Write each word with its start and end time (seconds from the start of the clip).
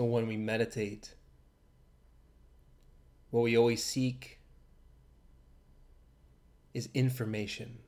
So 0.00 0.06
when 0.06 0.26
we 0.26 0.38
meditate, 0.38 1.12
what 3.30 3.42
we 3.42 3.58
always 3.58 3.84
seek 3.84 4.40
is 6.72 6.88
information. 6.94 7.80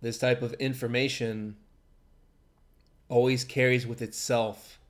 This 0.00 0.18
type 0.18 0.42
of 0.42 0.54
information 0.54 1.58
always 3.08 3.44
carries 3.44 3.86
with 3.86 4.02
itself 4.02 4.80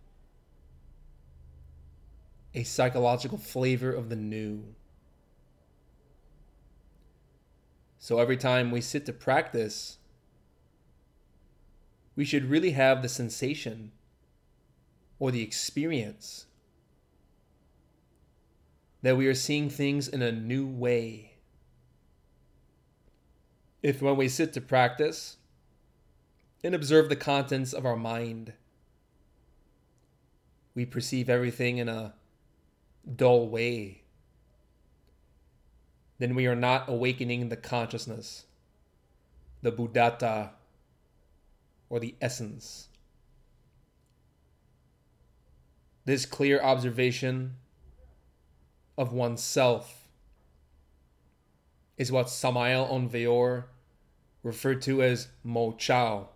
a 2.55 2.63
psychological 2.63 3.37
flavor 3.37 3.93
of 3.93 4.09
the 4.09 4.17
new. 4.17 4.65
So 7.99 8.19
every 8.19 8.39
time 8.39 8.71
we 8.71 8.81
sit 8.81 9.05
to 9.05 9.13
practice, 9.13 9.99
we 12.17 12.25
should 12.25 12.47
really 12.47 12.71
have 12.71 13.03
the 13.03 13.09
sensation 13.11 13.93
or 15.21 15.31
the 15.31 15.43
experience 15.43 16.47
that 19.03 19.17
we 19.17 19.27
are 19.27 19.35
seeing 19.35 19.71
things 19.71 20.09
in 20.09 20.23
a 20.23 20.33
new 20.33 20.67
way. 20.67 21.35
If 23.83 24.03
when 24.03 24.17
we 24.17 24.29
sit 24.29 24.53
to 24.55 24.61
practice 24.61 25.37
and 26.65 26.75
observe 26.75 27.09
the 27.09 27.17
contents 27.17 27.73
of 27.73 27.87
our 27.87 27.97
mind, 27.97 28.55
we 30.75 30.85
perceive 30.85 31.29
everything 31.29 31.79
in 31.79 31.89
a 31.89 32.15
dull 33.17 33.49
way, 33.49 34.03
then 36.19 36.35
we 36.35 36.47
are 36.47 36.57
not 36.57 36.89
awakening 36.89 37.49
the 37.49 37.57
consciousness, 37.57 38.47
the 39.63 39.73
Buddhata, 39.73 40.51
or 41.89 42.01
the 42.01 42.15
essence 42.21 42.90
this 46.11 46.27
clear 46.27 46.61
observation 46.61 47.55
of 48.99 49.13
oneself 49.13 50.09
is 51.97 52.11
what 52.11 52.29
Samael 52.29 52.89
Aun 52.91 53.09
Weor 53.09 53.67
referred 54.43 54.83
to 54.83 55.05
as 55.05 55.29
Mo 55.45 55.71
Chao. 55.79 56.31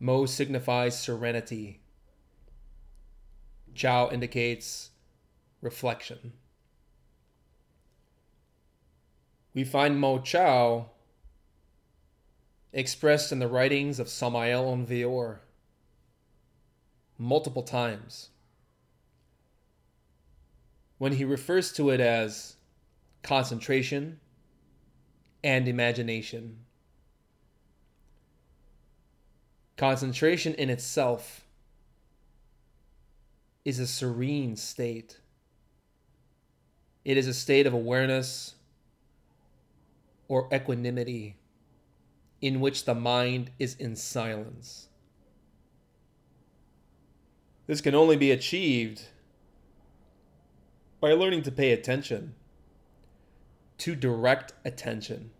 Mo 0.00 0.24
signifies 0.24 0.98
serenity. 0.98 1.80
Chao 3.74 4.10
indicates 4.10 4.92
reflection. 5.60 6.32
We 9.52 9.64
find 9.64 10.00
Mo 10.00 10.18
Chao 10.18 10.86
expressed 12.72 13.32
in 13.32 13.38
the 13.38 13.48
writings 13.48 14.00
of 14.00 14.08
Samael 14.08 14.66
Aun 14.66 14.86
Weor 14.86 15.40
multiple 17.22 17.62
times 17.62 18.30
when 20.98 21.12
he 21.12 21.24
refers 21.24 21.72
to 21.72 21.90
it 21.90 22.00
as 22.00 22.56
concentration 23.22 24.18
and 25.44 25.68
imagination. 25.68 26.58
Concentration 29.76 30.54
in 30.54 30.68
itself 30.68 31.46
is 33.64 33.78
a 33.78 33.86
serene 33.86 34.56
state. 34.56 35.18
It 37.04 37.16
is 37.16 37.28
a 37.28 37.34
state 37.34 37.66
of 37.66 37.72
awareness 37.72 38.56
or 40.26 40.48
equanimity 40.52 41.36
in 42.40 42.60
which 42.60 42.84
the 42.84 42.94
mind 42.94 43.50
is 43.60 43.76
in 43.76 43.94
silence. 43.94 44.88
This 47.66 47.80
can 47.80 47.94
only 47.94 48.16
be 48.16 48.30
achieved 48.30 49.02
by 51.00 51.12
learning 51.12 51.42
to 51.42 51.52
pay 51.52 51.72
attention, 51.72 52.34
to 53.78 53.94
direct 53.94 54.52
attention. 54.64 55.30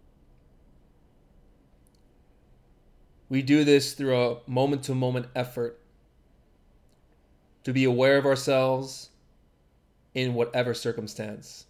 We 3.29 3.43
do 3.43 3.65
this 3.65 3.95
through 3.95 4.17
a 4.17 4.37
moment 4.47 4.83
to 4.85 4.95
moment 4.95 5.27
effort 5.35 5.81
to 7.65 7.73
be 7.73 7.85
aware 7.85 8.19
of 8.19 8.27
ourselves 8.27 9.11
in 10.15 10.35
whatever 10.35 10.75
circumstance. 10.75 11.67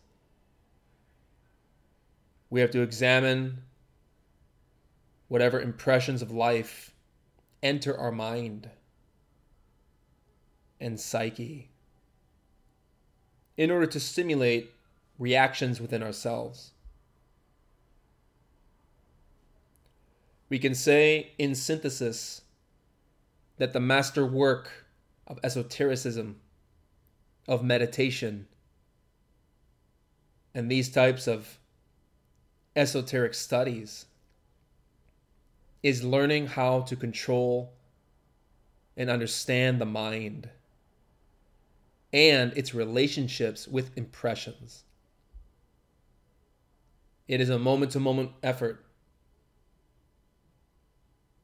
We 2.51 2.61
have 2.61 2.71
to 2.73 2.83
examine 2.83 3.63
whatever 5.29 5.61
impressions 5.61 6.21
of 6.21 6.31
life 6.31 6.95
enter 7.63 7.97
our 7.97 8.13
mind 8.13 8.69
and 10.83 11.01
psyche 11.01 11.71
in 13.57 13.71
order 13.71 13.87
to 13.87 14.01
stimulate 14.01 14.73
reactions 15.19 15.81
within 15.81 16.03
ourselves. 16.03 16.73
We 20.49 20.59
can 20.59 20.75
say, 20.75 21.33
in 21.39 21.55
synthesis, 21.55 22.43
that 23.57 23.73
the 23.73 23.81
master 23.81 24.27
work 24.27 24.85
of 25.27 25.39
esotericism, 25.43 26.41
of 27.49 27.63
meditation, 27.63 28.49
and 30.55 30.71
these 30.71 30.91
types 30.91 31.27
of 31.27 31.59
esoteric 32.77 33.33
studies 33.35 34.07
is 35.83 36.05
learning 36.05 36.49
how 36.49 36.81
to 36.81 36.97
control 36.97 37.73
and 38.97 39.09
understand 39.09 39.81
the 39.81 39.87
mind 39.87 40.49
and 42.13 42.53
its 42.57 42.75
relationships 42.75 43.67
with 43.67 43.97
impressions. 43.97 44.85
It 47.29 47.41
is 47.41 47.49
a 47.49 47.59
moment 47.59 47.93
to 47.93 48.01
moment 48.01 48.33
effort. 48.43 48.85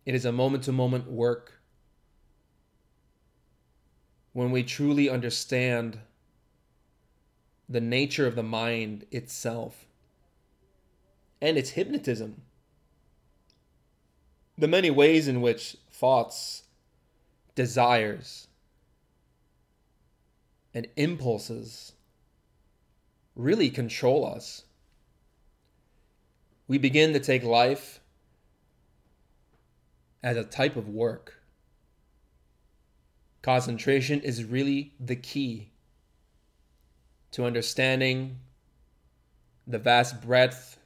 It 0.04 0.14
is 0.14 0.24
a 0.24 0.32
moment 0.32 0.64
to 0.64 0.72
moment 0.72 1.10
work. 1.10 1.60
When 4.32 4.50
we 4.50 4.62
truly 4.62 5.08
understand 5.08 5.98
the 7.68 7.80
nature 7.80 8.26
of 8.26 8.34
the 8.34 8.42
mind 8.42 9.06
itself 9.10 9.86
and 11.40 11.56
its 11.56 11.70
hypnotism. 11.70 12.42
the 14.58 14.66
many 14.68 14.90
ways 14.90 15.28
in 15.28 15.40
which 15.40 15.76
thoughts, 15.90 16.64
desires, 17.54 18.47
and 20.74 20.86
impulses 20.96 21.92
really 23.34 23.70
control 23.70 24.26
us. 24.26 24.64
We 26.66 26.78
begin 26.78 27.12
to 27.14 27.20
take 27.20 27.42
life 27.42 28.00
as 30.22 30.36
a 30.36 30.44
type 30.44 30.76
of 30.76 30.88
work. 30.88 31.42
Concentration 33.42 34.20
is 34.20 34.44
really 34.44 34.92
the 34.98 35.16
key 35.16 35.70
to 37.30 37.44
understanding 37.44 38.38
the 39.66 39.78
vast 39.78 40.20
breadth 40.20 40.78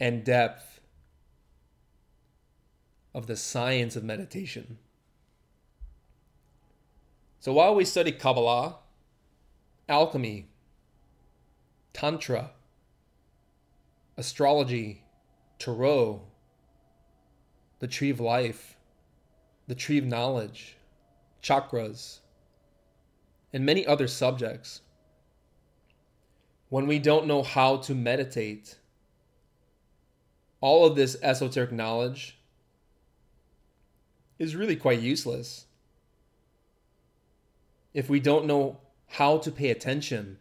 and 0.00 0.24
depth 0.24 0.80
of 3.14 3.26
the 3.26 3.36
science 3.36 3.94
of 3.94 4.02
meditation. 4.02 4.78
So 7.42 7.52
while 7.52 7.74
we 7.74 7.84
study 7.84 8.12
Kabbalah, 8.12 8.76
alchemy, 9.88 10.46
Tantra, 11.92 12.52
astrology, 14.16 15.02
Tarot, 15.58 16.22
the 17.80 17.88
tree 17.88 18.10
of 18.10 18.20
life, 18.20 18.76
the 19.66 19.74
tree 19.74 19.98
of 19.98 20.04
knowledge, 20.04 20.76
chakras, 21.42 22.20
and 23.52 23.66
many 23.66 23.84
other 23.84 24.06
subjects, 24.06 24.82
when 26.68 26.86
we 26.86 27.00
don't 27.00 27.26
know 27.26 27.42
how 27.42 27.76
to 27.78 27.92
meditate, 27.92 28.78
all 30.60 30.86
of 30.86 30.94
this 30.94 31.16
esoteric 31.24 31.72
knowledge 31.72 32.38
is 34.38 34.54
really 34.54 34.76
quite 34.76 35.00
useless. 35.00 35.66
If 37.94 38.08
we 38.08 38.20
don't 38.20 38.46
know 38.46 38.78
how 39.08 39.38
to 39.38 39.50
pay 39.50 39.70
attention 39.70 40.38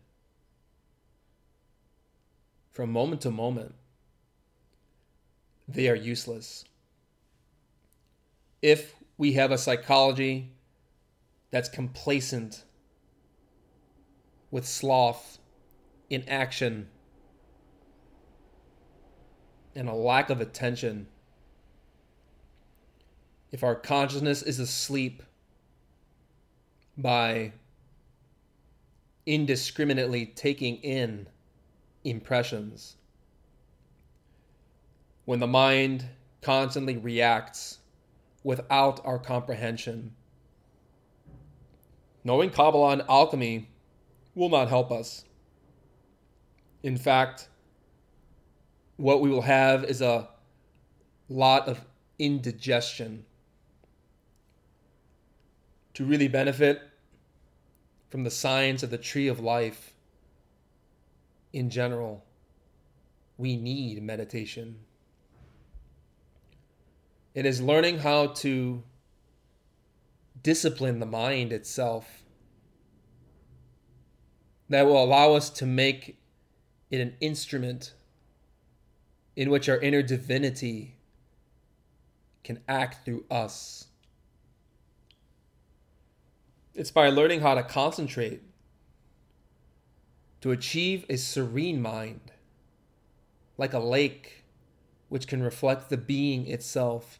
from 2.71 2.91
moment 2.91 3.21
to 3.21 3.31
moment, 3.31 3.75
they 5.67 5.89
are 5.89 5.95
useless. 5.95 6.63
If 8.61 8.95
we 9.17 9.33
have 9.33 9.51
a 9.51 9.57
psychology 9.57 10.51
that's 11.49 11.69
complacent 11.69 12.63
with 14.49 14.65
sloth 14.67 15.39
inaction, 16.09 16.87
and 19.75 19.87
a 19.87 19.93
lack 19.93 20.29
of 20.29 20.41
attention. 20.41 21.07
If 23.51 23.63
our 23.63 23.75
consciousness 23.75 24.41
is 24.41 24.59
asleep 24.59 25.23
by 26.97 27.53
indiscriminately 29.25 30.25
taking 30.25 30.77
in 30.77 31.27
impressions, 32.03 32.95
when 35.25 35.39
the 35.39 35.47
mind 35.47 36.05
constantly 36.41 36.97
reacts 36.97 37.79
without 38.43 38.99
our 39.05 39.19
comprehension, 39.19 40.13
knowing 42.23 42.49
Kabbalah 42.49 42.93
and 42.93 43.03
alchemy 43.07 43.69
will 44.35 44.49
not 44.49 44.69
help 44.69 44.91
us. 44.91 45.25
In 46.83 46.97
fact, 46.97 47.47
what 48.97 49.21
we 49.21 49.29
will 49.29 49.41
have 49.41 49.83
is 49.83 50.01
a 50.01 50.27
lot 51.29 51.67
of 51.67 51.81
indigestion. 52.17 53.25
To 55.95 56.05
really 56.05 56.27
benefit 56.27 56.81
from 58.09 58.23
the 58.23 58.31
science 58.31 58.83
of 58.83 58.89
the 58.89 58.97
tree 58.97 59.27
of 59.27 59.39
life 59.39 59.93
in 61.53 61.69
general, 61.69 62.23
we 63.37 63.57
need 63.57 64.01
meditation. 64.01 64.79
It 67.33 67.45
is 67.45 67.61
learning 67.61 67.99
how 67.99 68.27
to 68.27 68.83
discipline 70.43 70.99
the 70.99 71.05
mind 71.05 71.51
itself 71.53 72.23
that 74.69 74.85
will 74.85 75.03
allow 75.03 75.33
us 75.33 75.49
to 75.49 75.65
make 75.65 76.17
it 76.89 76.99
an 76.99 77.15
instrument 77.19 77.93
in 79.35 79.49
which 79.49 79.69
our 79.69 79.79
inner 79.79 80.01
divinity 80.01 80.95
can 82.43 82.59
act 82.67 83.05
through 83.05 83.25
us. 83.29 83.87
It's 86.81 86.89
by 86.89 87.09
learning 87.09 87.41
how 87.41 87.53
to 87.53 87.61
concentrate 87.61 88.41
to 90.41 90.49
achieve 90.49 91.05
a 91.07 91.15
serene 91.15 91.79
mind, 91.79 92.31
like 93.55 93.73
a 93.73 93.77
lake 93.77 94.45
which 95.07 95.27
can 95.27 95.43
reflect 95.43 95.91
the 95.91 95.97
being 95.97 96.47
itself. 96.47 97.19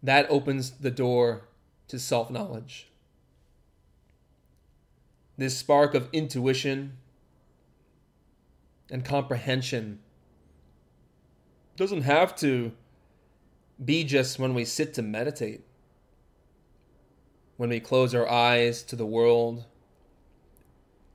That 0.00 0.30
opens 0.30 0.70
the 0.70 0.92
door 0.92 1.48
to 1.88 1.98
self 1.98 2.30
knowledge. 2.30 2.86
This 5.36 5.58
spark 5.58 5.94
of 5.94 6.08
intuition 6.12 6.98
and 8.88 9.04
comprehension 9.04 9.98
doesn't 11.74 12.02
have 12.02 12.36
to 12.36 12.70
be 13.84 14.04
just 14.04 14.38
when 14.38 14.54
we 14.54 14.64
sit 14.64 14.94
to 14.94 15.02
meditate, 15.02 15.64
when 17.60 17.68
we 17.68 17.78
close 17.78 18.14
our 18.14 18.26
eyes 18.26 18.82
to 18.82 18.96
the 18.96 19.04
world 19.04 19.64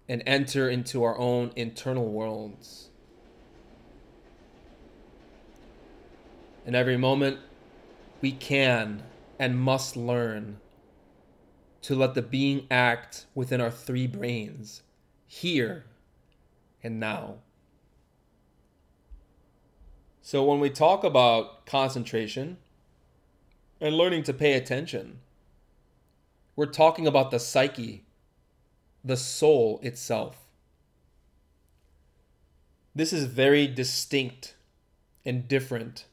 and 0.08 0.22
enter 0.28 0.70
into 0.70 1.04
our 1.04 1.18
own 1.18 1.52
internal 1.56 2.06
worlds. 2.06 2.90
In 6.64 6.76
every 6.76 6.98
moment, 6.98 7.40
we 8.22 8.32
can 8.32 9.02
and 9.40 9.60
must 9.60 9.98
learn 9.98 10.58
to 11.82 11.96
let 11.96 12.14
the 12.14 12.22
being 12.22 12.68
act 12.70 13.26
within 13.34 13.60
our 13.60 13.72
three 13.72 14.06
brains, 14.06 14.84
here 15.26 15.86
and 16.84 17.00
now. 17.00 17.38
So 20.22 20.44
when 20.44 20.60
we 20.60 20.70
talk 20.70 21.04
about 21.04 21.66
concentration 21.66 22.58
and 23.82 23.98
learning 23.98 24.22
to 24.26 24.34
pay 24.34 24.54
attention, 24.54 25.22
we're 26.56 26.66
talking 26.66 27.08
about 27.08 27.32
the 27.32 27.40
psyche, 27.40 28.06
the 29.04 29.18
soul 29.18 29.80
itself. 29.84 30.38
This 32.94 33.12
is 33.12 33.26
very 33.26 33.68
distinct 33.68 34.56
and 35.26 35.48
different 35.48 36.06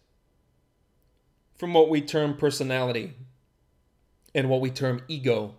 from 1.55 1.75
what 1.75 1.89
we 1.89 2.01
term 2.01 2.37
personality 2.37 3.15
and 4.35 4.49
what 4.49 4.61
we 4.61 4.71
term 4.71 5.03
ego. 5.07 5.55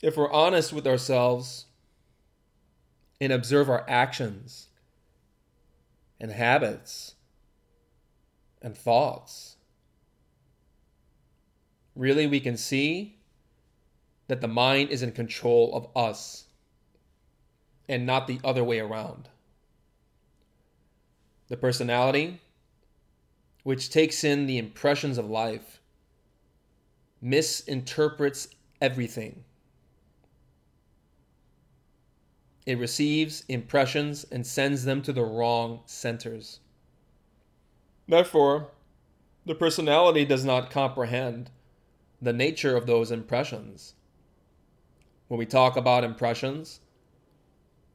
If 0.00 0.16
we're 0.16 0.30
honest 0.30 0.72
with 0.72 0.86
ourselves 0.86 1.66
and 3.20 3.32
observe 3.32 3.68
our 3.68 3.84
actions, 3.88 4.68
and 6.20 6.30
habits 6.32 7.14
and 8.62 8.76
thoughts. 8.76 9.55
Really, 11.96 12.26
we 12.26 12.38
can 12.38 12.56
see 12.56 13.18
that 14.28 14.40
the 14.40 14.48
mind 14.48 14.90
is 14.90 15.02
in 15.02 15.12
control 15.12 15.74
of 15.74 15.88
us 15.96 16.44
and 17.88 18.06
not 18.06 18.28
the 18.28 18.38
other 18.44 18.62
way 18.62 18.78
around. 18.78 19.28
The 21.48 21.56
personality, 21.56 22.40
which 23.64 23.90
takes 23.90 24.22
in 24.22 24.46
the 24.46 24.58
impressions 24.58 25.18
of 25.18 25.28
life, 25.28 25.80
misinterprets 27.20 28.48
everything 28.80 29.44
It 32.66 32.78
receives 32.78 33.44
impressions 33.48 34.26
and 34.30 34.44
sends 34.44 34.84
them 34.84 35.00
to 35.02 35.12
the 35.12 35.24
wrong 35.24 35.82
centers. 35.86 36.58
Therefore, 38.08 38.72
the 39.46 39.54
personality 39.54 40.24
does 40.24 40.44
not 40.44 40.70
comprehend 40.70 41.50
the 42.20 42.32
nature 42.32 42.76
of 42.76 42.86
those 42.86 43.10
impressions. 43.10 43.94
When 45.28 45.38
we 45.38 45.46
talk 45.46 45.76
about 45.76 46.04
impressions, 46.04 46.80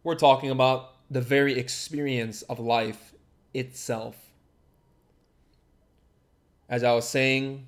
we're 0.04 0.16
talking 0.16 0.50
about 0.50 0.94
the 1.10 1.22
very 1.22 1.58
experience 1.58 2.42
of 2.44 2.60
life 2.60 3.13
itself. 3.54 4.16
As 6.70 6.84
I 6.84 6.94
was 6.94 7.08
saying, 7.08 7.68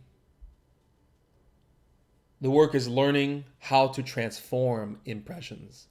the 2.39 2.49
work 2.49 2.75
is 2.75 2.87
learning 2.87 3.45
how 3.59 3.87
to 3.87 4.03
transform 4.03 4.99
impressions. 5.05 5.87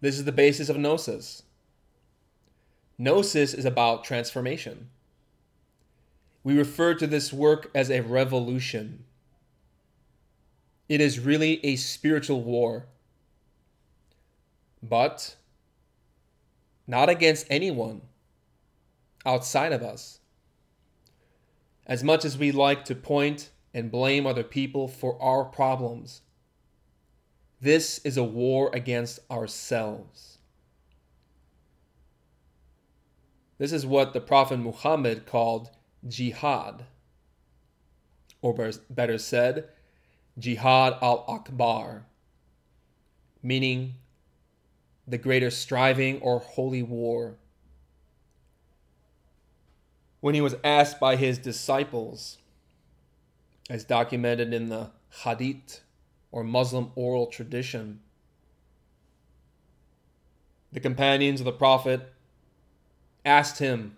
This 0.00 0.18
is 0.18 0.24
the 0.24 0.32
basis 0.32 0.68
of 0.68 0.76
gnosis. 0.76 1.42
Gnosis 2.98 3.54
is 3.54 3.64
about 3.64 4.04
transformation. 4.04 4.90
We 6.46 6.56
refer 6.56 6.94
to 6.94 7.08
this 7.08 7.32
work 7.32 7.72
as 7.74 7.90
a 7.90 8.02
revolution. 8.02 9.02
It 10.88 11.00
is 11.00 11.18
really 11.18 11.58
a 11.66 11.74
spiritual 11.74 12.40
war, 12.40 12.86
but 14.80 15.34
not 16.86 17.08
against 17.08 17.48
anyone 17.50 18.02
outside 19.24 19.72
of 19.72 19.82
us. 19.82 20.20
As 21.84 22.04
much 22.04 22.24
as 22.24 22.38
we 22.38 22.52
like 22.52 22.84
to 22.84 22.94
point 22.94 23.50
and 23.74 23.90
blame 23.90 24.24
other 24.24 24.44
people 24.44 24.86
for 24.86 25.20
our 25.20 25.44
problems, 25.44 26.22
this 27.60 27.98
is 28.04 28.16
a 28.16 28.22
war 28.22 28.70
against 28.72 29.18
ourselves. 29.32 30.38
This 33.58 33.72
is 33.72 33.84
what 33.84 34.12
the 34.12 34.20
Prophet 34.20 34.58
Muhammad 34.58 35.26
called 35.26 35.70
jihad, 36.08 36.84
or 38.42 38.72
better 38.88 39.18
said, 39.18 39.68
jihad 40.38 40.96
al 41.02 41.24
akbar, 41.28 42.06
meaning 43.42 43.94
the 45.06 45.18
greater 45.18 45.50
striving 45.50 46.20
or 46.20 46.40
holy 46.40 46.82
war. 46.82 47.36
When 50.20 50.34
he 50.34 50.40
was 50.40 50.56
asked 50.64 50.98
by 50.98 51.16
his 51.16 51.38
disciples, 51.38 52.38
as 53.70 53.84
documented 53.84 54.52
in 54.52 54.68
the 54.68 54.90
Hadith 55.22 55.80
or 56.32 56.42
Muslim 56.42 56.90
oral 56.94 57.26
tradition, 57.26 58.00
the 60.72 60.80
companions 60.80 61.40
of 61.40 61.44
the 61.44 61.52
Prophet 61.52 62.12
asked 63.24 63.58
him, 63.58 63.96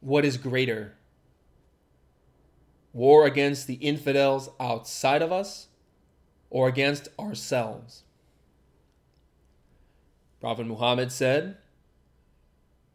What 0.00 0.24
is 0.24 0.36
greater? 0.36 0.94
War 2.92 3.26
against 3.26 3.66
the 3.66 3.74
infidels 3.74 4.50
outside 4.60 5.22
of 5.22 5.32
us 5.32 5.68
or 6.50 6.68
against 6.68 7.08
ourselves? 7.18 8.04
Prophet 10.40 10.66
Muhammad 10.66 11.10
said 11.10 11.56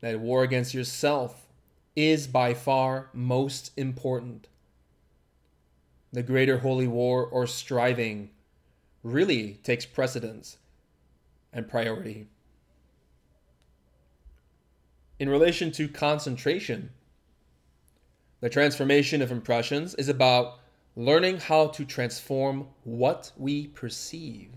that 0.02 0.20
war 0.20 0.44
against 0.44 0.74
yourself 0.74 1.48
is 1.96 2.28
by 2.28 2.54
far 2.54 3.10
most 3.14 3.72
important. 3.76 4.48
The 6.14 6.22
greater 6.22 6.60
holy 6.60 6.88
war 6.88 7.26
or 7.26 7.48
striving 7.48 8.30
really 9.02 9.54
takes 9.64 9.86
precedence 9.86 10.58
and 11.52 11.68
priority. 11.68 12.28
In 15.20 15.30
relation 15.30 15.72
to 15.72 15.88
concentration, 15.88 16.92
the 18.40 18.50
transformation 18.50 19.22
of 19.22 19.32
impressions 19.32 19.96
is 19.96 20.10
about 20.10 20.60
learning 20.96 21.38
how 21.38 21.68
to 21.68 21.86
transform 21.86 22.68
what 22.84 23.32
we 23.38 23.68
perceive. 23.68 24.52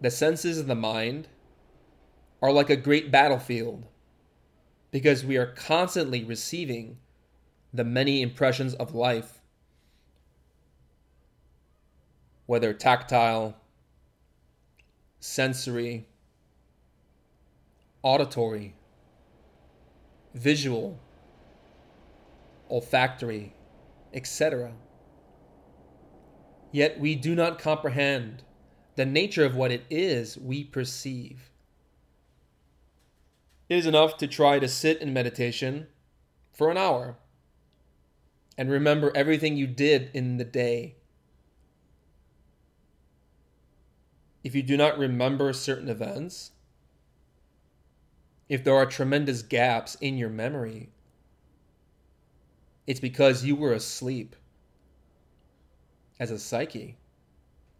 The 0.00 0.10
senses 0.10 0.58
of 0.58 0.66
the 0.66 0.74
mind 0.74 1.28
are 2.40 2.52
like 2.52 2.70
a 2.70 2.76
great 2.76 3.10
battlefield 3.10 3.86
because 4.90 5.24
we 5.24 5.36
are 5.36 5.46
constantly 5.46 6.24
receiving 6.24 6.98
the 7.74 7.84
many 7.84 8.22
impressions 8.22 8.74
of 8.74 8.94
life, 8.94 9.40
whether 12.46 12.72
tactile, 12.72 13.56
sensory, 15.20 16.06
auditory, 18.02 18.74
visual, 20.32 20.98
olfactory, 22.70 23.54
etc. 24.12 24.72
Yet 26.72 27.00
we 27.00 27.14
do 27.14 27.34
not 27.34 27.58
comprehend 27.58 28.42
the 28.96 29.06
nature 29.06 29.44
of 29.44 29.54
what 29.54 29.70
it 29.70 29.84
is 29.88 30.36
we 30.36 30.64
perceive. 30.64 31.50
It 33.68 33.76
is 33.76 33.86
enough 33.86 34.16
to 34.18 34.26
try 34.26 34.58
to 34.58 34.68
sit 34.68 35.00
in 35.00 35.12
meditation 35.12 35.88
for 36.52 36.70
an 36.70 36.76
hour 36.76 37.16
and 38.56 38.70
remember 38.70 39.12
everything 39.14 39.56
you 39.56 39.66
did 39.66 40.10
in 40.14 40.36
the 40.36 40.44
day. 40.44 40.96
If 44.42 44.54
you 44.54 44.62
do 44.62 44.76
not 44.76 44.98
remember 44.98 45.52
certain 45.52 45.88
events, 45.88 46.52
if 48.48 48.64
there 48.64 48.74
are 48.74 48.86
tremendous 48.86 49.42
gaps 49.42 49.94
in 49.96 50.16
your 50.16 50.30
memory, 50.30 50.90
it's 52.88 53.00
because 53.00 53.44
you 53.44 53.54
were 53.54 53.74
asleep 53.74 54.34
as 56.18 56.30
a 56.30 56.38
psyche 56.38 56.96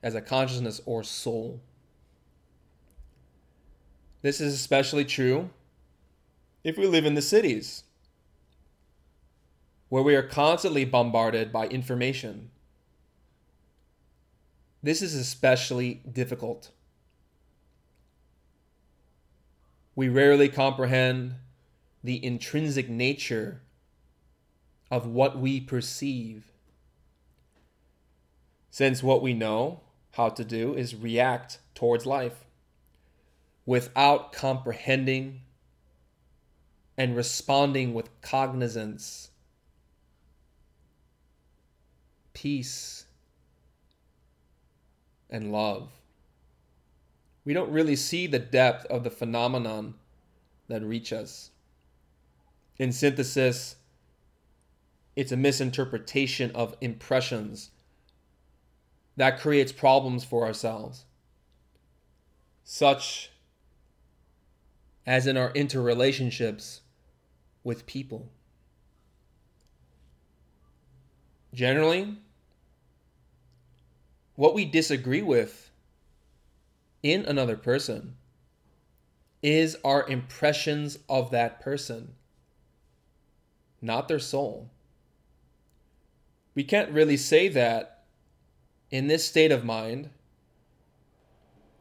as 0.02 0.14
a 0.14 0.20
consciousness 0.20 0.80
or 0.84 1.02
soul. 1.02 1.60
This 4.22 4.38
is 4.38 4.52
especially 4.52 5.06
true 5.06 5.48
if 6.62 6.76
we 6.76 6.86
live 6.86 7.06
in 7.06 7.14
the 7.14 7.22
cities, 7.22 7.84
where 9.88 10.02
we 10.02 10.14
are 10.14 10.22
constantly 10.22 10.84
bombarded 10.84 11.50
by 11.50 11.66
information. 11.68 12.50
This 14.82 15.00
is 15.00 15.14
especially 15.14 16.02
difficult. 16.12 16.70
We 19.96 20.10
rarely 20.10 20.50
comprehend 20.50 21.36
the 22.04 22.22
intrinsic 22.24 22.88
nature 22.88 23.62
of 24.90 25.06
what 25.06 25.38
we 25.38 25.60
perceive. 25.60 26.52
Since 28.70 29.02
what 29.02 29.22
we 29.22 29.34
know 29.34 29.80
how 30.12 30.28
to 30.30 30.44
do 30.44 30.74
is 30.74 30.94
react 30.94 31.58
towards 31.74 32.06
life 32.06 32.44
without 33.66 34.32
comprehending 34.32 35.42
and 36.96 37.14
responding 37.14 37.94
with 37.94 38.20
cognizance, 38.20 39.30
peace, 42.32 43.04
and 45.30 45.52
love. 45.52 45.90
We 47.44 47.54
don't 47.54 47.70
really 47.70 47.96
see 47.96 48.26
the 48.26 48.38
depth 48.38 48.86
of 48.86 49.04
the 49.04 49.10
phenomenon 49.10 49.94
that 50.68 50.82
reach 50.82 51.12
us. 51.12 51.50
In 52.78 52.92
synthesis, 52.92 53.76
it's 55.18 55.32
a 55.32 55.36
misinterpretation 55.36 56.52
of 56.54 56.76
impressions 56.80 57.70
that 59.16 59.40
creates 59.40 59.72
problems 59.72 60.22
for 60.22 60.46
ourselves, 60.46 61.06
such 62.62 63.32
as 65.04 65.26
in 65.26 65.36
our 65.36 65.52
interrelationships 65.54 66.82
with 67.64 67.84
people. 67.84 68.28
Generally, 71.52 72.16
what 74.36 74.54
we 74.54 74.64
disagree 74.64 75.22
with 75.22 75.72
in 77.02 77.24
another 77.24 77.56
person 77.56 78.14
is 79.42 79.76
our 79.84 80.08
impressions 80.08 80.96
of 81.08 81.32
that 81.32 81.60
person, 81.60 82.14
not 83.82 84.06
their 84.06 84.20
soul. 84.20 84.70
We 86.58 86.64
can't 86.64 86.90
really 86.90 87.16
say 87.16 87.46
that 87.50 88.02
in 88.90 89.06
this 89.06 89.24
state 89.24 89.52
of 89.52 89.64
mind, 89.64 90.10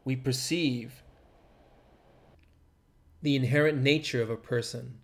we 0.04 0.14
perceive 0.14 1.02
the 3.20 3.34
inherent 3.34 3.82
nature 3.82 4.22
of 4.22 4.30
a 4.30 4.36
person 4.36 5.00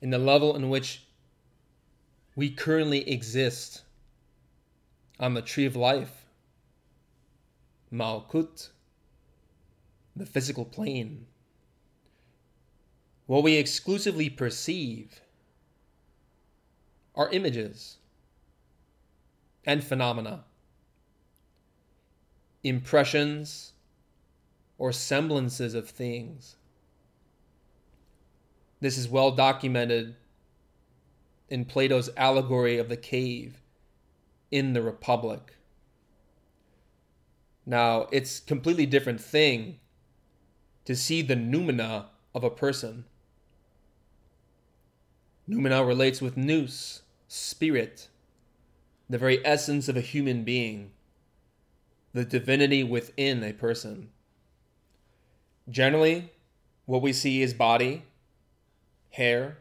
in 0.00 0.10
the 0.10 0.18
level 0.18 0.54
in 0.54 0.68
which 0.68 1.08
we 2.36 2.50
currently 2.50 3.10
exist 3.10 3.82
on 5.18 5.34
the 5.34 5.42
tree 5.42 5.66
of 5.66 5.74
life, 5.74 6.26
Malkut, 7.92 8.68
the 10.14 10.24
physical 10.24 10.64
plane. 10.64 11.26
What 13.26 13.42
we 13.42 13.56
exclusively 13.56 14.30
perceive 14.30 15.20
are 17.14 17.30
images 17.30 17.98
and 19.64 19.82
phenomena, 19.82 20.44
impressions 22.62 23.72
or 24.78 24.92
semblances 24.92 25.74
of 25.74 25.88
things. 25.88 26.56
This 28.80 28.98
is 28.98 29.08
well 29.08 29.30
documented 29.30 30.16
in 31.48 31.64
Plato's 31.64 32.10
allegory 32.16 32.78
of 32.78 32.88
the 32.88 32.96
cave 32.96 33.62
in 34.50 34.72
the 34.72 34.82
Republic. 34.82 35.56
Now, 37.66 38.08
it's 38.12 38.40
completely 38.40 38.86
different 38.86 39.20
thing 39.20 39.78
to 40.84 40.94
see 40.94 41.22
the 41.22 41.36
noumena 41.36 42.06
of 42.34 42.44
a 42.44 42.50
person. 42.50 43.04
Noumena 45.48 45.86
relates 45.86 46.20
with 46.20 46.36
nous, 46.36 47.02
spirit, 47.34 48.08
the 49.10 49.18
very 49.18 49.44
essence 49.44 49.88
of 49.88 49.96
a 49.96 50.00
human 50.00 50.44
being, 50.44 50.92
the 52.12 52.24
divinity 52.24 52.84
within 52.84 53.42
a 53.42 53.52
person. 53.52 54.08
Generally, 55.68 56.30
what 56.86 57.02
we 57.02 57.12
see 57.12 57.42
is 57.42 57.52
body, 57.52 58.04
hair, 59.10 59.58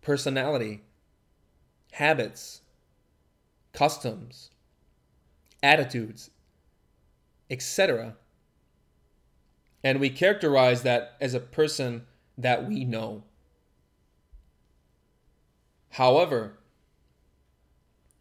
personality, 0.00 0.80
habits, 1.92 2.62
customs, 3.74 4.50
attitudes, 5.62 6.30
etc. 7.50 8.16
And 9.84 10.00
we 10.00 10.08
characterize 10.08 10.84
that 10.84 11.16
as 11.20 11.34
a 11.34 11.40
person 11.40 12.06
that 12.38 12.66
we 12.66 12.86
know. 12.86 13.24
However, 15.90 16.57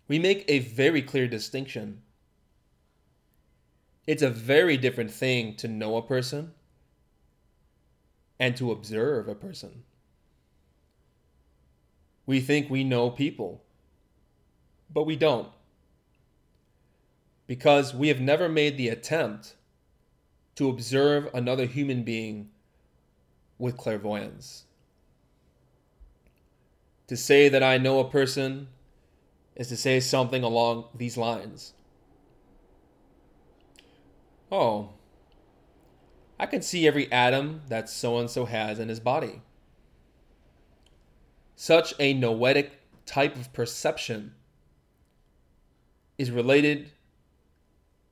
we 0.08 0.20
make 0.20 0.46
a 0.48 0.60
very 0.60 1.02
clear 1.02 1.28
distinction. 1.28 2.02
It's 4.06 4.22
a 4.22 4.30
very 4.30 4.78
different 4.78 5.12
thing 5.12 5.56
to 5.58 5.68
know 5.68 5.98
a 5.98 6.02
person 6.02 6.54
and 8.40 8.56
to 8.58 8.72
observe 8.72 9.28
a 9.28 9.36
person. 9.36 9.84
We 12.26 12.40
think 12.40 12.70
we 12.70 12.84
know 12.84 13.10
people, 13.10 13.64
but 14.94 15.06
we 15.06 15.16
don't. 15.16 15.50
Because 17.48 17.94
we 17.94 18.10
have 18.10 18.20
never 18.20 18.50
made 18.50 18.78
the 18.78 18.90
attempt 18.90 19.56
to 20.56 20.70
observe 20.70 21.30
another 21.34 21.66
human 21.66 22.04
being 22.04 22.50
with 23.58 23.78
clairvoyance. 23.78 24.66
To 27.08 27.16
say 27.16 27.48
that 27.48 27.64
I 27.64 27.78
know 27.78 28.00
a 28.00 28.10
person 28.10 28.68
is 29.58 29.68
to 29.68 29.76
say 29.76 30.00
something 30.00 30.44
along 30.44 30.86
these 30.96 31.18
lines. 31.18 31.74
Oh, 34.52 34.92
I 36.40 36.46
can 36.46 36.62
see 36.62 36.88
every 36.88 37.12
atom 37.12 37.62
that 37.68 37.90
so 37.90 38.20
and 38.20 38.30
so 38.30 38.46
has 38.46 38.80
in 38.80 38.88
his 38.88 39.00
body. 39.00 39.42
Such 41.56 41.96
a 42.00 42.14
noetic 42.14 42.72
type 43.08 43.36
of 43.36 43.52
perception 43.52 44.36
is 46.20 46.30
related 46.30 46.92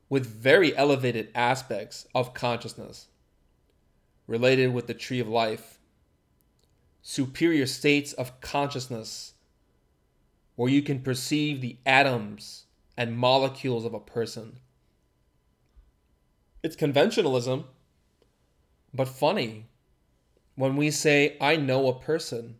with 0.09 0.25
very 0.25 0.75
elevated 0.75 1.29
aspects 1.35 2.07
of 2.15 2.33
consciousness, 2.33 3.07
related 4.25 4.73
with 4.73 4.87
the 4.87 4.93
tree 4.95 5.19
of 5.19 5.27
life, 5.27 5.79
superior 7.03 7.67
states 7.67 8.13
of 8.13 8.41
consciousness, 8.41 9.34
where 10.55 10.69
you 10.69 10.81
can 10.81 11.01
perceive 11.01 11.61
the 11.61 11.77
atoms 11.85 12.65
and 12.97 13.17
molecules 13.17 13.85
of 13.85 13.93
a 13.93 13.99
person. 13.99 14.59
It's 16.63 16.75
conventionalism 16.75 17.65
but 18.95 19.09
funny 19.09 19.65
when 20.55 20.77
we 20.77 20.89
say, 20.89 21.35
I 21.41 21.57
know 21.57 21.87
a 21.87 21.99
person. 21.99 22.55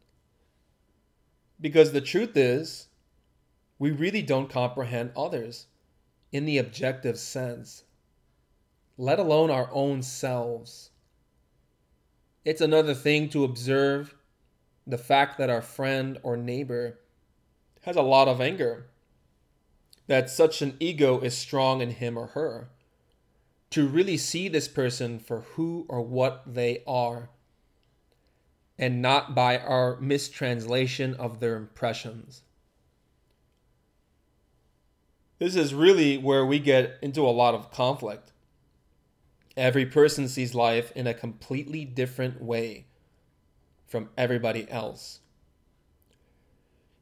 Because 1.62 1.94
the 1.94 2.02
truth 2.02 2.36
is, 2.36 2.88
we 3.80 3.92
really 3.92 4.22
don't 4.22 4.50
comprehend 4.50 5.12
others 5.16 5.68
in 6.34 6.46
the 6.46 6.58
objective 6.58 7.18
sense, 7.18 7.84
let 8.98 9.18
alone 9.18 9.50
our 9.50 9.70
own 9.72 10.02
selves. 10.02 10.90
It's 12.44 12.62
another 12.62 12.94
thing 12.94 13.30
to 13.30 13.46
observe 13.46 14.14
the 14.86 14.98
fact 14.98 15.38
that 15.38 15.50
our 15.50 15.62
friend 15.62 16.20
or 16.22 16.36
neighbor 16.36 17.00
has 17.86 17.96
a 17.96 18.02
lot 18.02 18.28
of 18.28 18.42
anger, 18.42 18.88
that 20.08 20.28
such 20.28 20.64
an 20.64 20.76
ego 20.80 21.20
is 21.20 21.38
strong 21.38 21.82
in 21.82 21.92
him 21.92 22.18
or 22.18 22.28
her 22.28 22.68
to 23.70 23.88
really 23.88 24.18
see 24.18 24.48
this 24.48 24.68
person 24.68 25.20
for 25.20 25.42
who 25.42 25.86
or 25.88 26.02
what 26.02 26.42
they 26.48 26.82
are 26.88 27.30
and 28.80 29.04
not 29.04 29.36
by 29.36 29.58
our 29.58 30.00
mistranslation 30.00 31.14
of 31.14 31.40
their 31.40 31.56
impressions. 31.56 32.42
This 35.38 35.56
is 35.56 35.74
really 35.74 36.18
where 36.18 36.46
we 36.46 36.58
get 36.58 36.98
into 37.04 37.22
a 37.22 37.30
lot 37.30 37.54
of 37.54 37.70
conflict. 37.70 38.32
Every 39.56 39.86
person 39.86 40.28
sees 40.28 40.56
life 40.56 40.92
in 40.96 41.06
a 41.06 41.14
completely 41.14 41.86
different 41.86 42.42
way 42.42 42.88
from 43.86 44.10
everybody 44.18 44.70
else. 44.72 45.20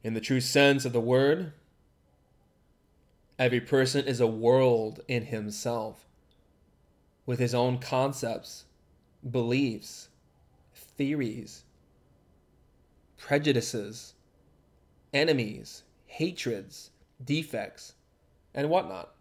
In 0.04 0.12
the 0.12 0.20
true 0.20 0.42
sense 0.42 0.84
of 0.84 0.92
the 0.92 1.00
word, 1.00 1.54
every 3.38 3.60
person 3.60 4.06
is 4.06 4.20
a 4.20 4.26
world 4.26 5.00
in 5.08 5.24
himself 5.24 6.04
with 7.24 7.38
his 7.38 7.54
own 7.54 7.78
concepts, 7.78 8.66
beliefs, 9.28 10.08
theories, 10.74 11.64
prejudices, 13.16 14.12
enemies, 15.14 15.84
hatreds, 16.06 16.90
defects, 17.24 17.94
and 18.54 18.68
whatnot. 18.68 19.14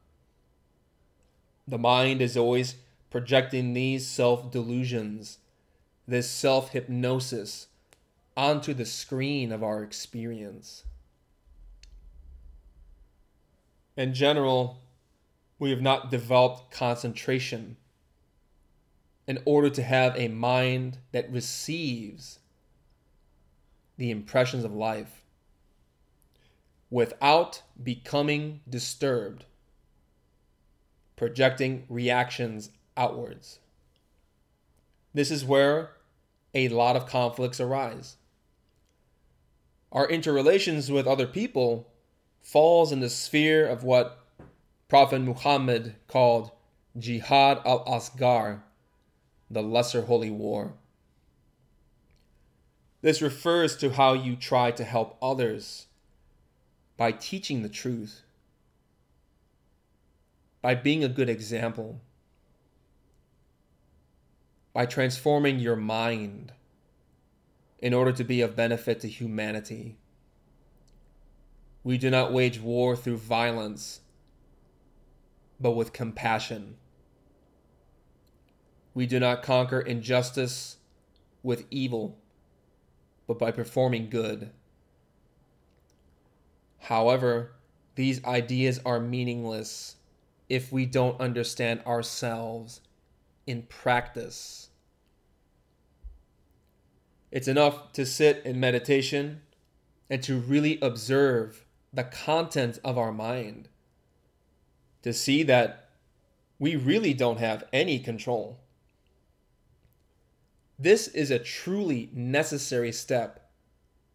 The 1.65 1.77
mind 1.77 2.21
is 2.21 2.35
always 2.35 2.75
projecting 3.09 3.73
these 3.73 4.05
self 4.05 4.51
delusions, 4.51 5.37
this 6.05 6.29
self 6.29 6.71
hypnosis, 6.71 7.67
onto 8.35 8.73
the 8.73 8.85
screen 8.85 9.51
of 9.51 9.63
our 9.63 9.83
experience. 9.83 10.83
In 13.95 14.13
general, 14.13 14.81
we 15.59 15.69
have 15.69 15.81
not 15.81 16.09
developed 16.09 16.71
concentration 16.71 17.77
in 19.27 19.39
order 19.45 19.69
to 19.69 19.83
have 19.83 20.17
a 20.17 20.27
mind 20.27 20.97
that 21.11 21.31
receives 21.31 22.39
the 23.97 24.11
impressions 24.11 24.63
of 24.63 24.73
life 24.73 25.23
without 26.89 27.61
becoming 27.81 28.61
disturbed, 28.69 29.45
projecting 31.15 31.85
reactions 31.87 32.69
outwards. 32.97 33.59
This 35.13 35.31
is 35.31 35.45
where 35.45 35.91
a 36.53 36.69
lot 36.69 36.95
of 36.95 37.07
conflicts 37.07 37.59
arise. 37.59 38.17
Our 39.93 40.09
interrelations 40.09 40.91
with 40.91 41.05
other 41.05 41.27
people 41.27 41.87
falls 42.41 42.91
in 42.91 42.99
the 42.99 43.11
sphere 43.11 43.67
of 43.67 43.83
what 43.83 44.25
Prophet 44.89 45.19
Muhammad 45.19 45.95
called 46.07 46.49
Jihad 46.97 47.61
al-Asghar, 47.63 48.61
the 49.51 49.61
Lesser 49.61 50.01
Holy 50.01 50.31
War. 50.31 50.73
This 53.01 53.21
refers 53.21 53.77
to 53.77 53.91
how 53.91 54.13
you 54.13 54.35
try 54.35 54.71
to 54.71 54.83
help 54.83 55.15
others 55.21 55.85
by 56.97 57.11
teaching 57.11 57.61
the 57.61 57.69
truth, 57.69 58.23
by 60.63 60.73
being 60.73 61.03
a 61.03 61.09
good 61.09 61.29
example, 61.29 62.01
by 64.73 64.87
transforming 64.87 65.59
your 65.59 65.75
mind 65.75 66.51
in 67.83 67.93
order 67.93 68.13
to 68.13 68.23
be 68.23 68.39
of 68.39 68.55
benefit 68.55 69.01
to 69.01 69.09
humanity. 69.09 69.97
We 71.83 71.97
do 71.97 72.09
not 72.09 72.31
wage 72.31 72.61
war 72.61 72.95
through 72.95 73.17
violence, 73.17 73.99
but 75.59 75.71
with 75.71 75.91
compassion. 75.91 76.77
We 78.93 79.05
do 79.05 79.19
not 79.19 79.43
conquer 79.43 79.81
injustice 79.81 80.77
with 81.43 81.65
evil, 81.69 82.17
but 83.27 83.37
by 83.37 83.51
performing 83.51 84.09
good. 84.09 84.51
However, 86.79 87.51
these 87.95 88.23
ideas 88.23 88.79
are 88.85 89.01
meaningless 89.01 89.97
if 90.47 90.71
we 90.71 90.85
don't 90.85 91.19
understand 91.19 91.81
ourselves 91.85 92.79
in 93.45 93.63
practice. 93.63 94.69
It's 97.33 97.47
enough 97.47 97.93
to 97.93 98.05
sit 98.05 98.43
in 98.45 98.59
meditation 98.59 99.41
and 100.07 100.21
to 100.21 100.37
really 100.37 100.77
observe 100.83 101.65
the 101.91 102.03
content 102.03 102.77
of 102.83 102.95
our 102.95 103.11
mind, 103.11 103.69
to 105.01 105.13
see 105.13 105.41
that 105.41 105.89
we 106.59 106.75
really 106.75 107.11
don't 107.11 107.39
have 107.39 107.63
any 107.73 107.97
control. 107.97 108.59
This 110.77 111.07
is 111.07 111.31
a 111.31 111.39
truly 111.39 112.11
necessary 112.13 112.91
step 112.91 113.49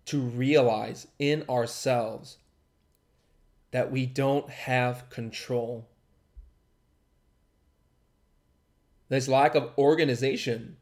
to 0.05 0.21
realize 0.21 1.09
in 1.19 1.43
ourselves 1.51 2.39
that 3.73 3.91
we 3.91 4.07
don't 4.07 4.49
have 4.49 5.11
control. 5.11 5.89
This 9.09 9.27
lack 9.27 9.57
of 9.57 9.73
organization 9.77 10.77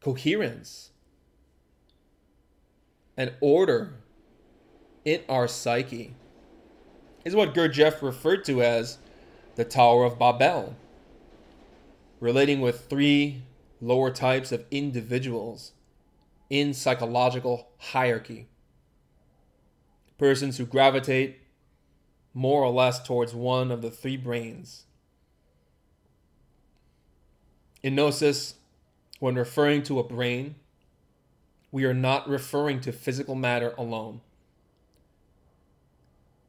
coherence, 0.00 0.90
and 3.16 3.32
order 3.40 3.94
in 5.04 5.20
our 5.28 5.46
psyche 5.46 6.14
is 7.24 7.34
what 7.34 7.54
Gurdjieff 7.54 8.00
referred 8.02 8.44
to 8.46 8.62
as 8.62 8.98
the 9.56 9.64
Tower 9.64 10.04
of 10.04 10.18
Babel, 10.18 10.74
relating 12.18 12.60
with 12.60 12.88
three 12.88 13.42
lower 13.80 14.10
types 14.10 14.52
of 14.52 14.64
individuals 14.70 15.72
in 16.48 16.72
psychological 16.74 17.68
hierarchy. 17.78 18.48
Persons 20.18 20.58
who 20.58 20.66
gravitate 20.66 21.40
more 22.32 22.62
or 22.62 22.70
less 22.70 23.02
towards 23.02 23.34
one 23.34 23.70
of 23.70 23.82
the 23.82 23.90
three 23.90 24.16
brains. 24.16 24.84
In 27.82 27.94
Gnosis, 27.94 28.54
when 29.20 29.36
referring 29.36 29.82
to 29.84 30.00
a 30.00 30.02
brain, 30.02 30.56
we 31.70 31.84
are 31.84 31.94
not 31.94 32.28
referring 32.28 32.80
to 32.80 32.90
physical 32.90 33.36
matter 33.36 33.74
alone, 33.78 34.20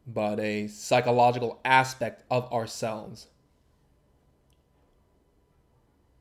but 0.07 0.39
a 0.39 0.67
psychological 0.67 1.59
aspect 1.63 2.23
of 2.31 2.51
ourselves. 2.51 3.27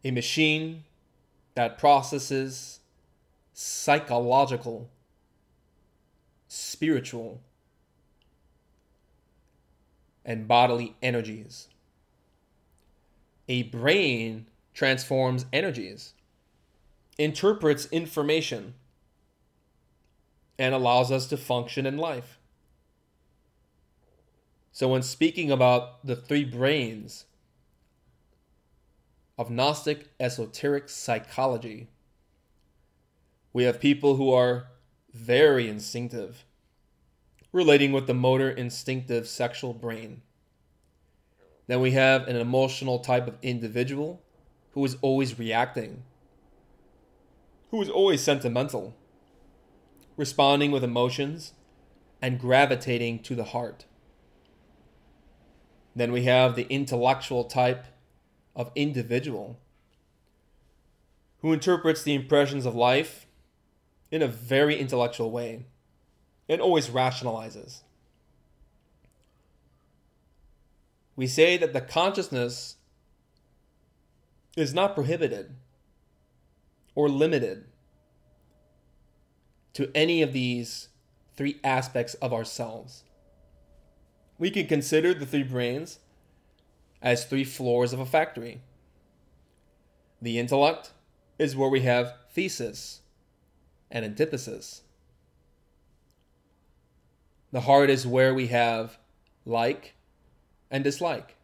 A 0.05 0.11
machine 0.11 0.85
that 1.55 1.79
processes 1.79 2.81
psychological, 3.53 4.91
spiritual, 6.49 7.41
and 10.25 10.49
bodily 10.49 10.97
energies. 11.03 11.69
A 13.49 13.65
brain 13.65 14.47
transforms 14.75 15.47
energies, 15.53 16.15
interprets 17.21 17.87
information, 17.93 18.75
and 20.59 20.75
allows 20.75 21.13
us 21.13 21.27
to 21.27 21.37
function 21.37 21.85
in 21.85 21.99
life. 21.99 22.39
So, 24.73 24.89
when 24.89 25.03
speaking 25.03 25.51
about 25.51 26.07
the 26.07 26.17
three 26.17 26.45
brains 26.45 27.27
of 29.37 29.51
Gnostic 29.51 30.09
esoteric 30.19 30.89
psychology, 30.89 31.89
we 33.53 33.65
have 33.65 33.81
people 33.81 34.17
who 34.17 34.33
are 34.33 34.69
very 35.13 35.69
instinctive, 35.69 36.45
relating 37.53 37.93
with 37.93 38.07
the 38.07 38.15
motor 38.15 38.51
instinctive 38.51 39.29
sexual 39.29 39.75
brain. 39.75 40.23
Then 41.67 41.81
we 41.81 41.91
have 41.91 42.29
an 42.29 42.37
emotional 42.37 43.01
type 43.01 43.29
of 43.29 43.37
individual 43.43 44.23
who 44.73 44.85
is 44.85 44.97
always 45.03 45.39
reacting, 45.39 46.05
who 47.71 47.81
is 47.81 47.89
always 47.89 48.21
sentimental, 48.21 48.95
responding 50.17 50.71
with 50.71 50.85
emotions, 50.85 51.53
and 52.21 52.39
gravitating 52.39 53.21
to 53.21 53.35
the 53.35 53.45
heart. 53.45 53.87
Then 55.95 56.13
we 56.13 56.25
have 56.25 56.57
the 56.57 56.67
intellectual 56.69 57.45
type 57.45 57.87
of 58.55 58.71
individual 58.75 59.59
who 61.41 61.53
interprets 61.53 62.03
the 62.03 62.15
impressions 62.15 62.67
of 62.67 62.75
life 62.75 63.27
in 64.11 64.23
a 64.23 64.29
very 64.29 64.79
intellectual 64.79 65.31
way 65.31 65.65
and 66.49 66.61
always 66.61 66.89
rationalizes. 66.89 67.83
We 71.17 71.27
say 71.27 71.57
that 71.57 71.73
the 71.73 71.81
consciousness 71.81 72.77
is 74.57 74.75
not 74.75 74.95
prohibited 74.95 75.55
or 76.95 77.09
limited 77.09 77.65
to 79.75 79.91
any 79.95 80.23
of 80.23 80.33
these 80.33 80.89
three 81.37 81.59
aspects 81.63 82.15
of 82.15 82.33
ourselves. 82.33 83.05
We 84.39 84.51
can 84.51 84.67
consider 84.67 85.15
the 85.15 85.27
three 85.27 85.43
brains 85.43 85.99
as 87.03 87.25
three 87.25 87.45
floors 87.45 87.93
of 87.93 88.01
a 88.01 88.07
factory. 88.07 88.61
The 90.21 90.39
intellect 90.39 90.93
is 91.39 91.57
where 91.57 91.69
we 91.69 91.81
have 91.81 92.15
thesis 92.33 93.01
and 93.91 94.05
antithesis. 94.05 94.83
The 97.53 97.63
heart 97.63 97.91
is 97.91 98.07
where 98.07 98.35
we 98.35 98.49
have 98.49 98.99
like 99.45 99.95
and 100.71 100.85
dislike. 100.85 101.37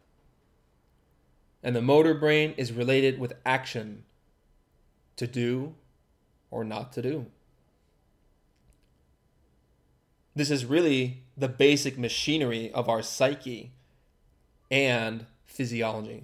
And 1.63 1.75
the 1.75 1.81
motor 1.81 2.13
brain 2.13 2.53
is 2.55 2.71
related 2.71 3.19
with 3.19 3.33
action 3.45 4.03
to 5.17 5.27
do 5.27 5.75
or 6.49 6.63
not 6.63 6.93
to 6.93 7.01
do. 7.01 7.25
This 10.35 10.51
is 10.51 10.65
really 10.65 11.23
the 11.35 11.47
basic 11.47 11.97
machinery 11.97 12.71
of 12.71 12.87
our 12.87 13.01
psyche 13.01 13.71
and 14.69 15.25
physiology. 15.45 16.23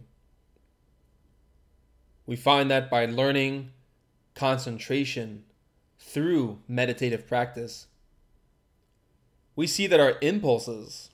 We 2.25 2.36
find 2.36 2.69
that 2.71 2.89
by 2.89 3.06
learning 3.06 3.71
concentration 4.36 5.43
through 5.99 6.60
meditative 6.67 7.27
practice, 7.27 7.88
we 9.56 9.67
see 9.67 9.88
that 9.88 9.99
our 9.99 10.17
impulses, 10.21 11.10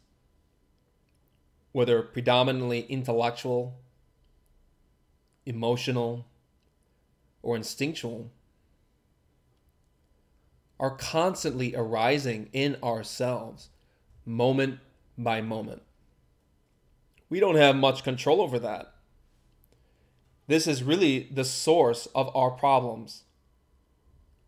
whether 1.71 2.01
predominantly 2.01 2.81
intellectual, 2.81 3.79
emotional, 5.45 6.25
or 7.41 7.55
instinctual, 7.55 8.31
are 10.79 10.95
constantly 10.95 11.75
arising 11.75 12.49
in 12.53 12.77
ourselves, 12.81 13.69
moment 14.25 14.79
by 15.17 15.41
moment. 15.41 15.81
We 17.29 17.39
don't 17.39 17.55
have 17.55 17.75
much 17.75 18.03
control 18.03 18.41
over 18.41 18.57
that. 18.59 18.93
This 20.47 20.65
is 20.65 20.81
really 20.81 21.29
the 21.31 21.45
source 21.45 22.07
of 22.15 22.35
our 22.35 22.51
problems. 22.51 23.23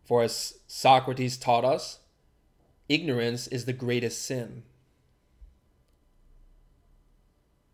For 0.04 0.22
as 0.22 0.54
Socrates 0.66 1.36
taught 1.36 1.64
us, 1.64 2.00
ignorance 2.88 3.46
is 3.46 3.66
the 3.66 3.72
greatest 3.72 4.22
sin. 4.22 4.64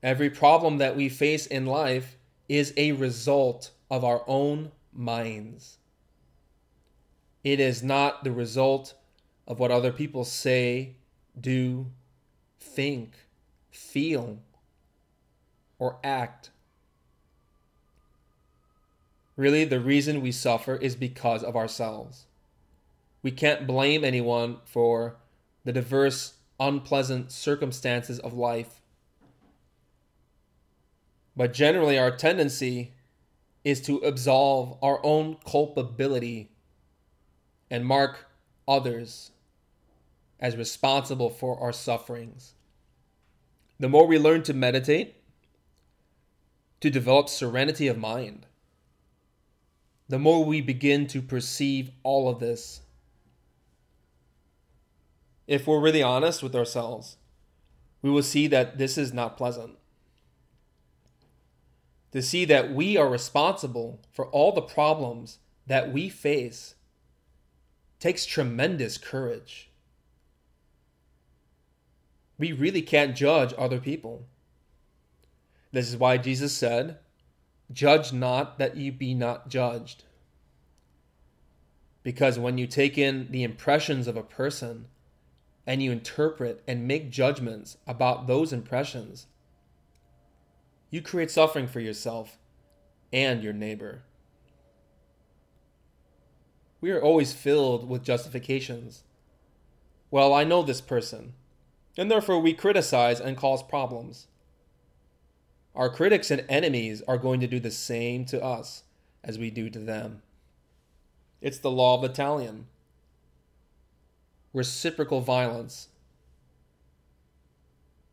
Every 0.03 0.31
problem 0.31 0.79
that 0.79 0.95
we 0.95 1.09
face 1.09 1.47
in 1.47 1.67
life 1.67 2.19
is 2.49 2.73
a 2.77 2.93
result 2.93 3.71
of 3.91 4.05
our 4.05 4.23
own 4.27 4.73
minds. 4.99 5.79
It 7.45 7.61
is 7.61 7.83
not 7.83 8.25
the 8.25 8.33
result 8.33 8.95
of 9.47 9.59
what 9.59 9.71
other 9.71 9.93
people 9.93 10.25
say, 10.25 10.97
do, 11.41 11.87
think, 12.61 13.13
feel, 13.71 14.41
or 15.79 15.99
act. 16.03 16.51
Really, 19.37 19.65
the 19.65 19.81
reason 19.81 20.21
we 20.21 20.33
suffer 20.33 20.75
is 20.75 20.97
because 20.97 21.45
of 21.45 21.55
ourselves. 21.55 22.27
We 23.23 23.31
can't 23.31 23.67
blame 23.67 24.05
anyone 24.05 24.59
for 24.65 25.17
the 25.65 25.73
diverse, 25.73 26.35
unpleasant 26.59 27.31
circumstances 27.31 28.19
of 28.19 28.35
life. 28.35 28.81
But 31.37 31.53
generally, 31.53 31.97
our 31.97 32.11
tendency 32.11 32.95
is 33.65 33.81
to 33.83 33.99
absolve 33.99 34.77
our 34.83 35.05
own 35.05 35.37
culpability 35.45 36.51
and 37.71 37.85
mark 37.85 38.27
others 38.67 39.31
as 40.41 40.57
responsible 40.57 41.31
for 41.31 41.59
our 41.61 41.73
sufferings. 41.73 42.55
The 43.81 43.89
more 43.89 44.07
we 44.07 44.19
learn 44.19 44.43
to 44.45 44.55
meditate, 44.55 45.17
to 46.81 46.91
develop 46.91 47.29
serenity 47.29 47.89
of 47.89 47.99
mind, 47.99 48.47
the 50.09 50.19
more 50.19 50.45
we 50.45 50.61
begin 50.61 51.07
to 51.09 51.21
perceive 51.21 51.91
all 52.03 52.29
of 52.29 52.41
this. 52.41 52.81
If 55.47 55.67
we're 55.67 55.81
really 55.81 56.03
honest 56.03 56.43
with 56.43 56.55
ourselves, 56.55 57.17
we 58.03 58.11
will 58.11 58.23
see 58.23 58.47
that 58.47 58.79
this 58.79 58.97
is 58.97 59.13
not 59.13 59.37
pleasant. 59.37 59.78
To 62.13 62.23
see 62.23 62.45
that 62.47 62.73
we 62.73 62.97
are 62.97 63.09
responsible 63.09 64.01
for 64.13 64.27
all 64.29 64.53
the 64.53 64.63
problems 64.63 65.39
that 65.67 65.93
we 65.93 66.09
face 66.09 66.75
takes 68.01 68.25
tremendous 68.25 68.97
courage. 68.97 69.71
We 72.39 72.53
really 72.53 72.83
can't 72.83 73.17
judge 73.17 73.53
other 73.59 73.81
people. 73.81 74.27
This 75.73 75.89
is 75.89 75.97
why 75.97 76.17
Jesus 76.17 76.53
said, 76.53 76.99
Judge 77.71 78.13
not 78.13 78.59
that 78.59 78.77
you 78.77 78.93
be 78.93 79.13
not 79.13 79.49
judged. 79.49 80.05
Because 82.03 82.39
when 82.39 82.57
you 82.57 82.67
take 82.67 82.97
in 82.97 83.31
the 83.31 83.43
impressions 83.43 84.07
of 84.09 84.17
a 84.17 84.23
person 84.23 84.87
and 85.67 85.83
you 85.83 85.93
interpret 85.93 86.63
and 86.67 86.89
make 86.89 87.11
judgments 87.11 87.77
about 87.87 88.27
those 88.27 88.53
impressions, 88.53 89.27
you 90.91 91.03
create 91.03 91.31
suffering 91.31 91.67
for 91.67 91.81
yourself 91.81 92.39
and 93.13 93.43
your 93.43 93.53
neighbor. 93.53 94.03
we 96.81 96.91
are 96.91 97.03
always 97.03 97.33
filled 97.33 97.89
with 97.89 98.05
justifications. 98.05 99.03
Well, 100.11 100.33
I 100.33 100.45
know 100.45 100.63
this 100.63 100.81
person, 100.81 101.35
and 101.97 102.11
therefore 102.11 102.41
we 102.41 102.55
criticize 102.55 103.21
and 103.21 103.37
cause 103.37 103.63
problems. 103.63 104.27
Our 105.75 105.91
critics 105.91 106.31
and 106.31 106.45
enemies 106.49 107.03
are 107.07 107.19
going 107.19 107.41
to 107.41 107.47
do 107.47 107.61
the 107.61 107.71
same 107.71 108.25
to 108.27 108.43
us 108.43 108.85
as 109.23 109.39
we 109.39 109.51
do 109.51 109.69
to 109.71 109.79
them. 109.79 110.23
It's 111.41 111.59
the 111.59 111.71
law 111.71 111.97
of 111.97 112.03
the 112.03 112.09
talion. 112.09 112.65
Reciprocal 114.53 115.21
violence. 115.21 115.89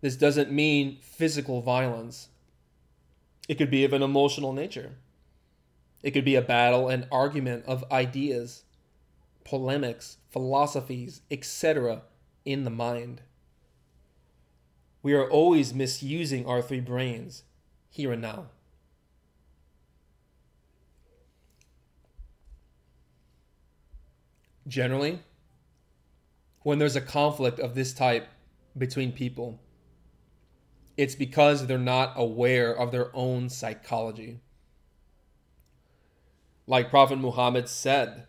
This 0.02 0.16
doesn't 0.16 0.52
mean 0.52 0.98
physical 1.02 1.62
violence. 1.62 2.30
It 3.48 3.56
could 3.56 3.70
be 3.70 3.84
of 3.86 3.94
an 3.94 4.02
emotional 4.02 4.54
nature. 4.54 4.98
It 6.02 6.12
could 6.12 6.26
be 6.26 6.36
a 6.36 6.42
battle 6.42 6.90
and 6.90 7.08
argument 7.12 7.66
of 7.66 7.90
ideas, 7.92 8.64
polemics, 9.44 10.18
philosophies, 10.30 11.22
etc., 11.30 12.04
in 12.44 12.64
the 12.64 12.70
mind. 12.70 13.22
We 15.02 15.14
are 15.14 15.30
always 15.30 15.74
misusing 15.74 16.46
our 16.46 16.62
three 16.62 16.80
brains, 16.80 17.44
here 17.90 18.12
and 18.12 18.22
now. 18.22 18.48
Generally, 24.68 25.20
when 26.62 26.80
there's 26.80 26.96
a 26.96 27.02
conflict 27.02 27.60
of 27.60 27.76
this 27.76 27.94
type 27.94 28.28
between 28.76 29.12
people, 29.12 29.60
it's 30.98 31.16
because 31.16 31.68
they're 31.68 31.78
not 31.78 32.14
aware 32.16 32.74
of 32.74 32.92
their 32.92 33.16
own 33.16 33.50
psychology. 33.50 34.40
Like 36.68 36.90
Prophet 36.90 37.18
Muhammad 37.18 37.68
said, 37.68 38.28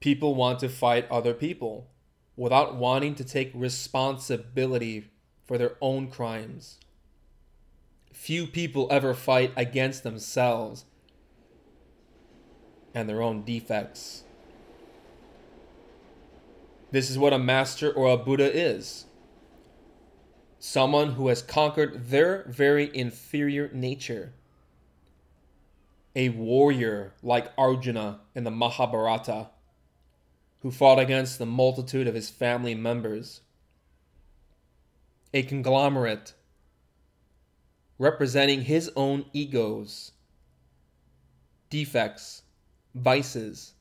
people 0.00 0.34
want 0.34 0.60
to 0.60 0.68
fight 0.68 1.10
other 1.10 1.34
people 1.34 1.88
without 2.36 2.76
wanting 2.76 3.14
to 3.16 3.24
take 3.24 3.50
responsibility 3.54 5.10
for 5.46 5.58
their 5.58 5.76
own 5.80 6.08
crimes. 6.08 6.78
Few 8.12 8.46
people 8.46 8.88
ever 8.90 9.14
fight 9.14 9.52
against 9.56 10.02
themselves 10.02 10.84
and 12.94 13.08
their 13.08 13.22
own 13.22 13.42
defects. 13.42 14.22
This 16.92 17.10
is 17.10 17.18
what 17.18 17.32
a 17.32 17.38
master 17.38 17.92
or 17.92 18.12
a 18.12 18.16
Buddha 18.16 18.50
is 18.56 19.05
someone 20.66 21.12
who 21.12 21.28
has 21.28 21.42
conquered 21.42 22.08
their 22.08 22.44
very 22.48 22.90
inferior 22.92 23.70
nature. 23.72 24.32
A 26.16 26.30
warrior 26.30 27.12
like 27.22 27.52
Arjuna 27.56 28.20
in 28.34 28.42
the 28.42 28.50
Mahabharata, 28.50 29.50
who 30.60 30.72
fought 30.72 30.98
against 30.98 31.38
the 31.38 31.46
multitude 31.46 32.08
of 32.08 32.16
his 32.16 32.30
family 32.30 32.74
members. 32.74 33.42
A 35.32 35.42
conglomerate 35.42 36.34
representing 37.98 38.62
his 38.62 38.90
own 38.96 39.24
egos, 39.32 40.12
defects, 41.70 42.42
vices, 42.94 43.74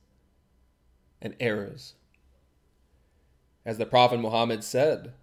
and 1.22 1.36
errors. 1.40 1.96
As 3.66 3.78
the 3.80 3.86
Prophet 3.86 4.20
Muhammad 4.20 4.64
said, 4.64 5.14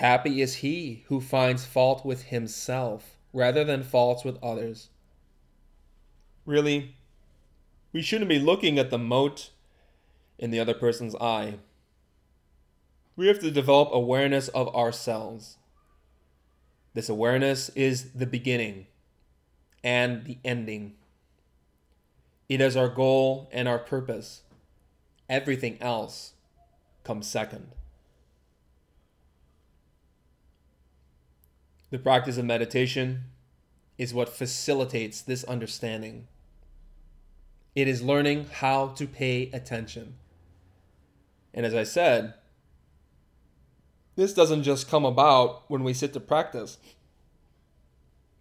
Happy 0.00 0.40
is 0.40 0.54
he 0.54 1.04
who 1.08 1.20
finds 1.20 1.66
fault 1.66 2.06
with 2.06 2.22
himself 2.22 3.18
rather 3.34 3.64
than 3.64 3.82
faults 3.82 4.24
with 4.24 4.42
others. 4.42 4.88
Really, 6.46 6.96
we 7.92 8.00
shouldn't 8.00 8.30
be 8.30 8.38
looking 8.38 8.78
at 8.78 8.88
the 8.88 8.96
mote 8.96 9.50
in 10.38 10.50
the 10.50 10.58
other 10.58 10.72
person's 10.72 11.14
eye. 11.16 11.56
We 13.14 13.26
have 13.26 13.40
to 13.40 13.50
develop 13.50 13.90
awareness 13.92 14.48
of 14.48 14.74
ourselves. 14.74 15.58
This 16.94 17.10
awareness 17.10 17.68
is 17.74 18.12
the 18.12 18.24
beginning 18.24 18.86
and 19.84 20.24
the 20.24 20.38
ending. 20.42 20.94
It 22.48 22.62
is 22.62 22.74
our 22.74 22.88
goal 22.88 23.50
and 23.52 23.68
our 23.68 23.78
purpose. 23.78 24.40
Everything 25.28 25.76
else 25.82 26.32
comes 27.04 27.26
second. 27.26 27.74
The 31.90 31.98
practice 31.98 32.38
of 32.38 32.44
meditation 32.44 33.24
is 33.98 34.14
what 34.14 34.28
facilitates 34.28 35.20
this 35.20 35.44
understanding. 35.44 36.28
It 37.74 37.88
is 37.88 38.02
learning 38.02 38.46
how 38.52 38.88
to 38.88 39.06
pay 39.06 39.50
attention. 39.52 40.14
And 41.52 41.66
as 41.66 41.74
I 41.74 41.82
said, 41.82 42.34
this 44.16 44.32
doesn't 44.32 44.62
just 44.62 44.88
come 44.88 45.04
about 45.04 45.68
when 45.68 45.82
we 45.82 45.92
sit 45.92 46.12
to 46.12 46.20
practice. 46.20 46.78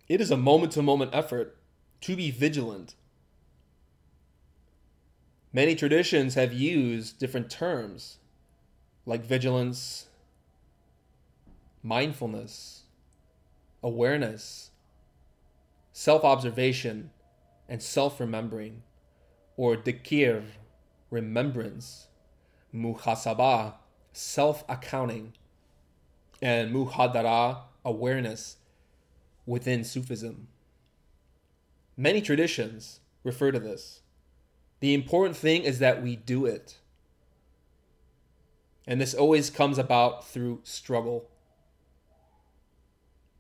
It 0.08 0.22
is 0.22 0.32
a 0.32 0.38
moment 0.38 0.74
to 0.74 0.82
moment 0.82 1.12
effort 1.14 1.58
to 2.02 2.16
be 2.16 2.32
vigilant. 2.32 2.96
Many 5.52 5.76
traditions 5.76 6.36
have 6.36 6.54
used 6.54 7.18
different 7.18 7.50
terms 7.50 8.18
like 9.06 9.26
vigilance, 9.26 10.06
mindfulness, 11.82 12.79
awareness, 13.84 14.72
self 15.92 16.24
observation, 16.24 17.12
and 17.68 17.82
self 17.82 18.20
remembering, 18.20 18.84
or 19.58 19.76
dhikr, 19.76 20.44
remembrance, 21.10 22.08
muhasabah, 22.74 23.74
self 24.14 24.64
accounting, 24.70 25.34
and 26.42 26.74
muhadara, 26.74 27.62
awareness, 27.84 28.58
within 29.46 29.84
Sufism. 29.84 30.48
Many 31.98 32.22
traditions 32.22 33.00
refer 33.24 33.52
to 33.52 33.60
this. 33.60 34.02
The 34.80 34.94
important 34.94 35.36
thing 35.36 35.64
is 35.64 35.80
that 35.80 36.02
we 36.02 36.16
do 36.16 36.46
it. 36.46 36.78
And 38.88 39.02
this 39.02 39.14
always 39.14 39.50
comes 39.50 39.78
about 39.78 40.26
through 40.26 40.62
struggle. 40.64 41.29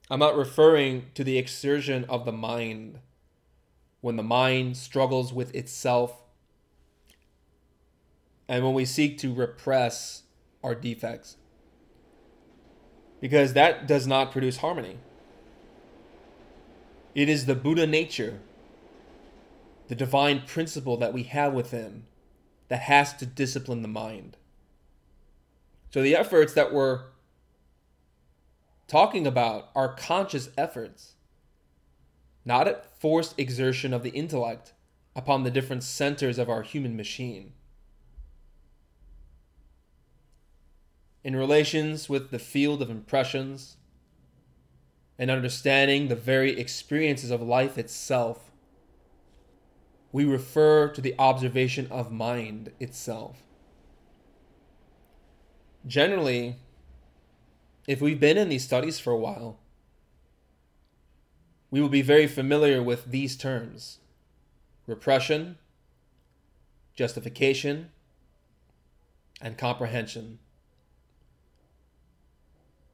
I'm 0.09 0.19
not 0.19 0.35
referring 0.35 1.07
to 1.13 1.23
the 1.23 1.37
exertion 1.37 2.05
of 2.05 2.25
the 2.25 2.31
mind 2.31 2.99
when 4.01 4.15
the 4.15 4.23
mind 4.23 4.77
struggles 4.77 5.31
with 5.31 5.53
itself 5.53 6.23
and 8.47 8.63
when 8.65 8.73
we 8.73 8.85
seek 8.85 9.19
to 9.19 9.33
repress 9.33 10.23
our 10.63 10.73
defects. 10.73 11.37
Because 13.21 13.53
that 13.53 13.87
does 13.87 14.07
not 14.07 14.31
produce 14.31 14.57
harmony. 14.57 14.97
It 17.13 17.29
is 17.29 17.45
the 17.45 17.55
Buddha 17.55 17.85
nature, 17.85 18.39
the 19.87 19.95
divine 19.95 20.43
principle 20.47 20.97
that 20.97 21.13
we 21.13 21.23
have 21.23 21.53
within, 21.53 22.05
that 22.69 22.81
has 22.81 23.13
to 23.15 23.25
discipline 23.25 23.81
the 23.81 23.87
mind. 23.87 24.37
So 25.91 26.01
the 26.01 26.15
efforts 26.15 26.53
that 26.53 26.73
we're 26.73 27.01
talking 28.89 29.25
about 29.25 29.69
are 29.75 29.93
conscious 29.93 30.49
efforts, 30.57 31.13
not 32.43 32.67
a 32.67 32.81
forced 32.97 33.39
exertion 33.39 33.93
of 33.93 34.03
the 34.03 34.09
intellect 34.09 34.73
upon 35.15 35.43
the 35.43 35.51
different 35.51 35.83
centers 35.83 36.37
of 36.37 36.49
our 36.49 36.63
human 36.63 36.97
machine. 36.97 37.53
In 41.23 41.35
relations 41.35 42.09
with 42.09 42.31
the 42.31 42.39
field 42.39 42.81
of 42.81 42.89
impressions 42.89 43.77
and 45.17 45.29
understanding 45.29 46.07
the 46.07 46.15
very 46.15 46.59
experiences 46.59 47.29
of 47.29 47.41
life 47.41 47.77
itself, 47.77 48.51
we 50.11 50.25
refer 50.25 50.87
to 50.87 51.01
the 51.01 51.13
observation 51.19 51.87
of 51.91 52.11
mind 52.11 52.71
itself. 52.79 53.43
Generally, 55.85 56.55
if 57.87 58.01
we've 58.01 58.19
been 58.19 58.37
in 58.37 58.49
these 58.49 58.63
studies 58.63 58.99
for 58.99 59.11
a 59.11 59.17
while, 59.17 59.57
we 61.71 61.81
will 61.81 61.89
be 61.89 62.01
very 62.01 62.27
familiar 62.27 62.81
with 62.81 63.11
these 63.11 63.35
terms 63.35 63.99
repression, 64.87 65.57
justification, 66.95 67.91
and 69.39 69.57
comprehension. 69.57 70.39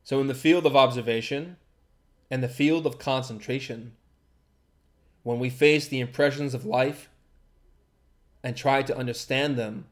So, 0.04 0.20
in 0.20 0.28
the 0.28 0.36
field 0.36 0.66
of 0.66 0.76
observation 0.76 1.58
and 2.30 2.44
the 2.44 2.50
field 2.50 2.86
of 2.86 3.00
concentration, 3.00 3.94
when 5.24 5.40
we 5.40 5.50
face 5.50 5.88
the 5.88 6.00
impressions 6.00 6.54
of 6.54 6.66
life 6.66 7.10
and 8.44 8.56
try 8.56 8.84
to 8.84 8.96
understand 8.96 9.58
them 9.58 9.86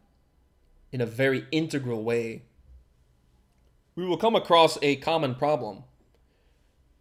in 0.91 1.01
a 1.01 1.07
very 1.07 1.47
integral 1.51 2.03
way, 2.03 2.43
we 3.95 4.05
will 4.05 4.17
come 4.17 4.35
across 4.35 4.77
a 4.81 4.95
common 4.97 5.35
problem, 5.35 5.83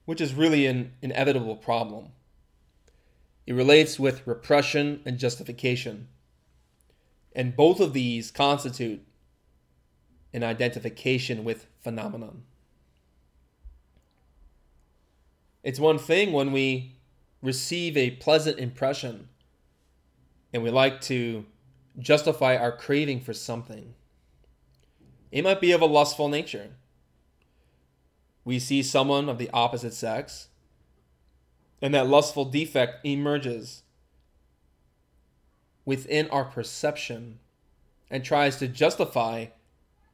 which 0.05 0.21
is 0.21 0.35
really 0.35 0.67
an 0.67 0.93
inevitable 1.01 1.57
problem. 1.57 2.09
It 3.47 3.55
relates 3.55 3.99
with 3.99 4.27
repression 4.27 5.01
and 5.05 5.19
justification. 5.19 6.09
And 7.35 7.57
both 7.57 7.81
of 7.81 7.93
these 7.93 8.31
constitute 8.31 9.05
an 10.33 10.43
identification 10.43 11.45
with 11.45 11.67
phenomenon. 11.81 12.45
It's 15.63 15.79
one 15.81 15.99
thing 15.99 16.33
when 16.33 16.53
we 16.53 16.97
receive 17.43 17.97
a 17.97 18.11
pleasant 18.13 18.59
impression 18.59 19.29
and 20.53 20.63
we 20.63 20.71
like 20.71 21.01
to 21.03 21.47
justify 21.99 22.57
our 22.57 22.73
craving 22.73 23.21
for 23.21 23.33
something. 23.33 23.95
It 25.31 25.45
might 25.45 25.61
be 25.61 25.73
of 25.73 25.81
a 25.81 25.87
lustful 25.87 26.29
nature. 26.29 26.71
We 28.45 28.59
see 28.59 28.83
someone 28.83 29.29
of 29.29 29.39
the 29.39 29.51
opposite 29.53 29.95
sex, 29.95 30.49
and 31.81 31.95
that 31.95 32.09
lustful 32.09 32.45
defect 32.45 33.05
emerges 33.05 33.83
within 35.85 36.29
our 36.31 36.45
perception 36.45 37.39
and 38.11 38.25
tries 38.25 38.57
to 38.57 38.69
justify 38.69 39.47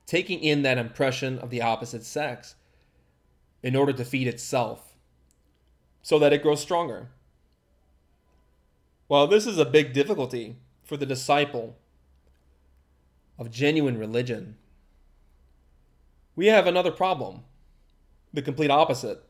taking 0.06 0.40
in 0.40 0.62
that 0.62 0.78
impression 0.78 1.38
of 1.38 1.50
the 1.50 1.60
opposite 1.60 2.04
sex 2.04 2.54
in 3.62 3.76
order 3.76 3.92
to 3.92 4.04
feed 4.04 4.26
itself 4.26 4.94
so 6.00 6.18
that 6.18 6.32
it 6.32 6.42
grows 6.42 6.60
stronger. 6.60 7.08
While 9.08 9.26
this 9.26 9.46
is 9.46 9.58
a 9.58 9.64
big 9.64 9.92
difficulty 9.92 10.56
for 10.82 10.96
the 10.96 11.06
disciple 11.06 11.76
of 13.38 13.50
genuine 13.50 13.98
religion, 13.98 14.56
we 16.36 16.46
have 16.46 16.66
another 16.66 16.90
problem, 16.90 17.42
the 18.32 18.42
complete 18.42 18.70
opposite, 18.70 19.24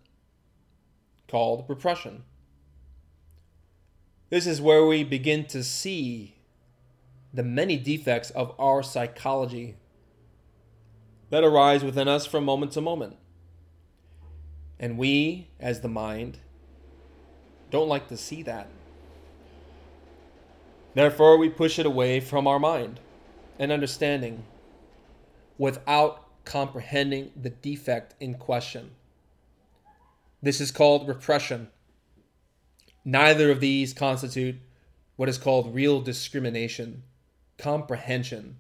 called 1.29 1.65
repression. 1.69 2.25
This 4.31 4.47
is 4.47 4.61
where 4.61 4.85
we 4.85 5.05
begin 5.05 5.47
to 5.47 5.65
see 5.65 6.35
the 7.33 7.43
many 7.43 7.77
defects 7.77 8.31
of 8.31 8.55
our 8.59 8.83
psychology 8.83 9.77
that 11.31 11.45
arise 11.45 11.85
within 11.85 12.09
us 12.09 12.27
from 12.27 12.45
moment 12.45 12.73
to 12.73 12.81
moment. 12.81 13.17
And 14.79 14.97
we, 14.97 15.49
as 15.61 15.81
the 15.81 15.89
mind, 15.89 16.39
don't 17.71 17.89
like 17.89 18.09
to 18.09 18.17
see 18.17 18.43
that. 18.45 18.69
Therefore, 20.95 21.37
we 21.37 21.49
push 21.49 21.79
it 21.79 21.87
away 21.87 22.21
from 22.21 22.47
our 22.47 22.59
mind 22.59 23.01
and 23.59 23.71
understanding 23.71 24.45
without 25.59 26.28
comprehending 26.49 27.31
the 27.37 27.51
defect 27.51 28.15
in 28.21 28.35
question. 28.35 28.91
This 30.43 30.63
is 30.63 30.71
called 30.71 31.07
repression. 31.07 31.69
Neither 33.05 33.51
of 33.51 33.61
these 33.61 33.93
constitute 33.93 34.57
what 35.17 35.29
is 35.29 35.37
called 35.37 35.75
real 35.75 36.01
discrimination, 36.01 37.03
comprehension, 37.59 38.57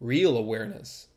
real 0.00 0.38
awareness. 0.38 1.08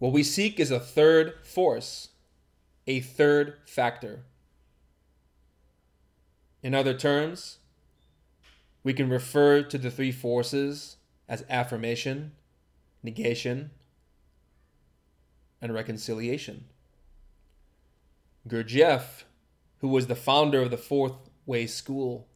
What 0.00 0.12
we 0.12 0.24
seek 0.24 0.58
is 0.58 0.72
a 0.72 0.80
third 0.80 1.34
force, 1.44 2.08
a 2.88 2.98
third 2.98 3.58
factor. 3.64 4.24
In 6.64 6.74
other 6.74 6.94
terms, 6.94 7.58
we 8.82 8.92
can 8.92 9.08
refer 9.08 9.62
to 9.62 9.78
the 9.78 9.90
three 9.90 10.10
forces 10.10 10.96
as 11.28 11.44
affirmation, 11.48 12.32
negation, 13.06 13.70
and 15.62 15.72
reconciliation. 15.72 16.66
Gurdjieff, 18.46 19.24
who 19.78 19.88
was 19.88 20.06
the 20.06 20.14
founder 20.14 20.60
of 20.60 20.70
the 20.70 20.76
Fourth 20.76 21.30
Way 21.46 21.66
School, 21.66 22.28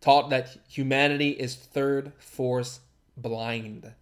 taught 0.00 0.30
that 0.30 0.58
humanity 0.68 1.30
is 1.30 1.56
third 1.56 2.12
force 2.20 2.80
blind 3.16 3.92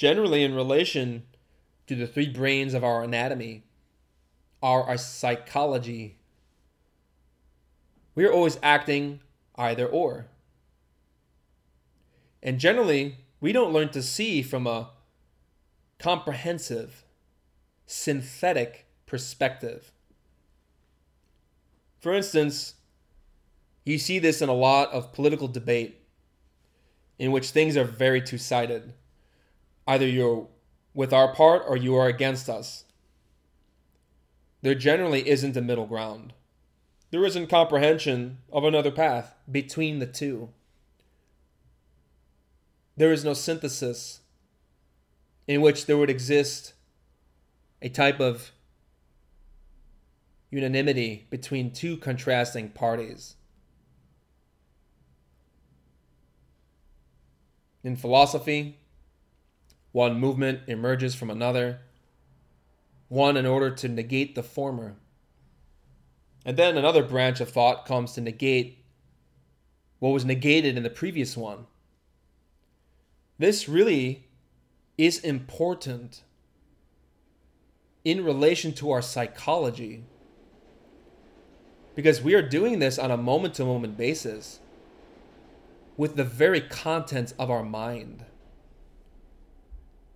generally 0.00 0.42
in 0.42 0.54
relation 0.54 1.22
to 1.86 1.94
the 1.94 2.06
three 2.06 2.26
brains 2.26 2.72
of 2.72 2.82
our 2.82 3.04
anatomy, 3.04 3.62
our, 4.62 4.82
our 4.84 4.96
psychology, 4.96 6.16
we 8.14 8.24
are 8.24 8.32
always 8.32 8.58
acting 8.62 9.20
either 9.56 9.86
or. 9.86 10.24
And 12.42 12.58
generally, 12.58 13.18
we 13.40 13.52
don't 13.52 13.72
learn 13.72 13.88
to 13.90 14.02
see 14.02 14.42
from 14.42 14.66
a 14.66 14.90
comprehensive, 15.98 17.04
synthetic 17.86 18.86
perspective. 19.06 19.92
For 21.98 22.14
instance, 22.14 22.74
you 23.84 23.98
see 23.98 24.18
this 24.18 24.40
in 24.42 24.48
a 24.48 24.54
lot 24.54 24.90
of 24.92 25.12
political 25.12 25.48
debate 25.48 26.00
in 27.18 27.32
which 27.32 27.50
things 27.50 27.76
are 27.76 27.84
very 27.84 28.22
two 28.22 28.38
sided. 28.38 28.94
Either 29.86 30.06
you're 30.06 30.48
with 30.94 31.12
our 31.12 31.34
part 31.34 31.62
or 31.66 31.76
you 31.76 31.94
are 31.96 32.08
against 32.08 32.48
us. 32.48 32.84
There 34.62 34.74
generally 34.74 35.28
isn't 35.28 35.56
a 35.56 35.62
middle 35.62 35.86
ground. 35.86 36.32
There 37.10 37.24
isn't 37.24 37.48
comprehension 37.48 38.38
of 38.52 38.64
another 38.64 38.90
path 38.90 39.34
between 39.50 39.98
the 39.98 40.06
two. 40.06 40.50
There 43.00 43.12
is 43.14 43.24
no 43.24 43.32
synthesis 43.32 44.20
in 45.46 45.62
which 45.62 45.86
there 45.86 45.96
would 45.96 46.10
exist 46.10 46.74
a 47.80 47.88
type 47.88 48.20
of 48.20 48.52
unanimity 50.50 51.26
between 51.30 51.70
two 51.70 51.96
contrasting 51.96 52.68
parties. 52.68 53.36
In 57.82 57.96
philosophy, 57.96 58.80
one 59.92 60.20
movement 60.20 60.60
emerges 60.66 61.14
from 61.14 61.30
another, 61.30 61.78
one 63.08 63.38
in 63.38 63.46
order 63.46 63.70
to 63.76 63.88
negate 63.88 64.34
the 64.34 64.42
former. 64.42 64.96
And 66.44 66.58
then 66.58 66.76
another 66.76 67.02
branch 67.02 67.40
of 67.40 67.48
thought 67.48 67.86
comes 67.86 68.12
to 68.12 68.20
negate 68.20 68.84
what 70.00 70.10
was 70.10 70.26
negated 70.26 70.76
in 70.76 70.82
the 70.82 70.90
previous 70.90 71.34
one. 71.34 71.64
This 73.40 73.68
really 73.68 74.28
is 74.96 75.18
important 75.18 76.22
in 78.04 78.24
relation 78.24 78.72
to 78.74 78.92
our 78.92 79.02
psychology 79.02 80.04
because 81.96 82.22
we 82.22 82.34
are 82.34 82.48
doing 82.48 82.78
this 82.78 82.98
on 82.98 83.10
a 83.10 83.16
moment 83.16 83.54
to 83.54 83.64
moment 83.64 83.96
basis 83.96 84.60
with 85.96 86.14
the 86.14 86.24
very 86.24 86.60
contents 86.60 87.34
of 87.36 87.50
our 87.50 87.64
mind 87.64 88.24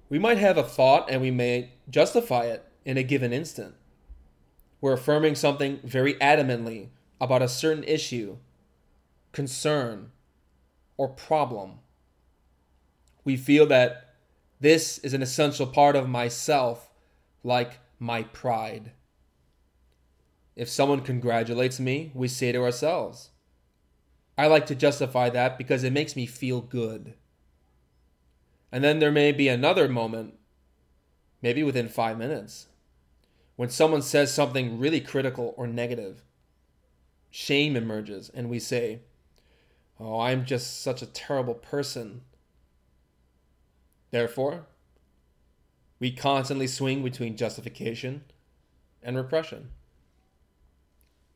we 0.08 0.18
might 0.18 0.38
have 0.38 0.56
a 0.56 0.62
thought 0.62 1.10
and 1.10 1.20
we 1.20 1.30
may 1.32 1.72
justify 1.90 2.44
it 2.44 2.64
in 2.84 2.96
a 2.96 3.02
given 3.02 3.32
instant. 3.32 3.74
We're 4.80 4.92
affirming 4.92 5.34
something 5.34 5.80
very 5.82 6.14
adamantly 6.14 6.90
about 7.20 7.42
a 7.42 7.48
certain 7.48 7.82
issue, 7.82 8.36
concern, 9.32 10.12
or 10.96 11.08
problem. 11.08 11.80
We 13.24 13.36
feel 13.36 13.66
that 13.66 14.14
this 14.60 14.98
is 14.98 15.14
an 15.14 15.22
essential 15.22 15.66
part 15.66 15.96
of 15.96 16.08
myself, 16.08 16.90
like 17.42 17.78
my 17.98 18.22
pride. 18.22 18.92
If 20.56 20.68
someone 20.68 21.00
congratulates 21.00 21.80
me, 21.80 22.12
we 22.14 22.28
say 22.28 22.52
to 22.52 22.62
ourselves, 22.62 23.30
I 24.36 24.46
like 24.46 24.66
to 24.66 24.74
justify 24.74 25.30
that 25.30 25.58
because 25.58 25.84
it 25.84 25.92
makes 25.92 26.16
me 26.16 26.26
feel 26.26 26.60
good. 26.60 27.14
And 28.70 28.82
then 28.82 28.98
there 28.98 29.12
may 29.12 29.32
be 29.32 29.48
another 29.48 29.88
moment, 29.88 30.34
maybe 31.42 31.62
within 31.62 31.88
five 31.88 32.18
minutes, 32.18 32.66
when 33.56 33.68
someone 33.68 34.02
says 34.02 34.32
something 34.32 34.78
really 34.78 35.00
critical 35.00 35.54
or 35.56 35.66
negative. 35.66 36.22
Shame 37.30 37.76
emerges, 37.76 38.30
and 38.34 38.48
we 38.48 38.58
say, 38.58 39.00
Oh, 39.98 40.20
I'm 40.20 40.44
just 40.44 40.82
such 40.82 41.02
a 41.02 41.06
terrible 41.06 41.54
person. 41.54 42.22
Therefore, 44.14 44.66
we 45.98 46.12
constantly 46.12 46.68
swing 46.68 47.02
between 47.02 47.36
justification 47.36 48.22
and 49.02 49.16
repression. 49.16 49.70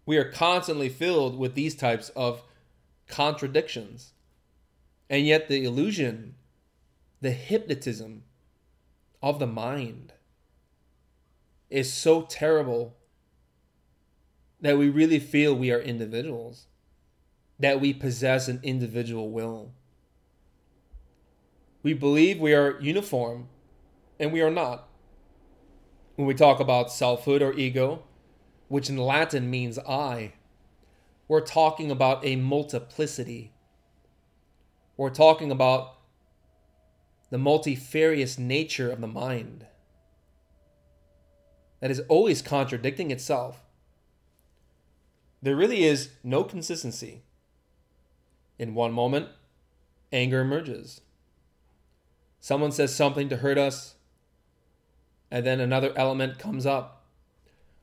We 0.07 0.16
are 0.16 0.31
constantly 0.31 0.89
filled 0.89 1.37
with 1.37 1.57
these 1.57 1.74
types 1.74 2.11
of 2.11 2.45
contradictions. 3.09 4.12
And 5.11 5.26
yet, 5.26 5.49
the 5.49 5.64
illusion 5.64 6.37
the 7.20 7.33
hypnotism 7.33 8.22
of 9.20 9.41
the 9.41 9.47
mind 9.49 10.12
is 11.70 11.93
so 11.93 12.22
terrible 12.22 12.95
that 14.61 14.79
we 14.79 14.89
really 14.89 15.18
feel 15.18 15.53
we 15.53 15.72
are 15.72 15.81
individuals, 15.81 16.68
that 17.59 17.81
we 17.81 17.93
possess 17.93 18.47
an 18.47 18.61
individual 18.62 19.33
will. 19.33 19.72
We 21.89 21.95
believe 21.95 22.39
we 22.39 22.53
are 22.53 22.78
uniform, 22.82 23.49
and 24.20 24.30
we 24.30 24.43
are 24.43 24.51
not. 24.51 24.91
When 26.16 26.28
we 26.28 26.34
talk 26.34 26.61
about 26.61 26.93
selfhood 26.93 27.41
or 27.41 27.55
ego, 27.55 28.03
which 28.68 28.91
in 28.91 28.99
Latin 28.99 29.49
means 29.49 29.78
I, 29.78 30.34
we're 31.28 31.41
talking 31.41 31.91
about 31.91 32.26
a 32.26 32.36
multiplicity. 32.36 33.55
We're 34.99 35.09
talking 35.09 35.51
about 35.51 35.95
the 37.30 37.39
multifarious 37.39 38.39
nature 38.39 38.91
of 38.91 39.01
the 39.01 39.07
mind 39.07 39.64
that 41.80 41.91
is 41.91 42.01
always 42.01 42.43
contradicting 42.43 43.11
itself. 43.11 43.64
There 45.41 45.57
really 45.57 45.84
is 45.84 46.11
no 46.22 46.45
consistency. 46.45 47.22
In 48.59 48.74
one 48.74 48.93
moment, 48.93 49.30
anger 50.12 50.43
emerges. 50.43 51.01
Someone 52.41 52.72
says 52.72 52.95
something 52.95 53.28
to 53.28 53.39
hurt 53.39 53.59
us, 53.59 53.97
and 55.30 55.45
then 55.45 55.61
another 55.61 55.93
element 55.97 56.39
comes 56.39 56.66
up. 56.66 57.05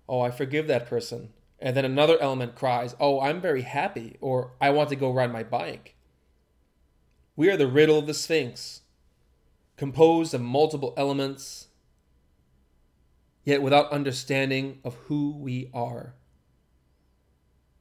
Oh, 0.07 0.21
I 0.21 0.31
forgive 0.31 0.67
that 0.67 0.87
person. 0.87 1.29
And 1.59 1.75
then 1.75 1.85
another 1.85 2.17
element 2.21 2.55
cries, 2.55 2.95
Oh, 2.99 3.19
I'm 3.21 3.41
very 3.41 3.61
happy, 3.61 4.17
or 4.21 4.53
I 4.59 4.69
want 4.69 4.89
to 4.89 4.95
go 4.95 5.11
ride 5.11 5.31
my 5.31 5.43
bike. 5.43 5.95
We 7.35 7.49
are 7.49 7.57
the 7.57 7.67
riddle 7.67 7.99
of 7.99 8.07
the 8.07 8.13
Sphinx, 8.13 8.81
composed 9.77 10.33
of 10.33 10.41
multiple 10.41 10.93
elements, 10.95 11.67
yet 13.43 13.61
without 13.61 13.91
understanding 13.91 14.79
of 14.83 14.95
who 15.05 15.31
we 15.31 15.69
are. 15.73 16.15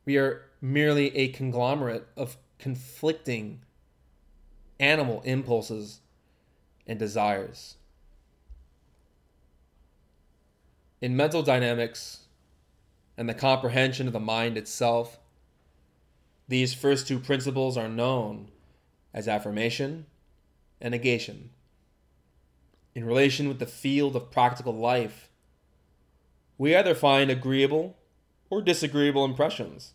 We 0.05 0.19
are 0.19 0.51
merely 0.61 1.17
a 1.17 1.29
conglomerate 1.29 2.07
of 2.17 2.37
conflicting 2.59 3.63
animal 4.79 5.23
impulses 5.25 6.01
and 6.87 6.99
desires. 6.99 7.77
In 11.01 11.17
mental 11.17 11.43
dynamics 11.43 12.21
and 13.17 13.29
the 13.29 13.35
comprehension 13.35 14.07
of 14.07 14.13
the 14.13 14.21
mind 14.21 14.57
itself, 14.57 15.19
these 16.49 16.75
first 16.75 17.07
two 17.07 17.19
principles 17.19 17.77
are 17.77 17.89
known 17.89 18.49
as 19.13 19.29
affirmation 19.29 20.07
and 20.81 20.93
negation. 20.93 21.51
In 22.95 23.05
relation 23.05 23.49
with 23.49 23.59
the 23.59 23.67
field 23.67 24.15
of 24.15 24.31
practical 24.31 24.75
life, 24.75 25.29
we 26.57 26.77
either 26.77 26.95
find 26.95 27.31
agreeable 27.31 27.97
or 28.51 28.63
disagreeable 28.63 29.25
impressions. 29.25 29.95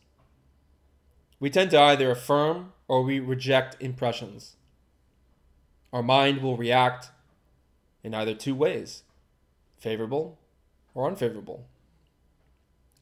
We 1.40 1.50
tend 1.50 1.72
to 1.72 1.80
either 1.80 2.12
affirm 2.12 2.74
or 2.88 3.04
we 3.04 3.20
reject 3.20 3.78
impressions. 3.80 4.58
Our 5.92 6.04
mind 6.04 6.42
will 6.42 6.58
react 6.58 7.10
in 8.04 8.14
either 8.14 8.34
two 8.34 8.56
ways 8.56 9.04
favorable 9.78 10.38
or 10.94 11.08
unfavorable. 11.08 11.66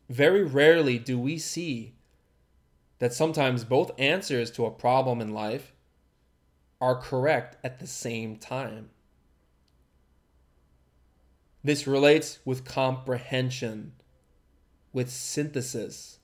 Very 0.10 0.44
rarely 0.44 1.00
do 1.00 1.20
we 1.20 1.38
see 1.38 1.94
that 3.00 3.14
sometimes 3.14 3.64
both 3.64 3.92
answers 4.00 4.52
to 4.52 4.66
a 4.66 4.72
problem 4.72 5.22
in 5.22 5.34
life 5.34 5.74
are 6.80 6.96
correct 6.96 7.58
at 7.64 7.80
the 7.80 7.88
same 7.88 8.38
time. 8.38 8.90
This 11.64 11.88
relates 11.88 12.40
with 12.46 12.64
comprehension, 12.64 13.94
with 14.94 15.10
synthesis, 15.10 16.20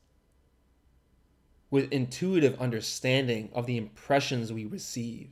with 1.70 1.91
intuitive 1.91 2.59
understanding 2.61 3.49
of 3.53 3.66
the 3.66 3.78
impressions 3.78 4.53
we 4.53 4.64
receive. 4.64 5.32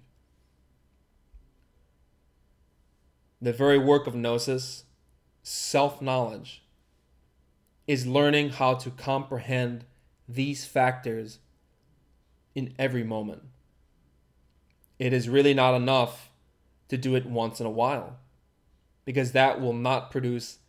The 3.42 3.54
very 3.54 3.80
work 3.80 4.06
of 4.06 4.14
gnosis, 4.14 4.84
self 5.42 6.02
knowledge, 6.02 6.64
is 7.88 8.06
learning 8.06 8.52
how 8.52 8.76
to 8.76 8.92
comprehend 8.92 9.86
these 10.28 10.66
factors 10.66 11.40
in 12.54 12.74
every 12.78 13.04
moment. 13.04 13.44
It 15.00 15.14
is 15.14 15.28
really 15.28 15.54
not 15.54 15.74
enough 15.74 16.30
to 16.90 16.98
do 16.98 17.16
it 17.16 17.26
once 17.26 17.60
in 17.60 17.66
a 17.66 17.72
while 17.72 18.18
because 19.06 19.32
that 19.32 19.60
will 19.60 19.74
not 19.74 20.12
produce 20.12 20.60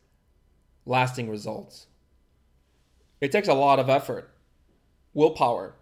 lasting 0.86 1.28
results. 1.28 1.86
It 3.20 3.30
takes 3.30 3.48
a 3.48 3.54
lot 3.54 3.78
of 3.78 3.90
effort, 3.90 4.30
willpower, 5.12 5.74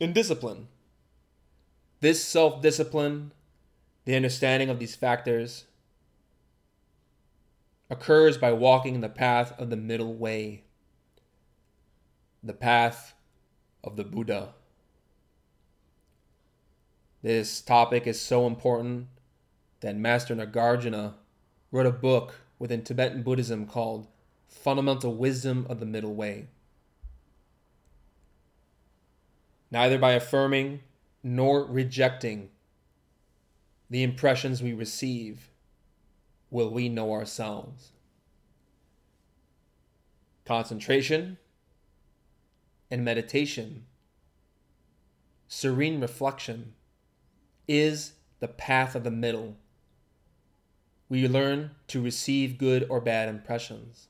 and 0.00 0.14
discipline. 0.14 0.68
This 2.00 2.22
self 2.24 2.60
discipline, 2.60 3.32
the 4.04 4.16
understanding 4.16 4.68
of 4.68 4.78
these 4.78 4.96
factors, 4.96 5.64
occurs 7.90 8.38
by 8.38 8.52
walking 8.52 8.94
in 8.94 9.00
the 9.00 9.08
path 9.08 9.52
of 9.60 9.70
the 9.70 9.76
middle 9.76 10.14
way, 10.14 10.64
the 12.42 12.54
path 12.54 13.14
of 13.84 13.96
the 13.96 14.04
Buddha. 14.04 14.54
This 17.22 17.60
topic 17.60 18.06
is 18.06 18.20
so 18.20 18.46
important 18.46 19.08
that 19.80 19.96
Master 19.96 20.34
Nagarjuna 20.34 21.14
wrote 21.70 21.86
a 21.86 21.92
book 21.92 22.34
within 22.58 22.82
Tibetan 22.82 23.22
Buddhism 23.22 23.66
called 23.66 24.08
Fundamental 24.48 25.14
Wisdom 25.14 25.66
of 25.68 25.78
the 25.78 25.86
Middle 25.86 26.14
Way. 26.14 26.46
Neither 29.70 29.98
by 29.98 30.12
affirming 30.12 30.80
nor 31.22 31.64
rejecting 31.64 32.50
the 33.92 34.02
impressions 34.02 34.62
we 34.62 34.72
receive 34.72 35.50
will 36.50 36.70
we 36.70 36.88
know 36.88 37.12
ourselves. 37.12 37.92
Concentration 40.46 41.36
and 42.90 43.04
meditation, 43.04 43.84
serene 45.46 46.00
reflection, 46.00 46.72
is 47.68 48.14
the 48.40 48.48
path 48.48 48.94
of 48.94 49.04
the 49.04 49.10
middle 49.10 49.56
we 51.10 51.28
learn 51.28 51.72
to 51.88 52.00
receive 52.00 52.56
good 52.56 52.86
or 52.88 52.98
bad 52.98 53.28
impressions. 53.28 54.08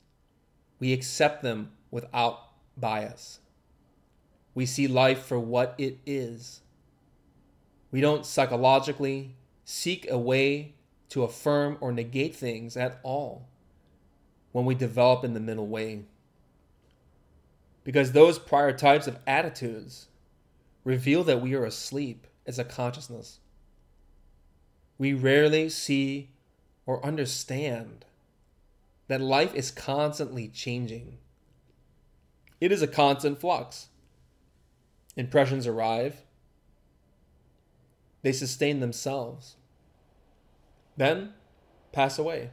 We 0.79 0.93
accept 0.93 1.43
them 1.43 1.73
without 1.91 2.39
bias. 2.77 3.41
We 4.55 4.65
see 4.65 4.87
life 4.87 5.25
for 5.25 5.41
what 5.41 5.75
it 5.77 5.97
is. 6.05 6.61
We 7.91 7.99
don't 7.99 8.25
psychologically 8.25 9.35
seek 9.65 10.09
a 10.09 10.17
way 10.17 10.73
to 11.09 11.23
affirm 11.23 11.77
or 11.79 11.91
negate 11.91 12.35
things 12.35 12.75
at 12.75 12.99
all 13.03 13.47
when 14.51 14.65
we 14.65 14.75
develop 14.75 15.23
in 15.23 15.33
the 15.33 15.39
middle 15.39 15.67
way. 15.67 16.03
Because 17.83 18.11
those 18.11 18.39
prior 18.39 18.71
types 18.71 19.07
of 19.07 19.19
attitudes 19.27 20.07
reveal 20.83 21.23
that 21.23 21.41
we 21.41 21.53
are 21.53 21.65
asleep 21.65 22.27
as 22.45 22.59
a 22.59 22.63
consciousness. 22.63 23.39
We 24.97 25.13
rarely 25.13 25.69
see 25.69 26.29
or 26.85 27.05
understand 27.05 28.05
that 29.07 29.21
life 29.21 29.53
is 29.53 29.71
constantly 29.71 30.47
changing. 30.47 31.17
It 32.61 32.71
is 32.71 32.81
a 32.81 32.87
constant 32.87 33.39
flux. 33.39 33.87
Impressions 35.15 35.67
arrive, 35.67 36.23
they 38.23 38.31
sustain 38.31 38.79
themselves, 38.79 39.57
then 40.97 41.33
pass 41.91 42.17
away. 42.17 42.49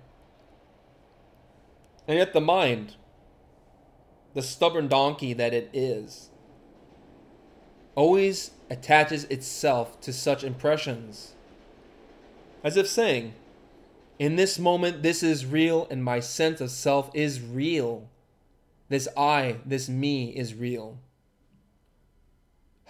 And 2.07 2.19
yet, 2.19 2.33
the 2.33 2.41
mind, 2.41 2.97
the 4.35 4.43
stubborn 4.43 4.89
donkey 4.89 5.33
that 5.33 5.55
it 5.55 5.71
is, 5.73 6.31
always 7.95 8.51
attaches 8.69 9.25
itself 9.25 10.01
to 10.01 10.13
such 10.13 10.45
impressions, 10.45 11.35
as 12.63 12.77
if 12.77 12.89
saying, 12.89 13.35
in 14.19 14.37
this 14.37 14.59
moment, 14.59 15.03
this 15.03 15.23
is 15.23 15.47
real, 15.47 15.87
and 15.91 16.05
my 16.05 16.21
sense 16.21 16.61
of 16.61 16.71
self 16.71 17.11
is 17.15 17.41
real. 17.41 18.09
This 18.89 19.09
I, 19.17 19.57
this 19.65 19.89
me, 19.89 20.31
is 20.31 20.55
real. 20.55 20.99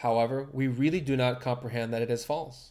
However, 0.01 0.49
we 0.51 0.67
really 0.67 1.03
do 1.03 1.15
not 1.15 1.43
comprehend 1.43 1.93
that 1.93 2.01
it 2.01 2.11
is 2.11 2.25
false. 2.25 2.71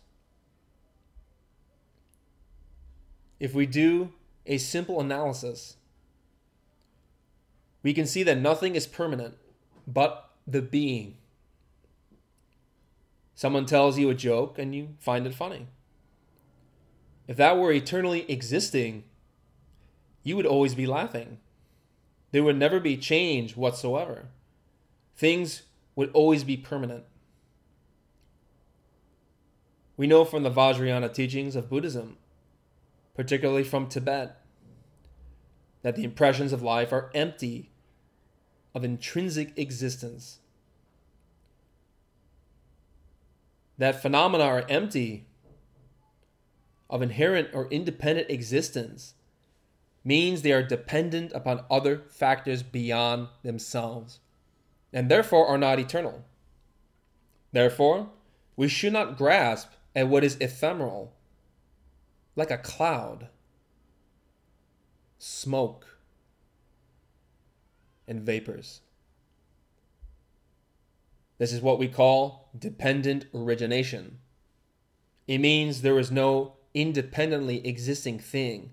If 3.39 3.53
we 3.53 3.67
do 3.67 4.13
a 4.47 4.57
simple 4.57 4.99
analysis, 4.99 5.77
we 7.83 7.93
can 7.93 8.07
see 8.07 8.23
that 8.23 8.39
nothing 8.39 8.75
is 8.75 8.87
permanent 8.87 9.35
but 9.85 10.31
the 10.47 10.63
being. 10.63 11.17
Someone 13.35 13.67
tells 13.67 13.99
you 13.99 14.09
a 14.09 14.15
joke 14.15 14.57
and 14.57 14.73
you 14.73 14.95
find 14.97 15.27
it 15.27 15.35
funny. 15.35 15.67
If 17.27 17.37
that 17.37 17.59
were 17.59 17.71
eternally 17.71 18.25
existing, 18.27 19.03
you 20.23 20.35
would 20.35 20.47
always 20.47 20.73
be 20.73 20.87
laughing. 20.87 21.37
There 22.31 22.43
would 22.43 22.57
never 22.57 22.79
be 22.79 22.97
change 22.97 23.55
whatsoever. 23.55 24.29
Things 25.15 25.61
would 25.95 26.09
always 26.13 26.43
be 26.43 26.57
permanent. 26.57 27.03
We 29.99 30.07
know 30.07 30.23
from 30.23 30.43
the 30.43 30.49
Vajrayana 30.49 31.13
teachings 31.13 31.57
of 31.57 31.69
Buddhism, 31.69 32.15
particularly 33.15 33.65
from 33.65 33.89
Tibet, 33.89 34.41
that 35.81 35.97
the 35.97 36.05
impressions 36.05 36.53
of 36.53 36.61
life 36.61 36.93
are 36.93 37.11
empty 37.13 37.73
of 38.73 38.85
intrinsic 38.85 39.59
existence. 39.59 40.39
That 43.77 44.01
phenomena 44.01 44.45
are 44.45 44.65
empty 44.69 45.27
of 46.89 47.01
inherent 47.01 47.49
or 47.53 47.67
independent 47.67 48.29
existence 48.29 49.15
means 50.05 50.43
they 50.43 50.53
are 50.53 50.63
dependent 50.63 51.33
upon 51.33 51.65
other 51.69 52.03
factors 52.07 52.63
beyond 52.63 53.27
themselves 53.43 54.19
and 54.93 55.11
therefore 55.11 55.45
are 55.47 55.57
not 55.57 55.77
eternal. 55.77 56.23
Therefore, 57.51 58.11
we 58.55 58.69
should 58.69 58.93
not 58.93 59.17
grasp 59.17 59.71
at 59.95 60.07
what 60.07 60.23
is 60.23 60.37
ephemeral, 60.39 61.13
like 62.35 62.51
a 62.51 62.57
cloud, 62.57 63.27
smoke, 65.17 65.97
and 68.07 68.21
vapors. 68.21 68.81
This 71.37 71.53
is 71.53 71.61
what 71.61 71.79
we 71.79 71.87
call 71.87 72.49
dependent 72.57 73.25
origination. 73.33 74.19
It 75.27 75.39
means 75.39 75.81
there 75.81 75.99
is 75.99 76.11
no 76.11 76.53
independently 76.73 77.65
existing 77.65 78.19
thing 78.19 78.71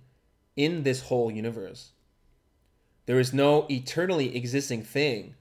in 0.57 0.83
this 0.83 1.03
whole 1.03 1.31
universe. 1.31 1.93
There 3.07 3.21
is 3.21 3.33
no 3.33 3.67
eternally 3.71 4.37
existing 4.37 4.83
thing 4.83 5.35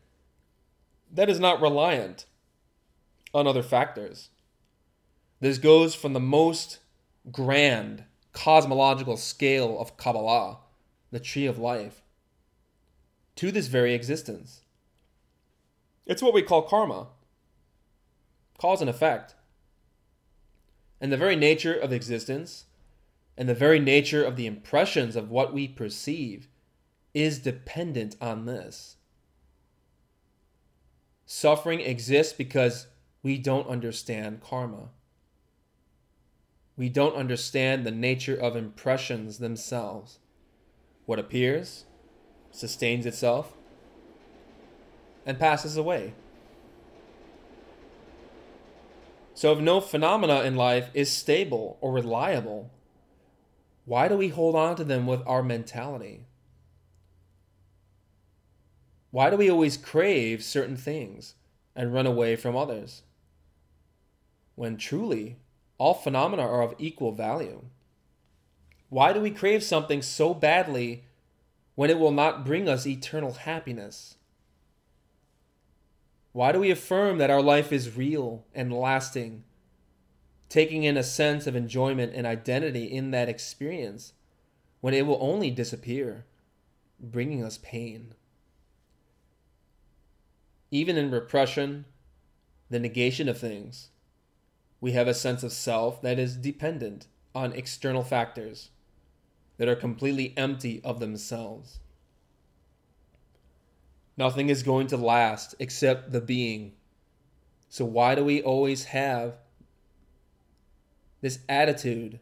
that 1.12 1.30
is 1.30 1.40
not 1.40 1.62
reliant 1.62 2.26
on 3.34 3.48
other 3.48 3.64
factors. 3.64 4.30
This 5.40 5.58
goes 5.58 5.96
from 5.96 6.14
the 6.14 6.20
most 6.20 6.80
grand 7.32 8.06
cosmological 8.34 9.18
scale 9.18 9.80
of 9.80 9.98
Kabbalah, 9.98 10.60
the 11.12 11.20
tree 11.20 11.46
of 11.46 11.58
life, 11.58 12.02
to 13.36 13.52
this 13.52 13.68
very 13.68 13.94
existence. 13.94 14.62
It's 16.06 16.22
what 16.22 16.34
we 16.34 16.42
call 16.42 16.62
karma 16.62 17.08
cause 18.58 18.82
and 18.82 18.90
effect. 18.90 19.36
And 21.02 21.12
the 21.12 21.18
very 21.18 21.36
nature 21.36 21.74
of 21.74 21.92
existence 21.92 22.66
and 23.38 23.50
the 23.50 23.54
very 23.54 23.80
nature 23.80 24.24
of 24.24 24.38
the 24.38 24.46
impressions 24.46 25.16
of 25.16 25.30
what 25.30 25.54
we 25.54 25.68
perceive 25.68 26.48
is 27.14 27.40
dependent 27.40 28.16
on 28.22 28.46
this. 28.46 28.96
Suffering 31.26 31.82
exists 31.82 32.34
because 32.34 32.88
we 33.24 33.38
don't 33.38 33.68
understand 33.68 34.42
karma. 34.42 34.90
We 36.78 36.90
don't 36.90 37.16
understand 37.16 37.86
the 37.86 37.92
nature 37.92 38.36
of 38.36 38.56
impressions 38.56 39.38
themselves. 39.38 40.20
What 41.06 41.20
appears, 41.20 41.86
sustains 42.52 43.06
itself, 43.06 43.54
and 45.26 45.40
passes 45.40 45.78
away. 45.78 46.14
So, 49.34 49.52
if 49.52 49.60
no 49.60 49.82
phenomena 49.82 50.44
in 50.44 50.56
life 50.56 50.90
is 50.94 51.12
stable 51.12 51.78
or 51.82 51.92
reliable, 51.92 52.72
why 53.86 54.08
do 54.08 54.18
we 54.18 54.30
hold 54.30 54.56
on 54.56 54.76
to 54.78 54.84
them 54.84 55.06
with 55.06 55.22
our 55.28 55.44
mentality? 55.44 56.26
Why 59.12 59.30
do 59.30 59.38
we 59.38 59.50
always 59.50 59.78
crave 59.78 60.44
certain 60.44 60.76
things 60.76 61.36
and 61.76 61.94
run 61.94 62.06
away 62.06 62.36
from 62.36 62.56
others? 62.56 63.04
When 64.56 64.78
truly, 64.78 65.38
all 65.78 65.94
phenomena 65.94 66.44
are 66.44 66.62
of 66.62 66.76
equal 66.78 67.12
value. 67.12 67.64
Why 68.90 69.14
do 69.14 69.20
we 69.20 69.32
crave 69.32 69.64
something 69.64 70.02
so 70.02 70.34
badly 70.34 71.04
when 71.76 71.90
it 71.90 72.00
will 72.00 72.12
not 72.12 72.46
bring 72.46 72.70
us 72.70 72.88
eternal 72.88 73.34
happiness? 73.34 74.16
Why 76.32 76.52
do 76.52 76.60
we 76.60 76.72
affirm 76.72 77.18
that 77.18 77.30
our 77.30 77.42
life 77.42 77.72
is 77.72 77.98
real 77.98 78.46
and 78.54 78.74
lasting 78.74 79.44
taking 80.50 80.84
in 80.84 80.98
a 80.98 81.04
sense 81.04 81.48
of 81.48 81.56
enjoyment 81.56 82.14
and 82.16 82.26
identity 82.26 82.86
in 82.86 83.12
that 83.12 83.30
experience 83.30 84.14
when 84.82 84.94
it 84.94 85.06
will 85.06 85.18
only 85.20 85.50
disappear, 85.50 86.26
bringing 87.00 87.44
us 87.44 87.60
pain. 87.62 88.14
Even 90.72 90.98
in 90.98 91.12
repression, 91.12 91.86
the 92.70 92.80
negation 92.80 93.28
of 93.28 93.38
things, 93.38 93.90
we 94.82 94.92
have 94.92 95.08
a 95.08 95.14
sense 95.14 95.44
of 95.44 95.52
self 95.52 96.02
that 96.02 96.20
is 96.20 96.36
dependent 96.36 97.08
on 97.34 97.54
external 97.54 98.04
factors 98.04 98.70
that 99.58 99.68
are 99.68 99.76
completely 99.76 100.34
empty 100.38 100.82
of 100.84 101.00
themselves. 101.00 101.80
Nothing 104.18 104.50
is 104.50 104.64
going 104.64 104.88
to 104.88 104.98
last 104.98 105.56
except 105.60 106.12
the 106.12 106.22
being. 106.22 106.74
So, 107.70 107.84
why 107.84 108.16
do 108.16 108.24
we 108.24 108.42
always 108.42 108.86
have 108.86 109.36
this 111.22 111.40
attitude 111.50 112.20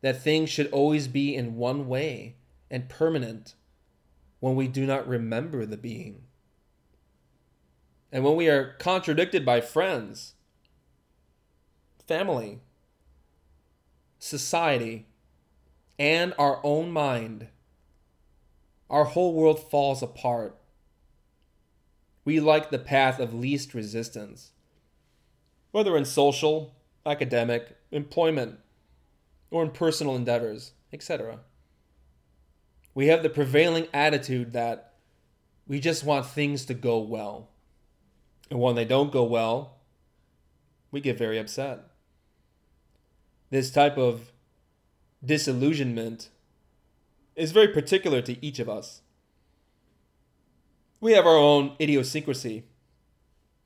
that 0.00 0.22
things 0.22 0.48
should 0.48 0.68
always 0.68 1.08
be 1.08 1.34
in 1.34 1.56
one 1.56 1.86
way 1.86 2.36
and 2.70 2.88
permanent 2.88 3.54
when 4.38 4.54
we 4.54 4.66
do 4.66 4.86
not 4.86 5.06
remember 5.06 5.66
the 5.66 5.76
being. 5.76 6.22
And 8.10 8.24
when 8.24 8.36
we 8.36 8.48
are 8.48 8.74
contradicted 8.78 9.44
by 9.44 9.60
friends, 9.60 10.34
family, 12.10 12.58
society, 14.18 15.06
and 15.96 16.34
our 16.40 16.58
own 16.64 16.90
mind, 16.90 17.46
our 18.90 19.04
whole 19.04 19.32
world 19.32 19.70
falls 19.70 20.02
apart. 20.02 20.58
We 22.24 22.40
like 22.40 22.70
the 22.70 22.80
path 22.80 23.20
of 23.20 23.32
least 23.32 23.74
resistance, 23.74 24.50
whether 25.70 25.96
in 25.96 26.04
social, 26.04 26.74
academic, 27.06 27.76
employment, 27.92 28.58
or 29.52 29.62
in 29.62 29.70
personal 29.70 30.16
endeavors, 30.16 30.72
etc. 30.92 31.38
We 32.92 33.06
have 33.06 33.22
the 33.22 33.30
prevailing 33.30 33.86
attitude 33.94 34.52
that 34.54 34.94
we 35.68 35.78
just 35.78 36.02
want 36.02 36.26
things 36.26 36.64
to 36.64 36.74
go 36.74 36.98
well. 36.98 37.50
And 38.50 38.58
when 38.58 38.74
they 38.74 38.84
don't 38.84 39.12
go 39.12 39.22
well, 39.22 39.76
we 40.90 41.00
get 41.00 41.16
very 41.16 41.38
upset. 41.38 41.89
This 43.50 43.70
type 43.70 43.98
of 43.98 44.32
disillusionment 45.24 46.30
is 47.34 47.52
very 47.52 47.68
particular 47.68 48.22
to 48.22 48.44
each 48.44 48.58
of 48.58 48.68
us. 48.68 49.02
We 51.00 51.12
have 51.12 51.26
our 51.26 51.36
own 51.36 51.74
idiosyncrasy 51.80 52.64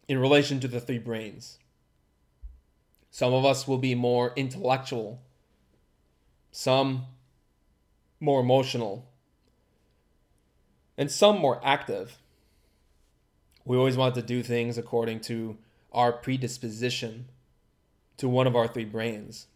in 0.09 0.19
relation 0.19 0.61
to 0.61 0.69
the 0.69 0.81
three 0.81 0.99
brains. 0.99 1.59
Some 3.11 3.33
of 3.33 3.45
us 3.45 3.69
will 3.69 3.79
be 3.79 3.95
more 3.95 4.33
intellectual, 4.37 5.21
some 6.51 7.07
more 8.21 8.41
emotional, 8.41 9.11
and 10.97 11.11
some 11.11 11.39
more 11.39 11.61
active. 11.65 12.19
We 13.65 13.77
always 13.77 13.97
want 13.97 14.15
to 14.15 14.23
do 14.23 14.43
things 14.43 14.79
according 14.79 15.21
to 15.23 15.59
our 15.93 16.13
predisposition 16.13 17.27
to 18.17 18.29
one 18.29 18.47
of 18.47 18.57
our 18.57 18.67
three 18.67 18.85
brains. 18.85 19.47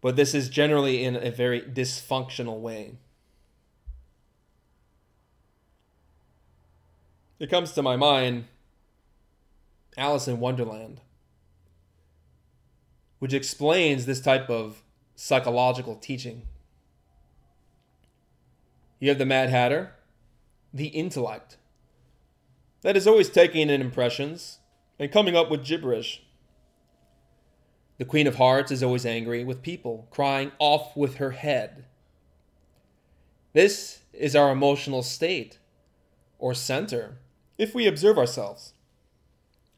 But 0.00 0.16
this 0.16 0.34
is 0.34 0.48
generally 0.48 1.04
in 1.04 1.16
a 1.16 1.30
very 1.30 1.60
dysfunctional 1.60 2.60
way. 2.60 2.94
It 7.38 7.50
comes 7.50 7.72
to 7.72 7.82
my 7.82 7.96
mind 7.96 8.44
Alice 9.96 10.28
in 10.28 10.40
Wonderland 10.40 11.00
which 13.20 13.34
explains 13.34 14.06
this 14.06 14.20
type 14.20 14.50
of 14.50 14.82
psychological 15.14 15.94
teaching. 15.94 16.42
You 18.98 19.10
have 19.10 19.18
the 19.18 19.26
Mad 19.26 19.50
Hatter, 19.50 19.92
the 20.74 20.88
intellect, 20.88 21.58
that 22.80 22.96
is 22.96 23.06
always 23.06 23.28
taking 23.28 23.68
in 23.68 23.80
impressions 23.80 24.58
and 24.98 25.12
coming 25.12 25.36
up 25.36 25.50
with 25.50 25.64
gibberish. 25.64 26.22
The 28.00 28.06
Queen 28.06 28.26
of 28.26 28.36
Hearts 28.36 28.70
is 28.70 28.82
always 28.82 29.04
angry 29.04 29.44
with 29.44 29.60
people, 29.60 30.08
crying 30.10 30.52
off 30.58 30.96
with 30.96 31.16
her 31.16 31.32
head. 31.32 31.84
This 33.52 34.00
is 34.14 34.34
our 34.34 34.50
emotional 34.50 35.02
state, 35.02 35.58
or 36.38 36.54
center, 36.54 37.18
if 37.58 37.74
we 37.74 37.86
observe 37.86 38.16
ourselves. 38.16 38.72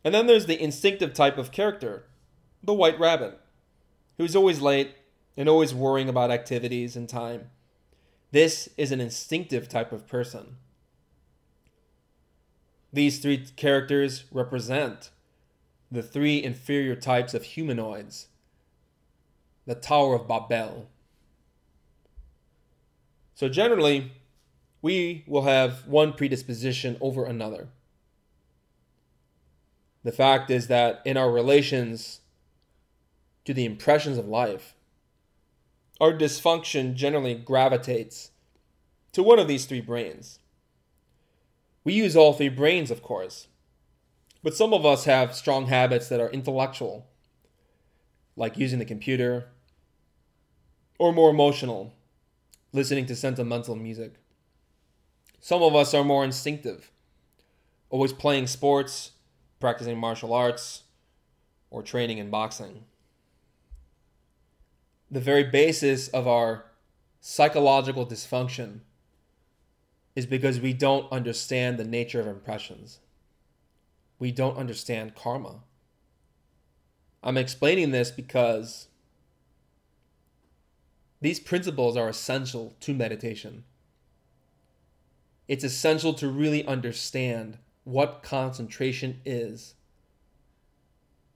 And 0.04 0.14
then 0.14 0.28
there's 0.28 0.46
the 0.46 0.62
instinctive 0.62 1.14
type 1.14 1.36
of 1.36 1.50
character, 1.50 2.04
the 2.62 2.72
white 2.72 2.96
rabbit, 2.96 3.40
who's 4.18 4.36
always 4.36 4.60
late 4.60 4.94
and 5.36 5.48
always 5.48 5.74
worrying 5.74 6.08
about 6.08 6.30
activities 6.30 6.94
and 6.94 7.08
time. 7.08 7.50
This 8.30 8.68
is 8.76 8.92
an 8.92 9.00
instinctive 9.00 9.68
type 9.68 9.90
of 9.90 10.06
person. 10.06 10.58
These 12.92 13.18
three 13.18 13.46
characters 13.56 14.26
represent 14.30 15.10
the 15.92 16.02
three 16.02 16.42
inferior 16.42 16.96
types 16.96 17.34
of 17.34 17.44
humanoids 17.44 18.28
the 19.64 19.74
Tower 19.76 20.16
of 20.16 20.26
Babel. 20.26 20.88
So, 23.34 23.48
generally, 23.48 24.10
we 24.80 25.22
will 25.28 25.42
have 25.42 25.86
one 25.86 26.14
predisposition 26.14 26.96
over 27.00 27.24
another. 27.24 27.68
The 30.02 30.10
fact 30.10 30.50
is 30.50 30.66
that 30.66 31.00
in 31.04 31.16
our 31.16 31.30
relations 31.30 32.22
to 33.44 33.54
the 33.54 33.64
impressions 33.64 34.18
of 34.18 34.26
life, 34.26 34.74
our 36.00 36.12
dysfunction 36.12 36.94
generally 36.94 37.36
gravitates 37.36 38.32
to 39.12 39.22
one 39.22 39.38
of 39.38 39.46
these 39.46 39.66
three 39.66 39.80
brains. 39.80 40.40
We 41.84 41.92
use 41.92 42.16
all 42.16 42.32
three 42.32 42.48
brains, 42.48 42.90
of 42.90 43.02
course, 43.02 43.46
but 44.42 44.54
some 44.54 44.74
of 44.74 44.84
us 44.84 45.04
have 45.04 45.34
strong 45.34 45.66
habits 45.66 46.08
that 46.08 46.20
are 46.20 46.30
intellectual, 46.30 47.06
like 48.36 48.58
using 48.58 48.78
the 48.78 48.84
computer, 48.84 49.48
or 50.98 51.12
more 51.12 51.30
emotional, 51.30 51.94
listening 52.72 53.06
to 53.06 53.16
sentimental 53.16 53.76
music. 53.76 54.14
Some 55.40 55.62
of 55.62 55.74
us 55.74 55.94
are 55.94 56.04
more 56.04 56.24
instinctive, 56.24 56.90
always 57.90 58.12
playing 58.12 58.46
sports, 58.46 59.12
practicing 59.60 59.98
martial 59.98 60.32
arts, 60.32 60.82
or 61.70 61.82
training 61.82 62.18
in 62.18 62.30
boxing. 62.30 62.84
The 65.10 65.20
very 65.20 65.44
basis 65.44 66.08
of 66.08 66.26
our 66.26 66.64
psychological 67.20 68.06
dysfunction 68.06 68.80
is 70.16 70.26
because 70.26 70.60
we 70.60 70.72
don't 70.72 71.10
understand 71.12 71.78
the 71.78 71.84
nature 71.84 72.20
of 72.20 72.26
impressions. 72.26 72.98
We 74.22 74.30
don't 74.30 74.56
understand 74.56 75.16
karma. 75.16 75.64
I'm 77.24 77.36
explaining 77.36 77.90
this 77.90 78.12
because 78.12 78.86
these 81.20 81.40
principles 81.40 81.96
are 81.96 82.08
essential 82.08 82.76
to 82.82 82.94
meditation. 82.94 83.64
It's 85.48 85.64
essential 85.64 86.14
to 86.14 86.28
really 86.28 86.64
understand 86.64 87.58
what 87.82 88.22
concentration 88.22 89.20
is. 89.24 89.74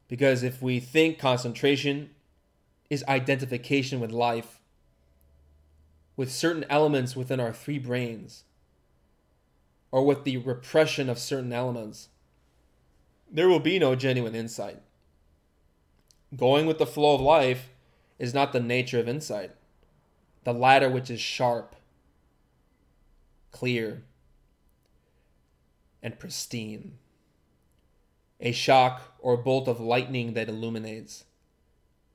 Because 0.07 0.45
if 0.45 0.63
we 0.63 0.79
think 0.79 1.19
concentration 1.19 2.11
is 2.89 3.03
identification 3.09 3.99
with 3.99 4.13
life, 4.13 4.61
with 6.17 6.31
certain 6.31 6.65
elements 6.71 7.17
within 7.17 7.41
our 7.41 7.53
three 7.53 7.81
brains, 7.81 8.45
or 9.91 10.07
with 10.07 10.23
the 10.23 10.37
repression 10.37 11.11
of 11.11 11.19
certain 11.19 11.53
elements, 11.53 12.11
there 13.31 13.49
will 13.49 13.61
be 13.61 13.79
no 13.79 13.95
genuine 13.95 14.35
insight. 14.35 14.81
Going 16.37 16.67
with 16.67 16.79
the 16.79 16.87
flow 16.87 17.15
of 17.15 17.21
life 17.21 17.71
is 18.19 18.35
not 18.35 18.53
the 18.53 18.61
nature 18.61 18.99
of 18.99 19.09
insight 19.09 19.53
the 20.47 20.55
latter 20.55 20.89
which 20.89 21.11
is 21.11 21.21
sharp, 21.21 21.75
clear, 23.51 24.05
and 26.01 26.21
pristine. 26.21 26.99
A 28.39 28.53
shock 28.53 29.17
or 29.19 29.37
bolt 29.37 29.67
of 29.67 29.81
lightning 29.81 30.35
that 30.35 30.49
illuminates, 30.49 31.25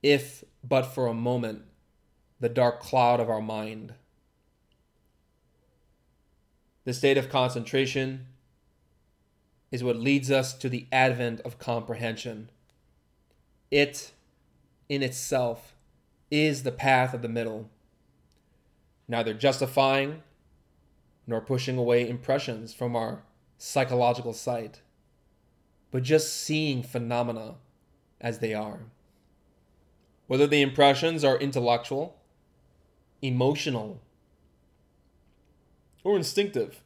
if 0.01 0.45
but 0.63 0.83
for 0.83 1.07
a 1.07 1.13
moment, 1.13 1.63
the 2.39 2.47
dark 2.47 2.79
cloud 2.79 3.19
of 3.19 3.29
our 3.29 3.41
mind. 3.41 3.95
The 6.85 6.93
state 6.93 7.17
of 7.17 7.27
concentration 7.27 8.27
is 9.71 9.83
what 9.83 9.95
leads 9.95 10.29
us 10.29 10.53
to 10.53 10.69
the 10.69 10.87
advent 10.91 11.39
of 11.41 11.57
comprehension. 11.57 12.49
It, 13.69 14.11
in 14.89 15.01
itself, 15.01 15.75
is 16.29 16.63
the 16.63 16.71
path 16.71 17.13
of 17.13 17.21
the 17.21 17.29
middle 17.29 17.69
neither 19.11 19.33
justifying 19.33 20.23
nor 21.27 21.41
pushing 21.41 21.77
away 21.77 22.07
impressions 22.07 22.73
from 22.73 22.95
our 22.95 23.23
psychological 23.57 24.33
sight, 24.33 24.81
but 25.91 26.01
just 26.01 26.33
seeing 26.33 26.81
phenomena 26.81 27.55
as 28.21 28.39
they 28.39 28.53
are. 28.53 28.79
Whether 30.27 30.47
the 30.47 30.61
impressions 30.61 31.25
are 31.25 31.37
intellectual, 31.37 32.15
emotional, 33.21 33.99
or 36.03 36.15
instinctive 36.15 36.81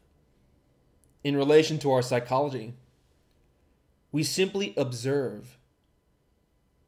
in 1.25 1.35
relation 1.35 1.79
to 1.79 1.91
our 1.91 2.03
psychology, 2.03 2.75
we 4.11 4.21
simply 4.21 4.75
observe 4.77 5.57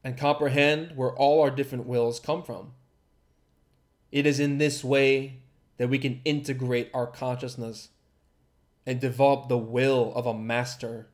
and 0.04 0.16
comprehend 0.16 0.92
where 0.94 1.10
all 1.10 1.42
our 1.42 1.50
different 1.50 1.86
wills 1.86 2.20
come 2.20 2.44
from. 2.44 2.70
It 4.12 4.26
is 4.26 4.38
in 4.38 4.58
this 4.58 4.84
way 4.84 5.40
that 5.76 5.88
we 5.88 5.98
can 5.98 6.20
integrate 6.24 6.88
our 6.94 7.08
consciousness 7.08 7.88
and 8.86 9.00
develop 9.00 9.48
the 9.48 9.58
will 9.58 10.12
of 10.14 10.24
a 10.24 10.38
master, 10.38 11.08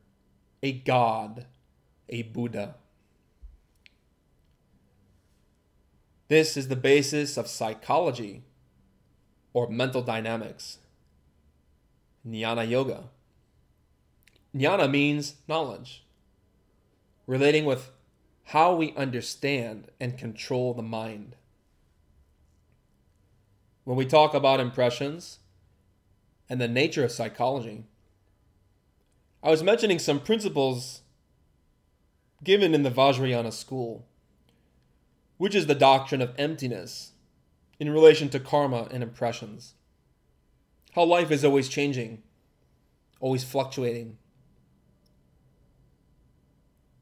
a 0.61 0.71
God, 0.71 1.47
a 2.07 2.21
Buddha. 2.21 2.75
This 6.27 6.55
is 6.55 6.67
the 6.67 6.75
basis 6.75 7.37
of 7.37 7.47
psychology 7.47 8.43
or 9.51 9.67
mental 9.67 10.03
dynamics. 10.03 10.77
Jnana 12.23 12.69
Yoga. 12.69 13.05
Jnana 14.55 14.89
means 14.89 15.35
knowledge, 15.47 16.05
relating 17.27 17.65
with 17.65 17.91
how 18.45 18.75
we 18.75 18.95
understand 18.95 19.89
and 19.99 20.17
control 20.17 20.73
the 20.73 20.81
mind 20.81 21.35
when 23.85 23.95
we 23.95 24.05
talk 24.05 24.33
about 24.33 24.59
impressions 24.59 25.39
and 26.49 26.59
the 26.59 26.67
nature 26.67 27.05
of 27.05 27.11
psychology, 27.11 27.85
I 29.41 29.51
was 29.51 29.63
mentioning 29.63 29.99
some 29.99 30.19
principles 30.19 31.01
given 32.43 32.73
in 32.73 32.83
the 32.83 32.91
Vajrayana 32.91 33.53
school, 33.53 34.05
which 35.37 35.55
is 35.55 35.67
the 35.67 35.75
doctrine 35.75 36.21
of 36.21 36.33
emptiness 36.37 37.11
in 37.79 37.91
relation 37.91 38.27
to 38.29 38.39
karma 38.39 38.87
and 38.91 39.03
impressions. 39.03 39.75
How 40.93 41.03
life 41.03 41.29
is 41.29 41.45
always 41.45 41.69
changing, 41.69 42.23
always 43.19 43.43
fluctuating. 43.43 44.17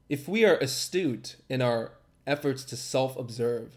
If 0.08 0.28
we 0.28 0.44
are 0.44 0.56
astute 0.56 1.36
in 1.48 1.62
our 1.62 1.92
efforts 2.26 2.64
to 2.64 2.76
self 2.76 3.16
observe, 3.18 3.76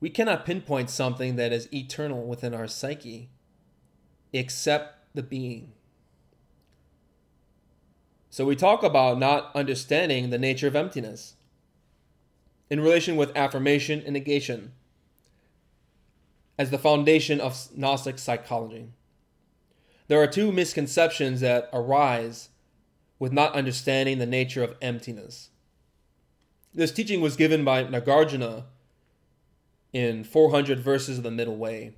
we 0.00 0.10
cannot 0.10 0.46
pinpoint 0.46 0.90
something 0.90 1.36
that 1.36 1.52
is 1.52 1.72
eternal 1.72 2.26
within 2.26 2.54
our 2.54 2.68
psyche 2.68 3.30
except 4.32 5.14
the 5.14 5.22
being. 5.22 5.72
So 8.30 8.44
we 8.44 8.56
talk 8.56 8.82
about 8.82 9.18
not 9.18 9.54
understanding 9.54 10.30
the 10.30 10.38
nature 10.38 10.66
of 10.66 10.76
emptiness 10.76 11.34
in 12.68 12.80
relation 12.80 13.16
with 13.16 13.36
affirmation 13.36 14.02
and 14.04 14.12
negation 14.12 14.72
as 16.58 16.70
the 16.70 16.78
foundation 16.78 17.40
of 17.40 17.68
Gnostic 17.76 18.18
psychology. 18.18 18.88
There 20.08 20.20
are 20.20 20.26
two 20.26 20.52
misconceptions 20.52 21.40
that 21.40 21.68
arise 21.72 22.50
with 23.18 23.32
not 23.32 23.54
understanding 23.54 24.18
the 24.18 24.26
nature 24.26 24.62
of 24.62 24.76
emptiness. 24.82 25.50
This 26.72 26.90
teaching 26.90 27.20
was 27.20 27.36
given 27.36 27.64
by 27.64 27.84
Nagarjuna 27.84 28.64
in 29.92 30.24
400 30.24 30.80
Verses 30.80 31.18
of 31.18 31.24
the 31.24 31.30
Middle 31.30 31.56
Way. 31.56 31.94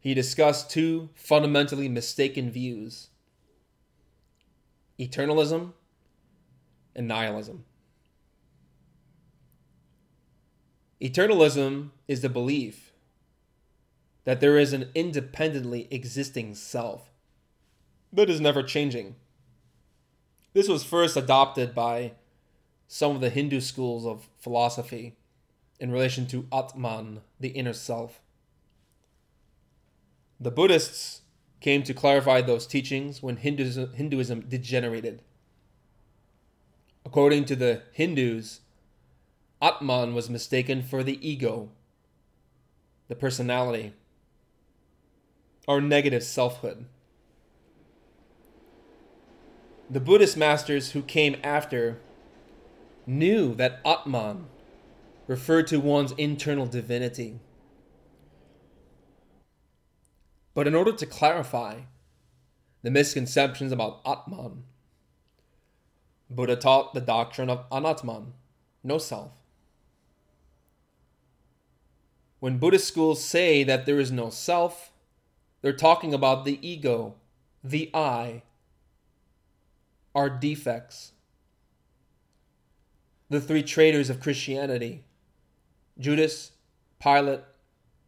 He 0.00 0.14
discussed 0.14 0.70
two 0.70 1.08
fundamentally 1.14 1.88
mistaken 1.88 2.50
views 2.50 3.08
eternalism 4.98 5.72
and 6.94 7.08
nihilism. 7.08 7.64
Eternalism 11.00 11.90
is 12.06 12.20
the 12.20 12.28
belief 12.28 12.92
that 14.24 14.40
there 14.40 14.58
is 14.58 14.72
an 14.72 14.90
independently 14.94 15.88
existing 15.90 16.54
self 16.54 17.11
that 18.12 18.30
is 18.30 18.40
never 18.40 18.62
changing. 18.62 19.16
This 20.52 20.68
was 20.68 20.84
first 20.84 21.16
adopted 21.16 21.74
by 21.74 22.12
some 22.86 23.14
of 23.14 23.20
the 23.20 23.30
Hindu 23.30 23.60
schools 23.60 24.04
of 24.04 24.28
philosophy 24.38 25.16
in 25.80 25.90
relation 25.90 26.26
to 26.28 26.46
Atman, 26.52 27.22
the 27.40 27.48
inner 27.48 27.72
self. 27.72 28.20
The 30.38 30.50
Buddhists 30.50 31.22
came 31.60 31.82
to 31.84 31.94
clarify 31.94 32.42
those 32.42 32.66
teachings 32.66 33.22
when 33.22 33.36
Hinduism, 33.36 33.94
Hinduism 33.94 34.42
degenerated. 34.48 35.22
According 37.06 37.46
to 37.46 37.56
the 37.56 37.82
Hindus, 37.92 38.60
Atman 39.60 40.14
was 40.14 40.28
mistaken 40.28 40.82
for 40.82 41.02
the 41.02 41.26
ego, 41.26 41.70
the 43.08 43.14
personality, 43.14 43.92
or 45.66 45.80
negative 45.80 46.24
selfhood. 46.24 46.86
The 49.92 50.00
Buddhist 50.00 50.38
masters 50.38 50.92
who 50.92 51.02
came 51.02 51.36
after 51.44 52.00
knew 53.06 53.54
that 53.56 53.82
Atman 53.84 54.46
referred 55.26 55.66
to 55.66 55.80
one's 55.80 56.12
internal 56.12 56.64
divinity. 56.64 57.40
But 60.54 60.66
in 60.66 60.74
order 60.74 60.92
to 60.92 61.04
clarify 61.04 61.80
the 62.80 62.90
misconceptions 62.90 63.70
about 63.70 64.00
Atman, 64.06 64.64
Buddha 66.30 66.56
taught 66.56 66.94
the 66.94 67.00
doctrine 67.02 67.50
of 67.50 67.68
anatman, 67.68 68.28
no 68.82 68.96
self. 68.96 69.32
When 72.40 72.56
Buddhist 72.56 72.88
schools 72.88 73.22
say 73.22 73.62
that 73.62 73.84
there 73.84 74.00
is 74.00 74.10
no 74.10 74.30
self, 74.30 74.90
they're 75.60 75.74
talking 75.74 76.14
about 76.14 76.46
the 76.46 76.58
ego, 76.66 77.16
the 77.62 77.90
I, 77.92 78.42
our 80.14 80.28
defects. 80.30 81.12
The 83.28 83.40
three 83.40 83.62
traitors 83.62 84.10
of 84.10 84.20
Christianity 84.20 85.04
Judas, 85.98 86.52
Pilate, 87.00 87.40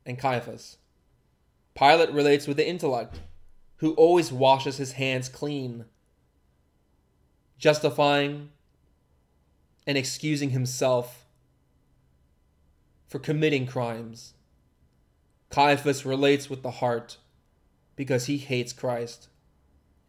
and 0.07 0.19
Caiaphas. 0.19 0.79
Pilate 1.75 2.11
relates 2.13 2.47
with 2.47 2.57
the 2.57 2.67
intellect, 2.67 3.21
who 3.77 3.93
always 3.95 4.33
washes 4.33 4.77
his 4.79 4.93
hands 4.93 5.29
clean, 5.29 5.85
justifying 7.59 8.51
and 9.87 9.99
excusing 9.99 10.51
himself 10.51 11.27
for 13.07 13.19
committing 13.19 13.67
crimes. 13.67 14.35
Caiaphas 15.51 16.05
relates 16.05 16.49
with 16.49 16.63
the 16.63 16.71
heart 16.71 17.19
because 17.97 18.27
he 18.27 18.39
hates 18.39 18.73
Christ. 18.73 19.29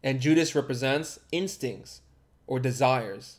And 0.02 0.20
Judas 0.20 0.54
represents 0.54 1.18
instincts 1.32 2.02
or 2.46 2.60
desires 2.60 3.38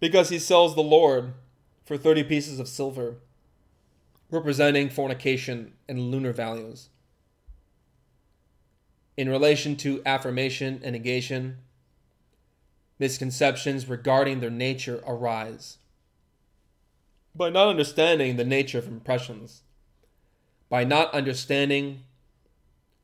because 0.00 0.28
he 0.28 0.38
sells 0.38 0.74
the 0.74 0.82
Lord 0.82 1.34
for 1.84 1.96
30 1.96 2.24
pieces 2.24 2.58
of 2.58 2.68
silver, 2.68 3.16
representing 4.30 4.90
fornication 4.90 5.74
and 5.88 6.10
lunar 6.10 6.32
values. 6.32 6.88
In 9.16 9.28
relation 9.28 9.76
to 9.76 10.02
affirmation 10.04 10.80
and 10.84 10.92
negation, 10.92 11.58
misconceptions 12.98 13.88
regarding 13.88 14.40
their 14.40 14.50
nature 14.50 15.02
arise. 15.06 15.78
By 17.34 17.50
not 17.50 17.68
understanding 17.68 18.36
the 18.36 18.44
nature 18.44 18.78
of 18.78 18.88
impressions, 18.88 19.62
by 20.68 20.84
not 20.84 21.12
understanding 21.14 22.02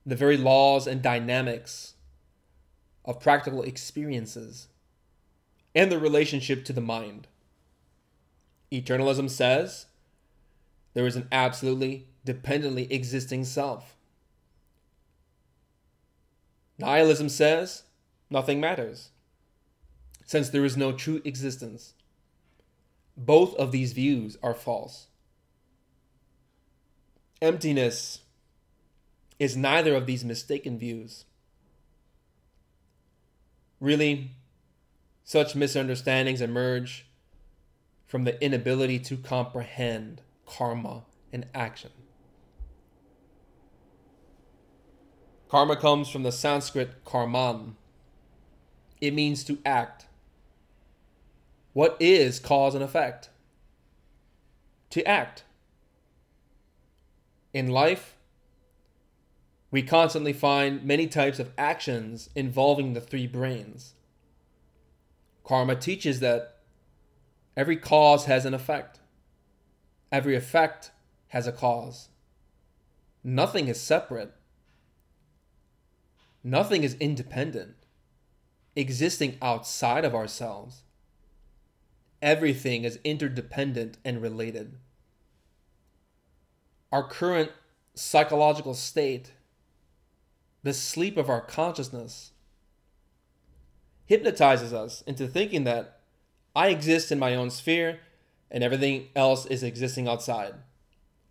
the 0.05 0.17
very 0.17 0.37
laws 0.37 0.87
and 0.87 1.01
dynamics 1.01 1.92
of 3.05 3.21
practical 3.21 3.63
experiences 3.63 4.69
and 5.75 5.91
the 5.91 5.99
relationship 5.99 6.65
to 6.65 6.73
the 6.73 6.81
mind. 6.81 7.27
Eternalism 8.71 9.29
says 9.29 9.87
there 10.95 11.07
is 11.07 11.17
an 11.17 11.29
absolutely 11.33 12.07
dependently 12.25 12.93
existing 12.93 13.45
self. 13.45 13.97
Nihilism 16.79 17.29
says 17.29 17.85
nothing 18.31 18.61
matters, 18.61 19.11
since 20.25 20.49
there 20.49 20.65
is 20.65 20.77
no 20.77 20.93
true 20.93 21.21
existence. 21.25 21.95
Both 23.17 23.55
of 23.57 23.73
these 23.73 23.93
views 23.93 24.37
are 24.43 24.55
false. 24.55 25.09
Emptiness 27.41 28.21
is 29.39 29.57
neither 29.57 29.95
of 29.95 30.07
these 30.07 30.25
mistaken 30.25 30.79
views. 30.79 31.25
Really, 33.83 34.31
such 35.25 35.57
misunderstandings 35.57 36.41
emerge 36.41 37.09
from 38.07 38.23
the 38.23 38.41
inability 38.41 39.01
to 39.01 39.17
comprehend 39.17 40.23
karma 40.47 41.03
and 41.33 41.47
action. 41.53 41.91
Karma 45.49 45.75
comes 45.75 46.09
from 46.09 46.23
the 46.23 46.31
Sanskrit 46.31 47.05
karman. 47.05 47.73
It 49.01 49.15
means 49.15 49.43
to 49.43 49.59
act. 49.67 50.07
What 51.73 51.97
is 51.99 52.39
cause 52.39 52.77
and 52.77 52.85
effect? 52.85 53.31
To 54.91 55.05
act. 55.05 55.43
In 57.53 57.67
life, 57.67 58.17
we 59.73 59.83
constantly 59.83 60.35
find 60.35 60.85
many 60.85 61.07
types 61.07 61.39
of 61.39 61.51
actions 61.57 62.29
involving 62.37 62.93
the 62.93 63.01
three 63.01 63.27
brains. 63.27 63.95
Karma 65.45 65.75
teaches 65.75 66.21
that 66.21 66.59
every 67.57 67.79
cause 67.79 68.27
has 68.27 68.45
an 68.45 68.53
effect, 68.53 69.01
every 70.13 70.37
effect 70.37 70.93
has 71.29 71.47
a 71.47 71.53
cause. 71.53 72.11
Nothing 73.25 73.67
is 73.67 73.81
separate, 73.81 74.35
nothing 76.45 76.85
is 76.85 76.95
independent, 77.01 77.75
existing 78.77 79.39
outside 79.41 80.05
of 80.05 80.15
ourselves. 80.15 80.83
Everything 82.21 82.85
is 82.85 83.01
interdependent 83.03 83.97
and 84.05 84.21
related. 84.21 84.77
Our 86.93 87.09
current 87.09 87.51
psychological 87.95 88.75
state, 88.75 89.33
the 90.63 90.73
sleep 90.73 91.17
of 91.17 91.29
our 91.29 91.41
consciousness, 91.41 92.33
hypnotizes 94.07 94.73
us 94.73 95.03
into 95.03 95.27
thinking 95.27 95.65
that 95.65 96.01
I 96.55 96.69
exist 96.69 97.11
in 97.11 97.19
my 97.19 97.35
own 97.35 97.51
sphere 97.51 98.01
and 98.51 98.63
everything 98.63 99.09
else 99.17 99.47
is 99.47 99.63
existing 99.63 100.07
outside, 100.07 100.55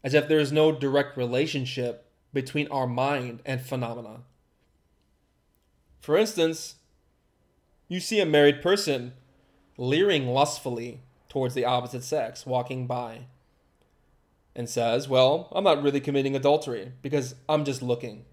as 0.04 0.14
if 0.14 0.28
there 0.28 0.40
is 0.40 0.52
no 0.52 0.72
direct 0.72 1.16
relationship 1.16 2.10
between 2.34 2.68
our 2.70 2.88
mind 2.88 3.42
and 3.46 3.62
phenomena. 3.62 4.22
For 6.00 6.18
instance, 6.18 6.76
you 7.88 8.00
see 8.00 8.20
a 8.20 8.26
married 8.26 8.62
person 8.62 9.14
leering 9.78 10.28
lustfully 10.28 11.02
towards 11.30 11.54
the 11.54 11.66
opposite 11.66 12.04
sex 12.04 12.46
walking 12.46 12.88
by 12.88 13.26
and 14.56 14.68
says, 14.68 15.08
Well, 15.08 15.50
I'm 15.52 15.64
not 15.64 15.84
really 15.84 16.00
committing 16.00 16.36
adultery 16.36 16.94
because 17.02 17.36
I'm 17.48 17.64
just 17.64 17.82
looking. 17.82 18.26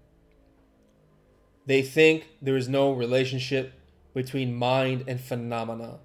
They 1.69 1.83
think 1.83 2.29
there 2.41 2.57
is 2.57 2.67
no 2.67 2.91
relationship 2.91 3.79
between 4.15 4.55
mind 4.55 5.03
and 5.07 5.21
phenomena. 5.21 5.99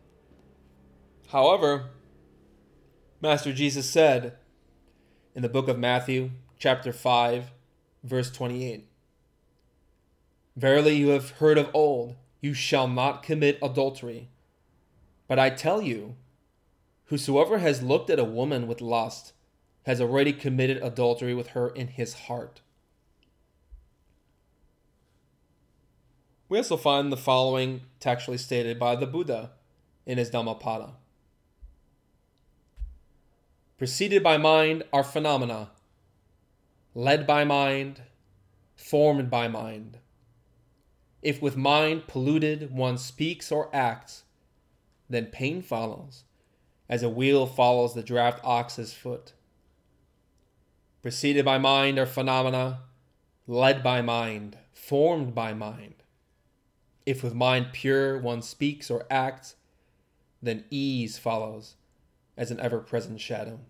However, 1.28 1.86
Master 3.22 3.50
Jesus 3.50 3.88
said 3.88 4.36
in 5.34 5.40
the 5.40 5.48
book 5.48 5.66
of 5.66 5.78
Matthew, 5.78 6.32
chapter 6.58 6.92
5, 6.92 7.50
verse 8.02 8.30
28 8.30 8.86
Verily 10.54 10.96
you 10.96 11.08
have 11.08 11.30
heard 11.30 11.56
of 11.56 11.70
old, 11.72 12.16
you 12.42 12.52
shall 12.52 12.86
not 12.86 13.22
commit 13.22 13.58
adultery. 13.62 14.28
But 15.26 15.38
I 15.38 15.48
tell 15.48 15.80
you, 15.80 16.16
whosoever 17.06 17.56
has 17.56 17.82
looked 17.82 18.10
at 18.10 18.18
a 18.18 18.24
woman 18.24 18.66
with 18.66 18.82
lust 18.82 19.32
has 19.84 19.98
already 19.98 20.34
committed 20.34 20.82
adultery 20.82 21.32
with 21.32 21.48
her 21.48 21.70
in 21.70 21.88
his 21.88 22.12
heart. 22.12 22.60
We 26.48 26.58
also 26.58 26.76
find 26.76 27.10
the 27.10 27.16
following 27.16 27.82
textually 28.00 28.38
stated 28.38 28.78
by 28.78 28.96
the 28.96 29.06
Buddha 29.06 29.52
in 30.04 30.18
his 30.18 30.30
Dhammapada. 30.30 30.94
Preceded 33.78 34.22
by 34.22 34.36
mind 34.36 34.82
are 34.92 35.02
phenomena, 35.02 35.70
led 36.94 37.26
by 37.26 37.44
mind, 37.44 38.02
formed 38.76 39.30
by 39.30 39.48
mind. 39.48 39.98
If 41.22 41.40
with 41.40 41.56
mind 41.56 42.06
polluted 42.06 42.70
one 42.70 42.98
speaks 42.98 43.50
or 43.50 43.74
acts, 43.74 44.24
then 45.08 45.26
pain 45.26 45.62
follows, 45.62 46.24
as 46.88 47.02
a 47.02 47.08
wheel 47.08 47.46
follows 47.46 47.94
the 47.94 48.02
draft 48.02 48.40
ox's 48.44 48.92
foot. 48.92 49.32
Preceded 51.02 51.44
by 51.44 51.58
mind 51.58 51.98
are 51.98 52.06
phenomena, 52.06 52.80
led 53.46 53.82
by 53.82 54.02
mind, 54.02 54.58
formed 54.72 55.34
by 55.34 55.54
mind. 55.54 55.93
If 57.06 57.22
with 57.22 57.34
mind 57.34 57.68
pure 57.72 58.18
one 58.18 58.40
speaks 58.40 58.90
or 58.90 59.06
acts, 59.10 59.56
then 60.42 60.64
ease 60.70 61.18
follows 61.18 61.74
as 62.36 62.50
an 62.50 62.60
ever 62.60 62.78
present 62.78 63.20
shadow. 63.20 63.60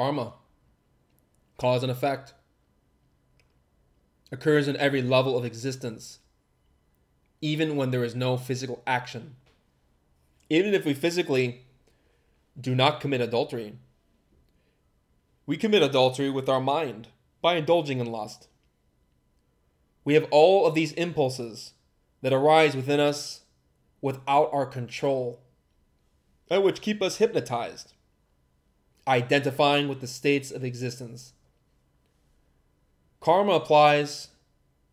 Karma, 0.00 0.32
cause 1.58 1.82
and 1.82 1.92
effect, 1.92 2.32
occurs 4.32 4.66
in 4.66 4.76
every 4.76 5.02
level 5.02 5.36
of 5.36 5.44
existence, 5.44 6.20
even 7.42 7.76
when 7.76 7.90
there 7.90 8.04
is 8.04 8.14
no 8.14 8.38
physical 8.38 8.82
action. 8.86 9.36
Even 10.48 10.72
if 10.72 10.86
we 10.86 10.94
physically 10.94 11.66
do 12.58 12.74
not 12.74 13.00
commit 13.00 13.20
adultery, 13.20 13.74
we 15.46 15.56
commit 15.56 15.82
adultery 15.82 16.30
with 16.30 16.48
our 16.48 16.60
mind 16.60 17.08
by 17.42 17.56
indulging 17.56 17.98
in 17.98 18.06
lust. 18.06 18.48
We 20.04 20.14
have 20.14 20.26
all 20.30 20.66
of 20.66 20.74
these 20.74 20.92
impulses 20.92 21.72
that 22.22 22.32
arise 22.32 22.76
within 22.76 23.00
us 23.00 23.42
without 24.00 24.50
our 24.52 24.66
control, 24.66 25.40
and 26.50 26.62
which 26.62 26.80
keep 26.80 27.02
us 27.02 27.16
hypnotized, 27.16 27.92
identifying 29.06 29.88
with 29.88 30.00
the 30.00 30.06
states 30.06 30.50
of 30.50 30.64
existence. 30.64 31.34
Karma 33.20 33.52
applies 33.52 34.28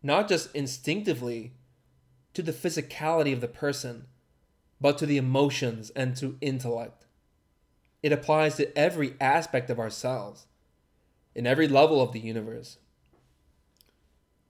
not 0.02 0.28
just 0.28 0.54
instinctively 0.54 1.52
to 2.34 2.42
the 2.42 2.52
physicality 2.52 3.32
of 3.32 3.40
the 3.40 3.48
person, 3.48 4.06
but 4.80 4.98
to 4.98 5.06
the 5.06 5.16
emotions 5.16 5.90
and 5.90 6.14
to 6.16 6.36
intellect. 6.40 6.97
It 8.02 8.12
applies 8.12 8.56
to 8.56 8.76
every 8.78 9.14
aspect 9.20 9.70
of 9.70 9.80
ourselves, 9.80 10.46
in 11.34 11.46
every 11.46 11.68
level 11.68 12.00
of 12.00 12.12
the 12.12 12.20
universe. 12.20 12.78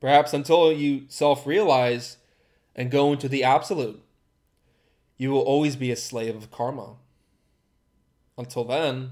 Perhaps 0.00 0.32
until 0.32 0.72
you 0.72 1.04
self 1.08 1.46
realize 1.46 2.18
and 2.76 2.90
go 2.90 3.12
into 3.12 3.28
the 3.28 3.42
absolute, 3.42 4.02
you 5.16 5.30
will 5.30 5.40
always 5.40 5.76
be 5.76 5.90
a 5.90 5.96
slave 5.96 6.36
of 6.36 6.50
karma. 6.50 6.96
Until 8.36 8.64
then, 8.64 9.10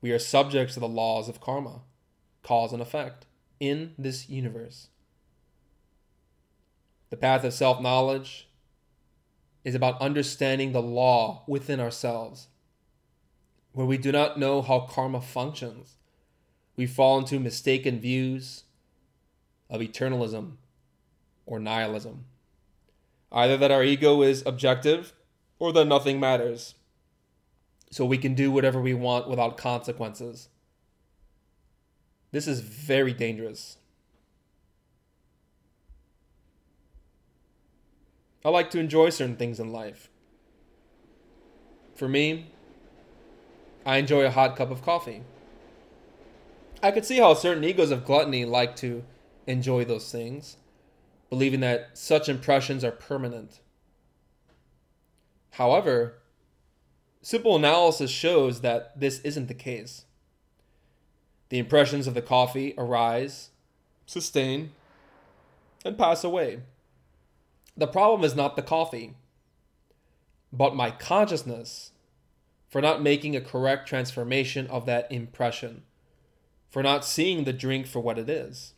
we 0.00 0.10
are 0.10 0.18
subjects 0.18 0.74
to 0.74 0.80
the 0.80 0.88
laws 0.88 1.28
of 1.28 1.40
karma, 1.40 1.82
cause 2.42 2.72
and 2.72 2.82
effect, 2.82 3.26
in 3.60 3.94
this 3.96 4.28
universe. 4.28 4.88
The 7.10 7.16
path 7.16 7.44
of 7.44 7.52
self 7.52 7.80
knowledge 7.80 8.48
is 9.64 9.76
about 9.76 10.00
understanding 10.00 10.72
the 10.72 10.82
law 10.82 11.44
within 11.46 11.78
ourselves. 11.78 12.48
Where 13.72 13.86
we 13.86 13.98
do 13.98 14.12
not 14.12 14.38
know 14.38 14.62
how 14.62 14.80
karma 14.80 15.20
functions, 15.20 15.96
we 16.76 16.86
fall 16.86 17.18
into 17.18 17.40
mistaken 17.40 18.00
views 18.00 18.64
of 19.70 19.80
eternalism 19.80 20.56
or 21.46 21.58
nihilism. 21.58 22.26
Either 23.30 23.56
that 23.56 23.70
our 23.70 23.82
ego 23.82 24.22
is 24.22 24.42
objective 24.44 25.14
or 25.58 25.72
that 25.72 25.86
nothing 25.86 26.20
matters. 26.20 26.74
So 27.90 28.04
we 28.04 28.18
can 28.18 28.34
do 28.34 28.50
whatever 28.50 28.80
we 28.80 28.94
want 28.94 29.28
without 29.28 29.56
consequences. 29.56 30.48
This 32.30 32.46
is 32.46 32.60
very 32.60 33.12
dangerous. 33.12 33.76
I 38.44 38.48
like 38.48 38.70
to 38.70 38.80
enjoy 38.80 39.10
certain 39.10 39.36
things 39.36 39.60
in 39.60 39.72
life. 39.72 40.10
For 41.94 42.08
me, 42.08 42.51
I 43.84 43.96
enjoy 43.96 44.24
a 44.24 44.30
hot 44.30 44.56
cup 44.56 44.70
of 44.70 44.82
coffee. 44.82 45.22
I 46.82 46.90
could 46.90 47.04
see 47.04 47.18
how 47.18 47.34
certain 47.34 47.64
egos 47.64 47.90
of 47.90 48.04
gluttony 48.04 48.44
like 48.44 48.76
to 48.76 49.04
enjoy 49.46 49.84
those 49.84 50.10
things, 50.10 50.56
believing 51.30 51.60
that 51.60 51.96
such 51.96 52.28
impressions 52.28 52.84
are 52.84 52.92
permanent. 52.92 53.60
However, 55.52 56.18
simple 57.20 57.56
analysis 57.56 58.10
shows 58.10 58.60
that 58.60 58.98
this 58.98 59.20
isn't 59.20 59.46
the 59.46 59.54
case. 59.54 60.04
The 61.50 61.58
impressions 61.58 62.06
of 62.06 62.14
the 62.14 62.22
coffee 62.22 62.74
arise, 62.78 63.50
sustain, 64.06 64.72
and 65.84 65.98
pass 65.98 66.24
away. 66.24 66.60
The 67.76 67.86
problem 67.86 68.24
is 68.24 68.34
not 68.34 68.56
the 68.56 68.62
coffee, 68.62 69.14
but 70.52 70.76
my 70.76 70.90
consciousness 70.90 71.91
for 72.72 72.80
not 72.80 73.02
making 73.02 73.36
a 73.36 73.40
correct 73.42 73.86
transformation 73.86 74.66
of 74.68 74.86
that 74.86 75.06
impression, 75.12 75.82
for 76.70 76.82
not 76.82 77.04
seeing 77.04 77.44
the 77.44 77.52
drink 77.52 77.86
for 77.86 78.00
what 78.00 78.18
it 78.18 78.30
is. 78.30 78.72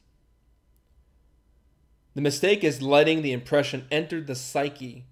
The 2.16 2.20
mistake 2.20 2.64
is 2.64 2.82
letting 2.82 3.22
the 3.22 3.30
impression 3.30 3.86
enter 3.92 4.20
the 4.20 4.34
psyche 4.34 5.04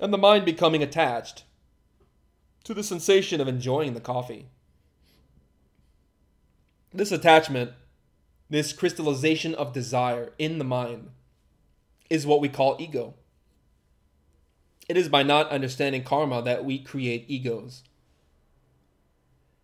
and 0.00 0.12
the 0.12 0.18
mind 0.18 0.44
becoming 0.44 0.82
attached 0.82 1.44
to 2.64 2.74
the 2.74 2.82
sensation 2.82 3.40
of 3.40 3.46
enjoying 3.46 3.94
the 3.94 4.00
coffee. 4.00 4.48
This 6.92 7.12
attachment, 7.12 7.70
this 8.48 8.72
crystallization 8.72 9.54
of 9.54 9.72
desire 9.72 10.32
in 10.36 10.58
the 10.58 10.64
mind, 10.64 11.10
is 12.08 12.26
what 12.26 12.40
we 12.40 12.48
call 12.48 12.76
ego. 12.80 13.14
It 14.90 14.96
is 14.96 15.08
by 15.08 15.22
not 15.22 15.50
understanding 15.50 16.02
karma 16.02 16.42
that 16.42 16.64
we 16.64 16.80
create 16.80 17.26
egos. 17.28 17.84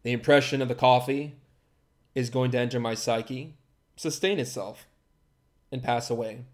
The 0.05 0.13
impression 0.13 0.63
of 0.63 0.69
the 0.69 0.77
coffee 0.77 1.35
is 2.15 2.31
going 2.31 2.53
to 2.53 2.59
enter 2.59 2.79
my 2.79 2.95
psyche, 2.95 3.57
sustain 3.97 4.39
itself, 4.39 4.87
and 5.73 5.83
pass 5.83 6.11
away. 6.11 6.45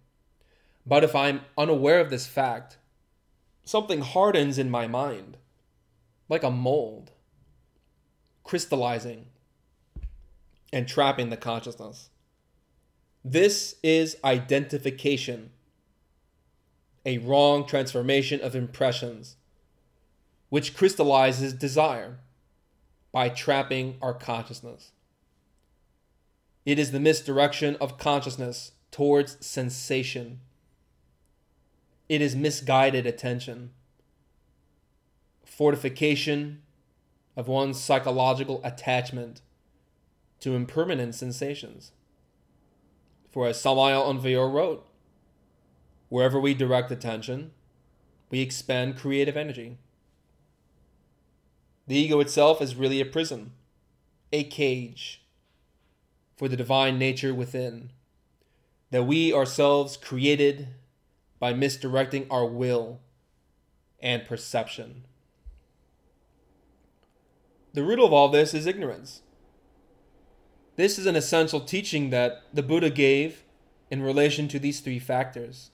But 0.87 1.05
if 1.05 1.15
I'm 1.15 1.43
unaware 1.59 2.01
of 2.01 2.09
this 2.09 2.27
fact, 2.27 2.79
something 3.63 4.01
hardens 4.01 4.57
in 4.57 4.71
my 4.71 4.87
mind, 4.87 5.37
like 6.31 6.43
a 6.43 6.51
mold, 6.51 7.11
crystallizing 8.43 9.27
and 10.73 10.89
trapping 10.89 11.29
the 11.29 11.37
consciousness. 11.37 12.09
This 13.23 13.77
is 13.83 14.17
identification, 14.25 15.51
a 17.05 17.19
wrong 17.19 17.67
transformation 17.67 18.41
of 18.41 18.55
impressions, 18.55 19.37
which 20.49 20.75
crystallizes 20.75 21.53
desire 21.53 22.19
by 23.11 23.29
trapping 23.29 23.97
our 24.01 24.15
consciousness. 24.15 24.93
It 26.65 26.79
is 26.79 26.93
the 26.93 27.01
misdirection 27.01 27.77
of 27.81 27.99
consciousness 27.99 28.73
towards 28.91 29.45
sensation. 29.45 30.41
It 32.09 32.21
is 32.21 32.37
misguided 32.37 33.07
attention, 33.07 33.71
fortification 35.45 36.63
of 37.37 37.49
one's 37.49 37.81
psychological 37.81 38.61
attachment 38.63 39.41
to 40.41 40.55
impermanent 40.55 41.15
sensations. 41.15 41.93
For 43.31 43.49
as 43.49 43.61
Samael 43.61 44.03
Aun 44.03 44.21
Weor 44.21 44.53
wrote, 44.53 44.87
wherever 46.13 46.39
we 46.39 46.53
direct 46.53 46.93
attention, 46.93 47.51
we 48.29 48.41
expend 48.41 48.99
creative 48.99 49.35
energy. 49.35 49.79
The 51.87 51.97
ego 51.97 52.21
itself 52.21 52.61
is 52.61 52.77
really 52.77 53.01
a 53.01 53.07
prison, 53.07 53.53
a 54.31 54.45
cage 54.45 55.23
for 56.37 56.49
the 56.49 56.57
divine 56.57 56.99
nature 56.99 57.33
within, 57.33 57.93
that 58.91 59.05
we 59.05 59.33
ourselves 59.33 59.97
created 59.97 60.69
by 61.39 61.55
misdirecting 61.55 62.27
our 62.31 62.45
will 62.45 63.01
and 63.99 64.27
perception. 64.27 65.05
The 67.73 67.85
root 67.85 67.99
of 67.99 68.13
all 68.13 68.29
this 68.29 68.53
is 68.53 68.67
ignorance. 68.67 69.23
This 70.77 70.99
is 70.99 71.07
an 71.07 71.17
essential 71.17 71.61
teaching 71.61 72.11
that 72.11 72.43
the 72.53 72.63
Buddha 72.63 72.91
gave 72.91 73.45
in 73.91 74.03
relation 74.03 74.47
to 74.49 74.59
these 74.59 74.81
three 74.81 74.99
factors. 74.99 75.71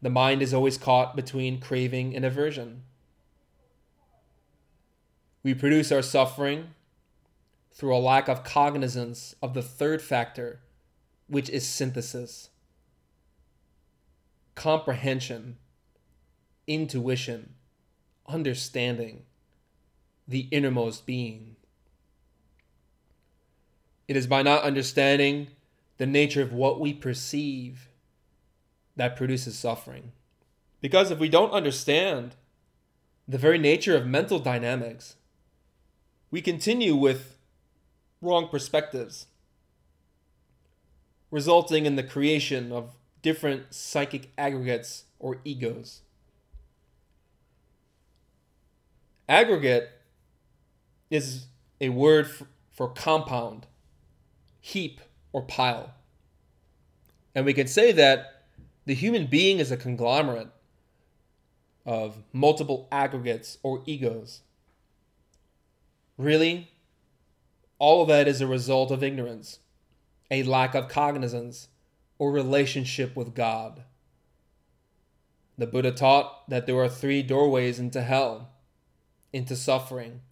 The 0.00 0.10
mind 0.10 0.42
is 0.42 0.54
always 0.54 0.78
caught 0.78 1.16
between 1.16 1.60
craving 1.60 2.14
and 2.14 2.24
aversion. 2.24 2.82
We 5.42 5.54
produce 5.54 5.90
our 5.90 6.02
suffering 6.02 6.74
through 7.72 7.96
a 7.96 7.98
lack 7.98 8.28
of 8.28 8.44
cognizance 8.44 9.34
of 9.42 9.54
the 9.54 9.62
third 9.62 10.02
factor, 10.02 10.60
which 11.26 11.48
is 11.48 11.66
synthesis, 11.66 12.50
comprehension, 14.54 15.56
intuition, 16.66 17.54
understanding, 18.26 19.22
the 20.26 20.48
innermost 20.50 21.06
being. 21.06 21.56
It 24.06 24.16
is 24.16 24.26
by 24.26 24.42
not 24.42 24.62
understanding 24.62 25.48
the 25.98 26.06
nature 26.06 26.42
of 26.42 26.52
what 26.52 26.80
we 26.80 26.92
perceive 26.92 27.87
that 28.98 29.16
produces 29.16 29.58
suffering. 29.58 30.12
Because 30.80 31.10
if 31.10 31.18
we 31.18 31.28
don't 31.28 31.50
understand 31.50 32.36
the 33.26 33.38
very 33.38 33.58
nature 33.58 33.96
of 33.96 34.06
mental 34.06 34.38
dynamics, 34.38 35.16
we 36.30 36.42
continue 36.42 36.94
with 36.94 37.38
wrong 38.20 38.48
perspectives, 38.48 39.26
resulting 41.30 41.86
in 41.86 41.96
the 41.96 42.02
creation 42.02 42.70
of 42.70 42.94
different 43.22 43.72
psychic 43.72 44.30
aggregates 44.36 45.04
or 45.18 45.40
egos. 45.44 46.02
Aggregate 49.28 49.88
is 51.10 51.46
a 51.80 51.88
word 51.88 52.28
for 52.70 52.88
compound 52.88 53.66
heap, 54.60 55.00
or 55.32 55.42
pile. 55.42 55.94
And 57.34 57.46
we 57.46 57.54
can 57.54 57.66
say 57.66 57.92
that 57.92 58.37
the 58.88 58.94
human 58.94 59.26
being 59.26 59.58
is 59.58 59.70
a 59.70 59.76
conglomerate 59.76 60.48
of 61.84 62.22
multiple 62.32 62.88
aggregates 62.90 63.58
or 63.62 63.82
egos. 63.84 64.40
Really, 66.16 66.70
all 67.78 68.00
of 68.00 68.08
that 68.08 68.26
is 68.26 68.40
a 68.40 68.46
result 68.46 68.90
of 68.90 69.02
ignorance, 69.02 69.58
a 70.30 70.42
lack 70.42 70.74
of 70.74 70.88
cognizance, 70.88 71.68
or 72.16 72.32
relationship 72.32 73.14
with 73.14 73.34
God. 73.34 73.82
The 75.58 75.66
Buddha 75.66 75.92
taught 75.92 76.48
that 76.48 76.64
there 76.64 76.78
are 76.78 76.88
three 76.88 77.22
doorways 77.22 77.78
into 77.78 78.00
hell, 78.00 78.52
into 79.34 79.54
suffering, 79.54 80.22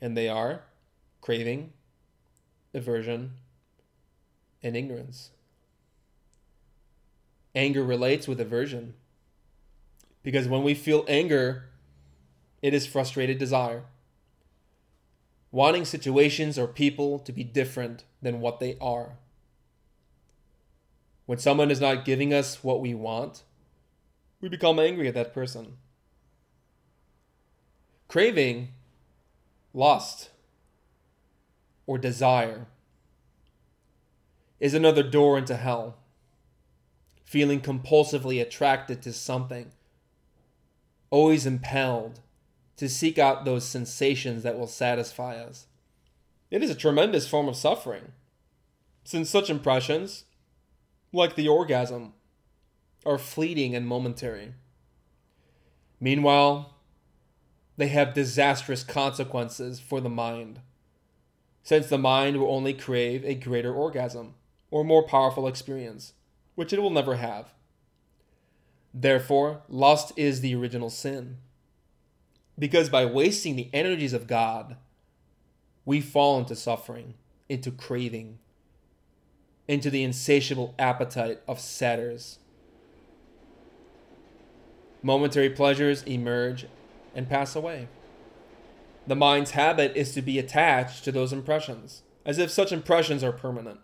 and 0.00 0.16
they 0.16 0.28
are 0.28 0.64
craving, 1.20 1.72
aversion, 2.74 3.34
and 4.60 4.76
ignorance. 4.76 5.30
Anger 7.56 7.82
relates 7.82 8.28
with 8.28 8.38
aversion. 8.38 8.94
Because 10.22 10.46
when 10.46 10.62
we 10.62 10.74
feel 10.74 11.06
anger, 11.08 11.70
it 12.60 12.74
is 12.74 12.86
frustrated 12.86 13.38
desire. 13.38 13.84
Wanting 15.50 15.86
situations 15.86 16.58
or 16.58 16.66
people 16.66 17.18
to 17.20 17.32
be 17.32 17.42
different 17.42 18.04
than 18.20 18.40
what 18.40 18.60
they 18.60 18.76
are. 18.78 19.16
When 21.24 21.38
someone 21.38 21.70
is 21.70 21.80
not 21.80 22.04
giving 22.04 22.34
us 22.34 22.62
what 22.62 22.80
we 22.80 22.94
want, 22.94 23.42
we 24.40 24.48
become 24.48 24.78
angry 24.78 25.08
at 25.08 25.14
that 25.14 25.32
person. 25.32 25.78
Craving, 28.06 28.68
lust, 29.72 30.30
or 31.86 31.96
desire 31.96 32.66
is 34.60 34.74
another 34.74 35.02
door 35.02 35.38
into 35.38 35.56
hell. 35.56 35.96
Feeling 37.36 37.60
compulsively 37.60 38.40
attracted 38.40 39.02
to 39.02 39.12
something, 39.12 39.70
always 41.10 41.44
impelled 41.44 42.20
to 42.78 42.88
seek 42.88 43.18
out 43.18 43.44
those 43.44 43.68
sensations 43.68 44.42
that 44.42 44.58
will 44.58 44.66
satisfy 44.66 45.36
us. 45.36 45.66
It 46.50 46.62
is 46.62 46.70
a 46.70 46.74
tremendous 46.74 47.28
form 47.28 47.46
of 47.46 47.54
suffering, 47.54 48.12
since 49.04 49.28
such 49.28 49.50
impressions, 49.50 50.24
like 51.12 51.34
the 51.34 51.46
orgasm, 51.46 52.14
are 53.04 53.18
fleeting 53.18 53.74
and 53.74 53.86
momentary. 53.86 54.54
Meanwhile, 56.00 56.74
they 57.76 57.88
have 57.88 58.14
disastrous 58.14 58.82
consequences 58.82 59.78
for 59.78 60.00
the 60.00 60.08
mind, 60.08 60.60
since 61.62 61.88
the 61.88 61.98
mind 61.98 62.38
will 62.38 62.50
only 62.50 62.72
crave 62.72 63.26
a 63.26 63.34
greater 63.34 63.74
orgasm 63.74 64.36
or 64.70 64.84
more 64.84 65.06
powerful 65.06 65.46
experience, 65.46 66.14
which 66.56 66.72
it 66.72 66.82
will 66.82 66.90
never 66.90 67.16
have. 67.16 67.54
Therefore, 68.92 69.62
lust 69.68 70.12
is 70.16 70.40
the 70.40 70.54
original 70.56 70.90
sin. 70.90 71.36
Because 72.58 72.88
by 72.88 73.04
wasting 73.04 73.54
the 73.54 73.68
energies 73.72 74.14
of 74.14 74.26
God, 74.26 74.76
we 75.84 76.00
fall 76.00 76.38
into 76.38 76.56
suffering, 76.56 77.14
into 77.48 77.70
craving, 77.70 78.38
into 79.68 79.90
the 79.90 80.02
insatiable 80.02 80.74
appetite 80.78 81.40
of 81.46 81.60
satyrs. 81.60 82.38
Momentary 85.02 85.50
pleasures 85.50 86.02
emerge 86.04 86.66
and 87.14 87.28
pass 87.28 87.54
away. 87.54 87.88
The 89.06 89.14
mind's 89.14 89.52
habit 89.52 89.92
is 89.94 90.12
to 90.14 90.22
be 90.22 90.38
attached 90.38 91.04
to 91.04 91.12
those 91.12 91.32
impressions, 91.32 92.02
as 92.24 92.38
if 92.38 92.50
such 92.50 92.72
impressions 92.72 93.22
are 93.22 93.30
permanent. 93.30 93.80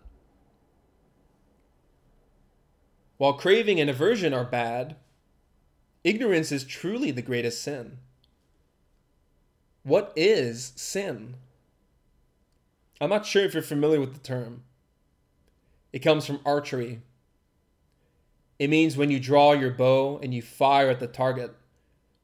While 3.17 3.33
craving 3.33 3.79
and 3.79 3.89
aversion 3.89 4.33
are 4.33 4.45
bad, 4.45 4.95
ignorance 6.03 6.51
is 6.51 6.63
truly 6.63 7.11
the 7.11 7.21
greatest 7.21 7.61
sin. 7.61 7.99
What 9.83 10.13
is 10.15 10.73
sin? 10.75 11.35
I'm 12.99 13.09
not 13.09 13.25
sure 13.25 13.43
if 13.43 13.53
you're 13.53 13.63
familiar 13.63 13.99
with 13.99 14.13
the 14.13 14.19
term. 14.19 14.63
It 15.91 15.99
comes 15.99 16.25
from 16.25 16.39
archery. 16.45 17.01
It 18.59 18.69
means 18.69 18.97
when 18.97 19.11
you 19.11 19.19
draw 19.19 19.53
your 19.53 19.71
bow 19.71 20.19
and 20.23 20.33
you 20.33 20.41
fire 20.41 20.89
at 20.89 20.99
the 20.99 21.07
target, 21.07 21.53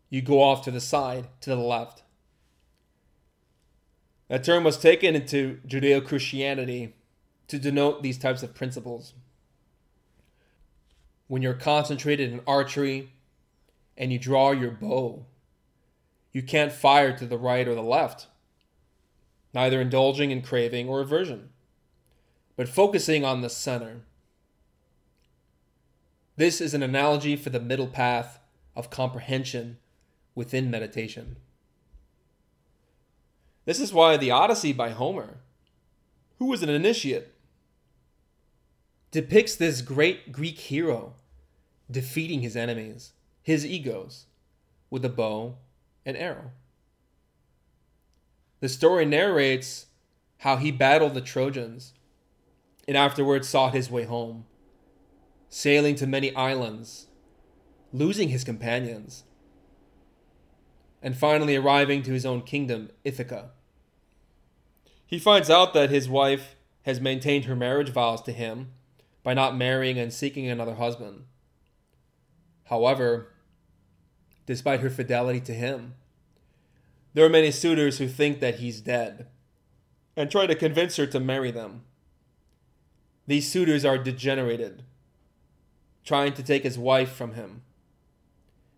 you 0.09 0.21
go 0.21 0.41
off 0.41 0.63
to 0.63 0.71
the 0.71 0.81
side, 0.81 1.27
to 1.41 1.51
the 1.51 1.57
left. 1.57 2.03
That 4.29 4.43
term 4.43 4.63
was 4.63 4.77
taken 4.77 5.15
into 5.15 5.59
Judeo 5.67 6.05
Christianity 6.05 6.95
to 7.47 7.59
denote 7.59 8.03
these 8.03 8.17
types 8.17 8.43
of 8.43 8.55
principles. 8.55 9.13
When 11.29 11.41
you're 11.41 11.53
concentrated 11.53 12.33
in 12.33 12.41
archery 12.45 13.13
and 13.97 14.11
you 14.11 14.19
draw 14.19 14.51
your 14.51 14.71
bow, 14.71 15.25
you 16.33 16.43
can't 16.43 16.73
fire 16.73 17.17
to 17.17 17.25
the 17.25 17.37
right 17.37 17.65
or 17.65 17.75
the 17.75 17.81
left, 17.81 18.27
neither 19.53 19.79
indulging 19.79 20.31
in 20.31 20.41
craving 20.41 20.89
or 20.89 20.99
aversion 20.99 21.51
but 22.59 22.67
focusing 22.67 23.23
on 23.23 23.39
the 23.39 23.49
center. 23.49 24.01
This 26.35 26.59
is 26.59 26.73
an 26.73 26.83
analogy 26.83 27.37
for 27.37 27.49
the 27.51 27.59
middle 27.61 27.87
path 27.87 28.41
of 28.75 28.89
comprehension 28.89 29.77
within 30.35 30.69
meditation. 30.69 31.37
This 33.63 33.79
is 33.79 33.93
why 33.93 34.17
the 34.17 34.31
Odyssey 34.31 34.73
by 34.73 34.89
Homer, 34.89 35.37
who 36.37 36.47
was 36.47 36.61
an 36.61 36.67
initiate, 36.67 37.33
depicts 39.11 39.55
this 39.55 39.81
great 39.81 40.31
Greek 40.31 40.59
hero 40.59 41.15
defeating 41.89 42.41
his 42.41 42.55
enemies, 42.55 43.13
his 43.41 43.65
egos, 43.65 44.25
with 44.89 45.03
a 45.03 45.09
bow 45.09 45.55
and 46.05 46.15
arrow. 46.15 46.51
The 48.59 48.69
story 48.69 49.05
narrates 49.05 49.87
how 50.39 50.57
he 50.57 50.71
battled 50.71 51.13
the 51.13 51.21
Trojans 51.21 51.93
and 52.87 52.95
afterwards 52.95 53.47
sought 53.47 53.73
his 53.73 53.89
way 53.89 54.03
home, 54.03 54.45
sailing 55.49 55.95
to 55.95 56.07
many 56.07 56.33
islands, 56.35 57.07
losing 57.91 58.29
his 58.29 58.43
companions, 58.43 59.23
and 61.01 61.15
finally 61.17 61.55
arriving 61.55 62.03
to 62.03 62.11
his 62.11 62.25
own 62.25 62.41
kingdom, 62.41 62.89
Ithaca. 63.03 63.51
He 65.05 65.17
finds 65.17 65.49
out 65.49 65.73
that 65.73 65.89
his 65.89 66.09
wife 66.09 66.55
has 66.83 66.99
maintained 66.99 67.45
her 67.45 67.55
marriage 67.55 67.89
vows 67.89 68.21
to 68.23 68.31
him 68.31 68.73
by 69.29 69.35
not 69.35 69.55
marrying 69.55 69.99
and 69.99 70.11
seeking 70.11 70.47
another 70.47 70.73
husband. 70.73 71.23
However, 72.63 73.31
despite 74.47 74.79
her 74.79 74.89
fidelity 74.89 75.39
to 75.41 75.53
him, 75.53 75.93
there 77.13 77.27
are 77.27 77.29
many 77.29 77.51
suitors 77.51 77.99
who 77.99 78.07
think 78.07 78.39
that 78.39 78.55
he's 78.55 78.81
dead 78.81 79.27
and 80.17 80.31
try 80.31 80.47
to 80.47 80.55
convince 80.55 80.95
her 80.95 81.05
to 81.05 81.19
marry 81.19 81.51
them. 81.51 81.83
These 83.27 83.47
suitors 83.47 83.85
are 83.85 83.99
degenerated, 83.99 84.81
trying 86.03 86.33
to 86.33 86.41
take 86.41 86.63
his 86.63 86.79
wife 86.79 87.11
from 87.11 87.33
him. 87.33 87.61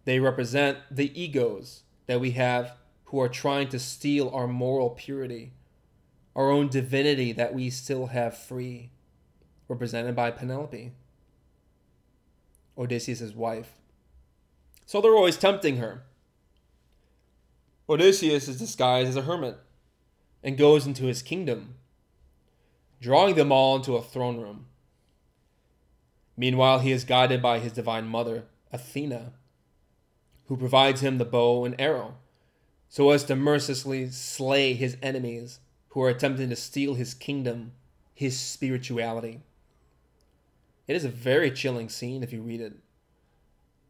They 0.04 0.20
represent 0.20 0.80
the 0.92 1.18
egos 1.18 1.84
that 2.08 2.20
we 2.20 2.32
have 2.32 2.74
who 3.06 3.22
are 3.22 3.30
trying 3.30 3.70
to 3.70 3.80
steal 3.80 4.30
our 4.32 4.48
moral 4.48 4.90
purity, 4.90 5.54
our 6.36 6.52
own 6.52 6.68
divinity 6.68 7.32
that 7.32 7.54
we 7.54 7.70
still 7.70 8.08
have 8.08 8.38
free, 8.38 8.92
represented 9.72 10.16
by 10.16 10.30
Penelope, 10.30 10.92
Odysseus' 12.78 13.34
wife. 13.34 13.72
So 14.86 15.02
they're 15.02 15.16
always 15.16 15.38
tempting 15.38 15.78
her. 15.78 16.04
Odysseus 17.90 18.48
is 18.48 18.60
disguised 18.60 19.10
as 19.10 19.16
a 19.16 19.24
hermit 19.24 19.58
and 20.44 20.58
goes 20.58 20.86
into 20.86 21.06
his 21.06 21.22
kingdom 21.22 21.76
drawing 23.02 23.34
them 23.34 23.52
all 23.52 23.76
into 23.76 23.96
a 23.96 24.02
throne 24.02 24.40
room. 24.40 24.68
Meanwhile, 26.38 26.80
he 26.80 26.92
is 26.92 27.04
guided 27.04 27.42
by 27.42 27.60
his 27.60 27.74
divine 27.74 28.06
mother, 28.06 28.46
Athena, 28.72 29.34
who 30.46 30.56
provides 30.56 31.02
him 31.02 31.18
the 31.18 31.26
bow 31.26 31.66
and 31.66 31.80
arrow, 31.80 32.16
so 32.90 33.10
as 33.10 33.24
to 33.26 33.36
mercilessly 33.36 34.10
slay 34.12 34.74
his 34.74 34.98
enemies 35.02 35.60
who 35.90 36.02
are 36.04 36.10
attempting 36.10 36.50
to 36.50 36.56
steal 36.56 36.94
his 36.94 37.14
kingdom, 37.14 37.74
his 38.14 38.40
spirituality. 38.40 39.42
It 40.88 40.96
is 40.96 41.06
a 41.06 41.10
very 41.10 41.52
chilling 41.52 41.90
scene 41.90 42.24
if 42.24 42.34
you 42.34 42.42
read 42.42 42.62
it. 42.62 42.74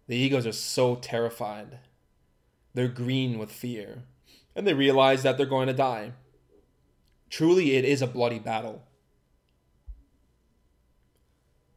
The 0.08 0.18
egos 0.18 0.46
are 0.46 0.52
so 0.52 0.96
terrified. 0.96 1.80
They're 2.74 2.88
green 2.88 3.38
with 3.38 3.52
fear, 3.52 4.04
and 4.56 4.68
they 4.68 4.74
realize 4.74 5.24
that 5.24 5.38
they're 5.38 5.46
going 5.46 5.68
to 5.68 5.74
die. 5.74 6.14
Truly, 7.30 7.76
it 7.76 7.86
is 7.86 8.02
a 8.02 8.08
bloody 8.08 8.40
battle. 8.40 8.84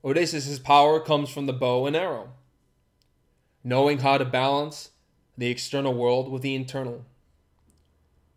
Odysseus' 0.04 0.58
power 0.58 1.00
comes 1.00 1.30
from 1.30 1.46
the 1.46 1.52
bow 1.52 1.86
and 1.86 1.96
arrow, 1.96 2.30
knowing 3.62 3.98
how 3.98 4.18
to 4.18 4.24
balance 4.24 4.90
the 5.38 5.50
external 5.50 5.94
world 5.94 6.30
with 6.30 6.42
the 6.42 6.54
internal. 6.54 7.04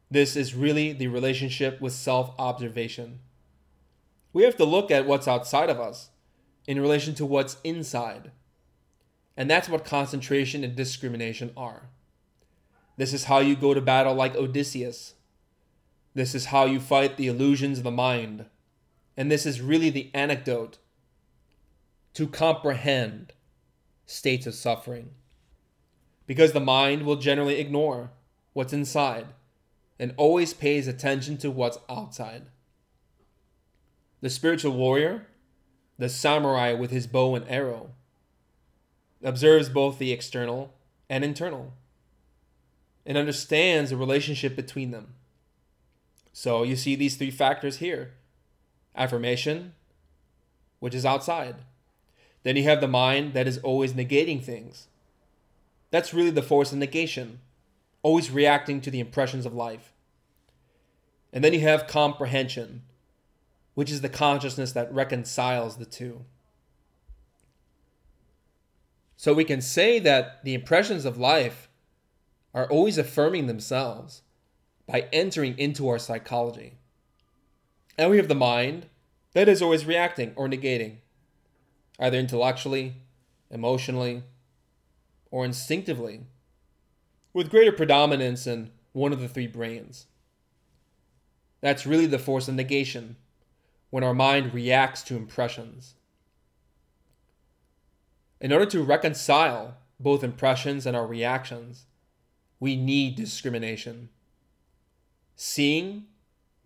This 0.09 0.36
is 0.36 0.55
really 0.55 0.93
the 0.93 1.07
relationship 1.07 1.82
with 1.82 1.91
self 1.93 2.34
observation. 2.39 3.19
We 4.32 4.43
have 4.43 4.55
to 4.57 4.65
look 4.65 4.91
at 4.91 5.05
what's 5.05 5.28
outside 5.28 5.69
of 5.69 5.80
us 5.80 6.11
in 6.68 6.80
relation 6.80 7.15
to 7.15 7.26
what's 7.26 7.57
inside. 7.63 8.32
And 9.36 9.49
that's 9.49 9.70
what 9.70 9.86
concentration 9.86 10.63
and 10.63 10.76
discrimination 10.76 11.51
are. 11.55 11.89
This 12.97 13.13
is 13.13 13.26
how 13.26 13.39
you 13.39 13.55
go 13.55 13.74
to 13.74 13.82
battle 13.82 14.13
like 14.13 14.36
Odysseus. 14.36 15.13
This 16.13 16.36
is 16.36 16.45
how 16.45 16.65
you 16.65 16.80
fight 16.80 17.15
the 17.15 17.28
illusions 17.28 17.78
of 17.78 17.84
the 17.84 17.91
mind. 17.91 18.45
And 19.15 19.32
this 19.32 19.45
is 19.45 19.61
really 19.61 19.89
the 19.89 20.11
anecdote 20.13 20.80
to 22.15 22.28
comprehend 22.28 23.34
states 24.07 24.47
of 24.47 24.55
suffering. 24.55 25.11
Because 26.26 26.51
the 26.51 26.59
mind 26.59 27.03
will 27.03 27.15
generally 27.15 27.59
ignore 27.59 28.11
what's 28.53 28.74
inside 28.74 29.28
and 29.99 30.13
always 30.18 30.53
pays 30.53 30.88
attention 30.88 31.38
to 31.38 31.51
what's 31.51 31.78
outside. 31.88 32.47
The 34.22 34.30
spiritual 34.30 34.74
warrior 34.74 35.28
the 35.97 36.09
samurai 36.09 36.73
with 36.73 36.91
his 36.91 37.07
bow 37.07 37.35
and 37.35 37.47
arrow, 37.49 37.91
observes 39.23 39.69
both 39.69 39.97
the 39.97 40.11
external 40.11 40.73
and 41.09 41.23
internal, 41.23 41.73
and 43.05 43.17
understands 43.17 43.89
the 43.89 43.97
relationship 43.97 44.55
between 44.55 44.91
them. 44.91 45.13
So 46.33 46.63
you 46.63 46.75
see 46.75 46.95
these 46.95 47.15
three 47.15 47.31
factors 47.31 47.77
here 47.77 48.11
affirmation, 48.95 49.73
which 50.79 50.95
is 50.95 51.05
outside. 51.05 51.55
Then 52.43 52.55
you 52.55 52.63
have 52.63 52.81
the 52.81 52.87
mind 52.87 53.33
that 53.33 53.47
is 53.47 53.59
always 53.59 53.93
negating 53.93 54.43
things. 54.43 54.87
That's 55.91 56.13
really 56.13 56.31
the 56.31 56.41
force 56.41 56.71
of 56.71 56.77
negation, 56.79 57.39
always 58.01 58.31
reacting 58.31 58.81
to 58.81 58.91
the 58.91 58.99
impressions 58.99 59.45
of 59.45 59.53
life. 59.53 59.93
And 61.31 61.43
then 61.43 61.53
you 61.53 61.59
have 61.61 61.87
comprehension, 61.87 62.83
which 63.78 63.91
is 63.91 64.01
the 64.01 64.09
consciousness 64.09 64.71
that 64.71 64.91
reconciles 64.91 65.78
the 65.78 65.86
two. 65.86 66.25
So 69.15 69.36
we 69.36 69.43
can 69.43 69.61
say 69.61 69.99
that 69.99 70.43
the 70.43 70.55
impressions 70.55 71.05
of 71.05 71.19
life 71.19 71.69
are 72.55 72.67
always 72.71 72.97
affirming 72.97 73.45
themselves 73.45 74.23
by 74.88 75.07
entering 75.13 75.55
into 75.59 75.88
our 75.89 75.99
psychology. 75.99 76.80
And 77.99 78.09
we 78.09 78.17
have 78.17 78.28
the 78.28 78.34
mind 78.34 78.88
that 79.34 79.47
is 79.47 79.61
always 79.61 79.86
reacting 79.86 80.34
or 80.36 80.47
negating, 80.47 80.95
either 81.99 82.17
intellectually, 82.17 82.95
emotionally, 83.51 84.23
or 85.30 85.45
instinctively, 85.45 86.21
with 87.32 87.51
greater 87.51 87.71
predominance 87.71 88.47
in 88.47 88.71
one 88.93 89.13
of 89.13 89.19
the 89.19 89.30
three 89.30 89.45
brains. 89.45 90.07
That's 91.61 91.86
really 91.86 92.07
the 92.07 92.17
force 92.17 92.47
of 92.47 92.55
negation, 92.55 93.17
when 93.89 94.03
our 94.03 94.13
mind 94.13 94.53
reacts 94.53 95.01
to 95.03 95.15
impressions. 95.15 95.95
In 98.39 98.51
order 98.51 98.65
to 98.67 98.83
reconcile 98.83 99.77
both 99.99 100.23
impressions 100.23 100.85
and 100.85 100.95
our 100.95 101.07
reactions, 101.07 101.85
we 102.59 102.75
need 102.75 103.15
discrimination. 103.15 104.09
Seeing 105.35 106.05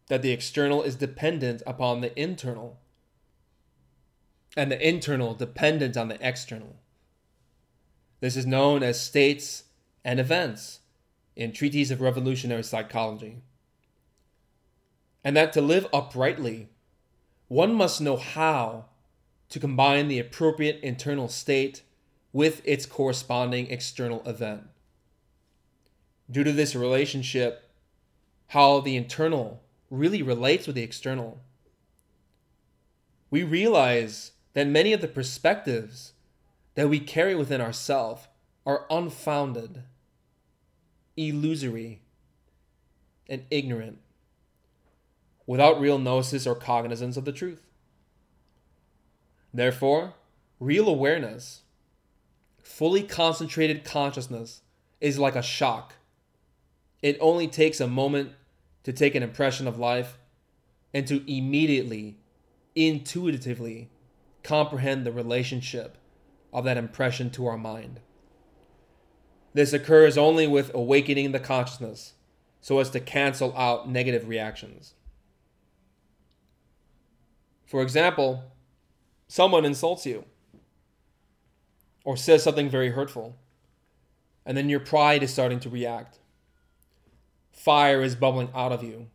that 0.07 0.21
the 0.21 0.31
external 0.31 0.83
is 0.83 0.95
dependent 0.95 1.61
upon 1.65 2.01
the 2.01 2.19
internal, 2.19 2.79
and 4.57 4.71
the 4.71 4.87
internal 4.87 5.33
dependent 5.33 5.95
on 5.95 6.09
the 6.09 6.17
external. 6.27 6.75
This 8.19 8.35
is 8.35 8.45
known 8.45 8.83
as 8.83 8.99
states 8.99 9.63
and 10.03 10.19
events 10.19 10.79
in 11.35 11.53
treatises 11.53 11.91
of 11.91 12.01
revolutionary 12.01 12.63
psychology. 12.63 13.41
And 15.23 15.37
that 15.37 15.53
to 15.53 15.61
live 15.61 15.87
uprightly, 15.93 16.69
one 17.51 17.73
must 17.73 17.99
know 17.99 18.15
how 18.15 18.85
to 19.49 19.59
combine 19.59 20.07
the 20.07 20.19
appropriate 20.19 20.79
internal 20.81 21.27
state 21.27 21.81
with 22.31 22.61
its 22.63 22.85
corresponding 22.85 23.69
external 23.69 24.25
event. 24.25 24.63
Due 26.31 26.45
to 26.45 26.53
this 26.53 26.77
relationship, 26.77 27.69
how 28.47 28.79
the 28.79 28.95
internal 28.95 29.61
really 29.89 30.21
relates 30.21 30.65
with 30.65 30.77
the 30.77 30.81
external, 30.81 31.41
we 33.29 33.43
realize 33.43 34.31
that 34.53 34.65
many 34.65 34.93
of 34.93 35.01
the 35.01 35.07
perspectives 35.09 36.13
that 36.75 36.87
we 36.87 37.01
carry 37.01 37.35
within 37.35 37.59
ourselves 37.59 38.29
are 38.65 38.85
unfounded, 38.89 39.83
illusory, 41.17 42.01
and 43.27 43.43
ignorant, 43.51 43.99
without 45.51 45.81
real 45.81 45.99
gnosis 45.99 46.47
or 46.47 46.55
cognizance 46.55 47.17
of 47.17 47.25
the 47.25 47.31
truth. 47.33 47.67
Therefore, 49.53 50.13
real 50.61 50.87
awareness, 50.87 51.63
fully 52.63 53.03
concentrated 53.03 53.83
consciousness, 53.83 54.61
is 55.01 55.19
like 55.19 55.35
a 55.35 55.41
shock. 55.41 55.95
It 57.01 57.17
only 57.19 57.49
takes 57.49 57.81
a 57.81 57.87
moment 57.87 58.31
to 58.83 58.93
take 58.93 59.13
an 59.13 59.23
impression 59.23 59.67
of 59.67 59.77
life 59.77 60.17
and 60.93 61.05
to 61.07 61.29
immediately, 61.29 62.15
intuitively 62.73 63.89
comprehend 64.43 65.05
the 65.05 65.11
relationship 65.11 65.97
of 66.53 66.63
that 66.63 66.77
impression 66.77 67.29
to 67.31 67.45
our 67.47 67.57
mind. 67.57 67.99
This 69.53 69.73
occurs 69.73 70.17
only 70.17 70.47
with 70.47 70.73
awakening 70.73 71.33
the 71.33 71.41
consciousness 71.41 72.13
so 72.61 72.79
as 72.79 72.89
to 72.91 73.01
cancel 73.01 73.53
out 73.57 73.89
negative 73.89 74.29
reactions. 74.29 74.93
For 77.71 77.81
example, 77.81 78.51
someone 79.29 79.63
insults 79.63 80.05
you 80.05 80.25
or 82.03 82.17
says 82.17 82.43
something 82.43 82.69
very 82.69 82.89
hurtful, 82.89 83.37
and 84.45 84.57
then 84.57 84.67
your 84.67 84.81
pride 84.81 85.23
is 85.23 85.31
starting 85.31 85.61
to 85.61 85.69
react. 85.69 86.19
Fire 87.53 88.01
is 88.01 88.13
bubbling 88.13 88.49
out 88.53 88.73
of 88.73 88.83
you. 88.83 89.07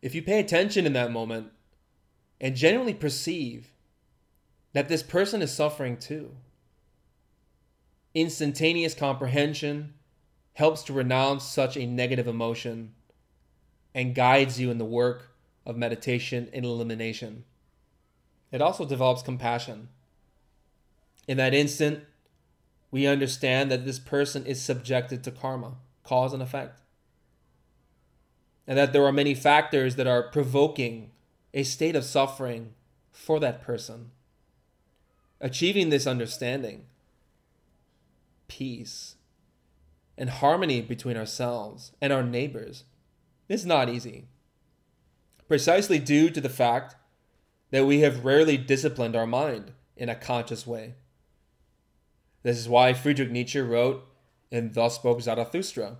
If 0.00 0.14
you 0.14 0.22
pay 0.22 0.38
attention 0.38 0.86
in 0.86 0.92
that 0.92 1.10
moment 1.10 1.48
and 2.40 2.54
genuinely 2.54 2.94
perceive 2.94 3.72
that 4.72 4.88
this 4.88 5.02
person 5.02 5.42
is 5.42 5.52
suffering 5.52 5.96
too, 5.96 6.36
instantaneous 8.14 8.94
comprehension 8.94 9.94
helps 10.52 10.84
to 10.84 10.92
renounce 10.92 11.42
such 11.42 11.76
a 11.76 11.86
negative 11.86 12.28
emotion 12.28 12.92
and 13.96 14.14
guides 14.14 14.60
you 14.60 14.70
in 14.70 14.78
the 14.78 14.84
work 14.84 15.29
of 15.66 15.76
meditation 15.76 16.48
and 16.52 16.64
elimination. 16.64 17.44
It 18.52 18.60
also 18.60 18.84
develops 18.84 19.22
compassion. 19.22 19.88
In 21.28 21.36
that 21.36 21.54
instant, 21.54 22.04
we 22.90 23.06
understand 23.06 23.70
that 23.70 23.84
this 23.84 23.98
person 23.98 24.44
is 24.46 24.60
subjected 24.60 25.22
to 25.24 25.30
karma, 25.30 25.76
cause 26.02 26.32
and 26.32 26.42
effect. 26.42 26.80
And 28.66 28.76
that 28.76 28.92
there 28.92 29.04
are 29.04 29.12
many 29.12 29.34
factors 29.34 29.96
that 29.96 30.06
are 30.06 30.22
provoking 30.22 31.10
a 31.54 31.62
state 31.62 31.96
of 31.96 32.04
suffering 32.04 32.74
for 33.12 33.40
that 33.40 33.62
person. 33.62 34.10
Achieving 35.40 35.90
this 35.90 36.06
understanding, 36.06 36.84
peace, 38.48 39.16
and 40.18 40.30
harmony 40.30 40.80
between 40.82 41.16
ourselves 41.16 41.92
and 42.00 42.12
our 42.12 42.22
neighbors 42.22 42.84
is 43.48 43.64
not 43.64 43.88
easy. 43.88 44.26
Precisely 45.50 45.98
due 45.98 46.30
to 46.30 46.40
the 46.40 46.48
fact 46.48 46.94
that 47.72 47.84
we 47.84 48.02
have 48.02 48.24
rarely 48.24 48.56
disciplined 48.56 49.16
our 49.16 49.26
mind 49.26 49.72
in 49.96 50.08
a 50.08 50.14
conscious 50.14 50.64
way. 50.64 50.94
This 52.44 52.56
is 52.56 52.68
why 52.68 52.92
Friedrich 52.92 53.32
Nietzsche 53.32 53.58
wrote 53.58 54.06
in 54.52 54.70
Thus 54.70 54.94
Spoke 54.94 55.20
Zarathustra 55.20 55.96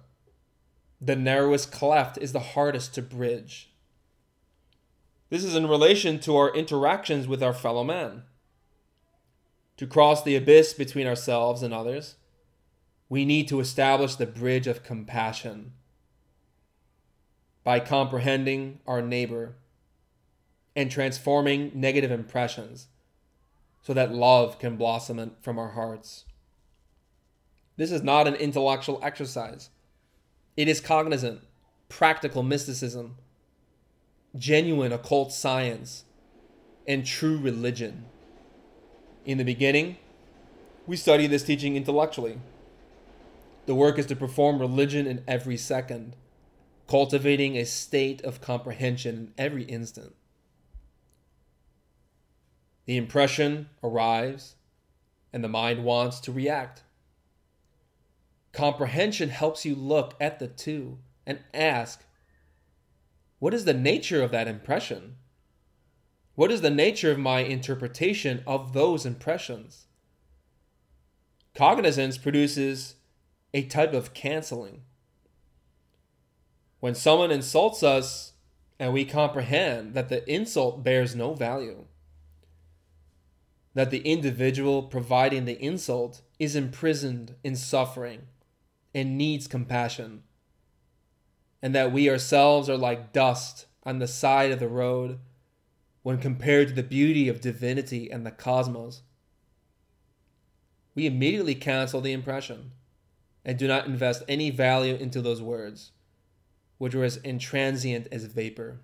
The 1.00 1.16
narrowest 1.16 1.72
cleft 1.72 2.16
is 2.18 2.30
the 2.30 2.38
hardest 2.54 2.94
to 2.94 3.02
bridge. 3.02 3.72
This 5.30 5.42
is 5.42 5.56
in 5.56 5.66
relation 5.66 6.20
to 6.20 6.36
our 6.36 6.54
interactions 6.54 7.26
with 7.26 7.42
our 7.42 7.52
fellow 7.52 7.82
man. 7.82 8.22
To 9.78 9.86
cross 9.88 10.22
the 10.22 10.36
abyss 10.36 10.74
between 10.74 11.08
ourselves 11.08 11.64
and 11.64 11.74
others, 11.74 12.14
we 13.08 13.24
need 13.24 13.48
to 13.48 13.58
establish 13.58 14.14
the 14.14 14.26
bridge 14.26 14.68
of 14.68 14.84
compassion 14.84 15.72
by 17.70 17.78
comprehending 17.78 18.80
our 18.84 19.00
neighbor 19.00 19.54
and 20.74 20.90
transforming 20.90 21.70
negative 21.72 22.10
impressions 22.10 22.88
so 23.80 23.94
that 23.94 24.12
love 24.12 24.58
can 24.58 24.74
blossom 24.74 25.36
from 25.40 25.56
our 25.56 25.68
hearts. 25.68 26.24
This 27.76 27.92
is 27.92 28.02
not 28.02 28.26
an 28.26 28.34
intellectual 28.34 28.98
exercise, 29.04 29.70
it 30.56 30.66
is 30.66 30.80
cognizant, 30.80 31.42
practical 31.88 32.42
mysticism, 32.42 33.18
genuine 34.36 34.92
occult 34.92 35.32
science, 35.32 36.02
and 36.88 37.06
true 37.06 37.38
religion. 37.38 38.06
In 39.24 39.38
the 39.38 39.44
beginning, 39.44 39.96
we 40.88 40.96
study 40.96 41.28
this 41.28 41.44
teaching 41.44 41.76
intellectually. 41.76 42.40
The 43.66 43.76
work 43.76 43.96
is 43.96 44.06
to 44.06 44.16
perform 44.16 44.58
religion 44.58 45.06
in 45.06 45.22
every 45.28 45.56
second, 45.56 46.16
cultivating 46.90 47.56
a 47.56 47.64
state 47.64 48.20
of 48.22 48.40
comprehension 48.40 49.14
in 49.14 49.32
every 49.38 49.62
instant. 49.62 50.12
The 52.86 52.96
impression 52.96 53.68
arrives, 53.80 54.56
and 55.32 55.44
the 55.44 55.48
mind 55.48 55.84
wants 55.84 56.18
to 56.22 56.32
react. 56.32 56.82
Comprehension 58.52 59.28
helps 59.28 59.64
you 59.64 59.76
look 59.76 60.14
at 60.20 60.40
the 60.40 60.48
two 60.48 60.98
and 61.24 61.38
ask, 61.54 62.02
what 63.38 63.54
is 63.54 63.66
the 63.66 63.72
nature 63.72 64.20
of 64.20 64.32
that 64.32 64.48
impression? 64.48 65.14
What 66.34 66.50
is 66.50 66.60
the 66.60 66.70
nature 66.70 67.12
of 67.12 67.20
my 67.20 67.38
interpretation 67.40 68.42
of 68.48 68.72
those 68.72 69.06
impressions? 69.06 69.86
Cognizance 71.54 72.18
produces 72.18 72.96
a 73.54 73.62
type 73.62 73.92
of 73.92 74.12
canceling. 74.12 74.82
When 76.80 76.94
someone 76.94 77.30
insults 77.30 77.82
us 77.82 78.32
and 78.78 78.92
we 78.92 79.04
comprehend 79.04 79.94
that 79.94 80.08
the 80.08 80.28
insult 80.30 80.82
bears 80.82 81.14
no 81.14 81.34
value, 81.34 81.84
that 83.74 83.90
the 83.90 84.00
individual 84.00 84.82
providing 84.82 85.44
the 85.44 85.62
insult 85.62 86.22
is 86.38 86.56
imprisoned 86.56 87.36
in 87.44 87.54
suffering 87.54 88.22
and 88.94 89.16
needs 89.16 89.46
compassion, 89.46 90.22
and 91.62 91.74
that 91.74 91.92
we 91.92 92.08
ourselves 92.08 92.68
are 92.68 92.78
like 92.78 93.12
dust 93.12 93.66
on 93.84 93.98
the 93.98 94.08
side 94.08 94.50
of 94.50 94.58
the 94.58 94.68
road 94.68 95.18
when 96.02 96.18
compared 96.18 96.68
to 96.68 96.74
the 96.74 96.82
beauty 96.82 97.28
of 97.28 97.42
divinity 97.42 98.10
and 98.10 98.24
the 98.24 98.30
cosmos. 98.30 99.02
We 100.94 101.06
immediately 101.06 101.54
cancel 101.54 102.00
the 102.00 102.12
impression 102.12 102.72
and 103.44 103.58
do 103.58 103.68
not 103.68 103.86
invest 103.86 104.22
any 104.28 104.50
value 104.50 104.94
into 104.94 105.20
those 105.20 105.42
words, 105.42 105.92
which 106.80 106.94
were 106.94 107.04
as 107.04 107.18
intransient 107.18 108.06
as 108.10 108.24
vapor. 108.24 108.80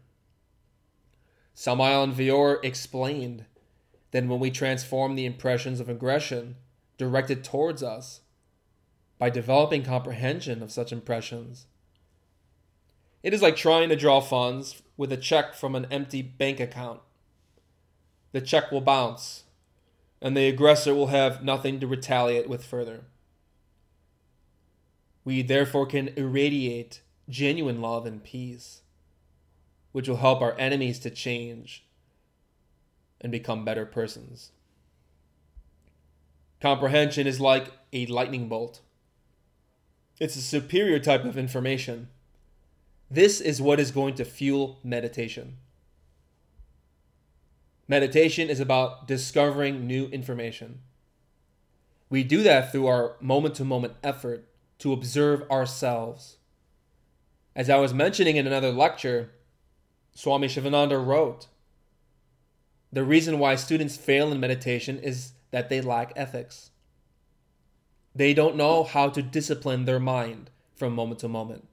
Samael 1.54 2.02
Aun 2.02 2.14
Weor 2.14 2.62
explained 2.62 3.46
that 4.10 4.26
when 4.26 4.38
we 4.38 4.50
transform 4.50 5.14
the 5.14 5.24
impressions 5.24 5.80
of 5.80 5.88
aggression 5.88 6.56
directed 6.98 7.42
towards 7.42 7.82
us 7.82 8.20
by 9.18 9.30
developing 9.30 9.82
comprehension 9.82 10.62
of 10.62 10.70
such 10.70 10.92
impressions, 10.92 11.68
it 13.22 13.32
is 13.32 13.40
like 13.40 13.56
trying 13.56 13.88
to 13.88 13.96
draw 13.96 14.20
funds 14.20 14.82
with 14.98 15.10
a 15.10 15.16
check 15.16 15.54
from 15.54 15.74
an 15.74 15.86
empty 15.90 16.20
bank 16.20 16.60
account. 16.60 17.00
The 18.32 18.42
check 18.42 18.70
will 18.70 18.82
bounce, 18.82 19.44
and 20.20 20.36
the 20.36 20.48
aggressor 20.48 20.94
will 20.94 21.06
have 21.06 21.42
nothing 21.42 21.80
to 21.80 21.86
retaliate 21.86 22.46
with 22.46 22.62
further. 22.62 23.04
We 25.24 25.40
therefore 25.40 25.86
can 25.86 26.08
irradiate 26.08 27.00
genuine 27.28 27.80
love 27.80 28.06
and 28.06 28.22
peace, 28.22 28.82
which 29.92 30.08
will 30.08 30.16
help 30.16 30.40
our 30.40 30.56
enemies 30.58 30.98
to 31.00 31.10
change 31.10 31.84
and 33.20 33.32
become 33.32 33.64
better 33.64 33.86
persons. 33.86 34.52
Comprehension 36.60 37.26
is 37.26 37.40
like 37.40 37.72
a 37.92 38.06
lightning 38.06 38.48
bolt. 38.48 38.80
It's 40.18 40.36
a 40.36 40.42
superior 40.42 40.98
type 40.98 41.24
of 41.24 41.36
information. 41.36 42.08
This 43.10 43.40
is 43.40 43.60
what 43.60 43.78
is 43.78 43.90
going 43.90 44.14
to 44.14 44.24
fuel 44.24 44.78
meditation. 44.82 45.58
Meditation 47.88 48.48
is 48.48 48.58
about 48.58 49.06
discovering 49.06 49.86
new 49.86 50.06
information. 50.06 50.80
We 52.08 52.24
do 52.24 52.42
that 52.42 52.72
through 52.72 52.86
our 52.86 53.16
moment 53.20 53.54
to 53.56 53.64
moment 53.64 53.94
effort 54.02 54.48
to 54.78 54.92
observe 54.92 55.48
ourselves. 55.50 56.36
As 57.56 57.70
I 57.70 57.78
was 57.78 57.94
mentioning 57.94 58.36
in 58.36 58.46
another 58.46 58.70
lecture, 58.70 59.30
Swami 60.14 60.46
Shivananda 60.46 60.98
wrote 60.98 61.46
The 62.92 63.02
reason 63.02 63.38
why 63.38 63.56
students 63.56 63.96
fail 63.96 64.30
in 64.30 64.38
meditation 64.38 64.98
is 64.98 65.32
that 65.52 65.70
they 65.70 65.80
lack 65.80 66.12
ethics. 66.14 66.70
They 68.14 68.34
don't 68.34 68.56
know 68.56 68.84
how 68.84 69.08
to 69.08 69.22
discipline 69.22 69.86
their 69.86 69.98
mind 69.98 70.50
from 70.74 70.94
moment 70.94 71.20
to 71.20 71.28
moment. 71.28 71.66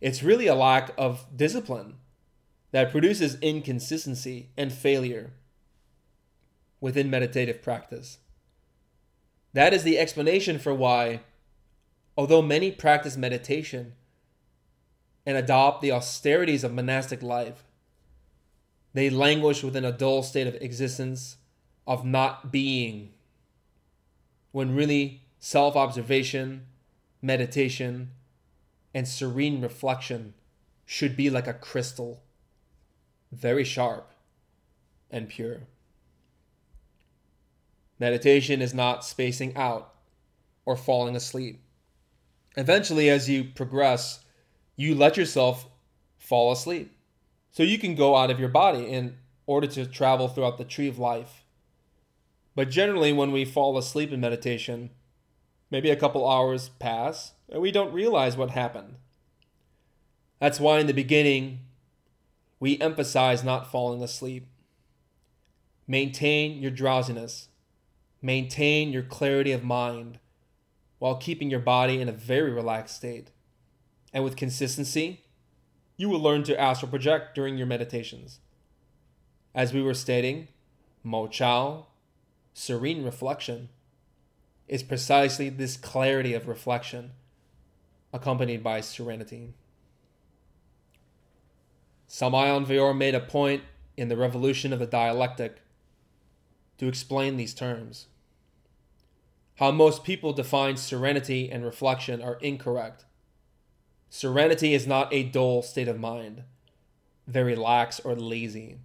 It's 0.00 0.22
really 0.22 0.46
a 0.46 0.54
lack 0.54 0.92
of 0.96 1.26
discipline 1.36 1.96
that 2.70 2.92
produces 2.92 3.38
inconsistency 3.40 4.50
and 4.56 4.72
failure 4.72 5.32
within 6.80 7.10
meditative 7.10 7.60
practice. 7.60 8.18
That 9.52 9.74
is 9.74 9.82
the 9.82 9.98
explanation 9.98 10.60
for 10.60 10.72
why 10.72 11.22
Although 12.16 12.42
many 12.42 12.70
practice 12.70 13.16
meditation 13.16 13.94
and 15.26 15.36
adopt 15.36 15.82
the 15.82 15.92
austerities 15.92 16.64
of 16.64 16.72
monastic 16.72 17.22
life, 17.22 17.64
they 18.92 19.10
languish 19.10 19.62
within 19.62 19.84
a 19.84 19.92
dull 19.92 20.22
state 20.22 20.46
of 20.46 20.54
existence, 20.56 21.36
of 21.86 22.04
not 22.04 22.50
being, 22.50 23.12
when 24.52 24.74
really 24.74 25.22
self 25.38 25.76
observation, 25.76 26.66
meditation, 27.22 28.10
and 28.94 29.06
serene 29.06 29.60
reflection 29.60 30.34
should 30.84 31.16
be 31.16 31.30
like 31.30 31.46
a 31.46 31.54
crystal, 31.54 32.22
very 33.30 33.64
sharp 33.64 34.10
and 35.10 35.28
pure. 35.28 35.60
Meditation 37.98 38.60
is 38.60 38.74
not 38.74 39.04
spacing 39.04 39.54
out 39.56 39.94
or 40.64 40.76
falling 40.76 41.14
asleep 41.14 41.60
eventually, 42.56 43.08
as 43.08 43.28
you 43.28 43.44
progress, 43.44 44.20
you 44.80 44.94
let 44.94 45.18
yourself 45.18 45.68
fall 46.16 46.50
asleep. 46.50 46.90
So 47.50 47.62
you 47.62 47.78
can 47.78 47.94
go 47.94 48.16
out 48.16 48.30
of 48.30 48.40
your 48.40 48.48
body 48.48 48.86
in 48.86 49.18
order 49.44 49.66
to 49.66 49.84
travel 49.84 50.26
throughout 50.26 50.56
the 50.56 50.64
tree 50.64 50.88
of 50.88 50.98
life. 50.98 51.44
But 52.54 52.70
generally, 52.70 53.12
when 53.12 53.30
we 53.30 53.44
fall 53.44 53.76
asleep 53.76 54.10
in 54.10 54.20
meditation, 54.20 54.88
maybe 55.70 55.90
a 55.90 55.96
couple 55.96 56.26
hours 56.26 56.70
pass 56.78 57.32
and 57.50 57.60
we 57.60 57.70
don't 57.70 57.92
realize 57.92 58.38
what 58.38 58.52
happened. 58.52 58.94
That's 60.38 60.58
why 60.58 60.78
in 60.78 60.86
the 60.86 60.94
beginning, 60.94 61.58
we 62.58 62.80
emphasize 62.80 63.44
not 63.44 63.70
falling 63.70 64.02
asleep. 64.02 64.46
Maintain 65.86 66.62
your 66.62 66.70
drowsiness, 66.70 67.48
maintain 68.22 68.92
your 68.92 69.02
clarity 69.02 69.52
of 69.52 69.62
mind 69.62 70.20
while 70.98 71.16
keeping 71.16 71.50
your 71.50 71.60
body 71.60 72.00
in 72.00 72.08
a 72.08 72.12
very 72.12 72.50
relaxed 72.50 72.96
state. 72.96 73.30
And 74.12 74.24
with 74.24 74.36
consistency, 74.36 75.22
you 75.96 76.08
will 76.08 76.20
learn 76.20 76.42
to 76.44 76.60
astral 76.60 76.90
project 76.90 77.34
during 77.34 77.56
your 77.56 77.66
meditations. 77.66 78.40
As 79.54 79.72
we 79.72 79.82
were 79.82 79.94
stating, 79.94 80.48
Mo 81.02 81.26
Chao, 81.28 81.86
serene 82.54 83.04
reflection, 83.04 83.68
is 84.68 84.82
precisely 84.82 85.48
this 85.48 85.76
clarity 85.76 86.32
of 86.32 86.48
reflection 86.48 87.12
accompanied 88.12 88.62
by 88.62 88.80
serenity. 88.80 89.54
Samael 92.06 92.56
Aun 92.56 92.66
Weor 92.66 92.96
made 92.96 93.14
a 93.14 93.20
point 93.20 93.62
in 93.96 94.08
the 94.08 94.16
revolution 94.16 94.72
of 94.72 94.78
the 94.78 94.86
dialectic 94.86 95.58
to 96.78 96.88
explain 96.88 97.36
these 97.36 97.54
terms. 97.54 98.06
How 99.56 99.70
most 99.70 100.04
people 100.04 100.32
define 100.32 100.76
serenity 100.76 101.50
and 101.50 101.64
reflection 101.64 102.22
are 102.22 102.38
incorrect. 102.40 103.04
Serenity 104.12 104.74
is 104.74 104.88
not 104.88 105.12
a 105.12 105.22
dull 105.22 105.62
state 105.62 105.86
of 105.86 106.00
mind, 106.00 106.42
very 107.28 107.54
lax 107.54 108.00
or 108.00 108.16
lazy, 108.16 108.78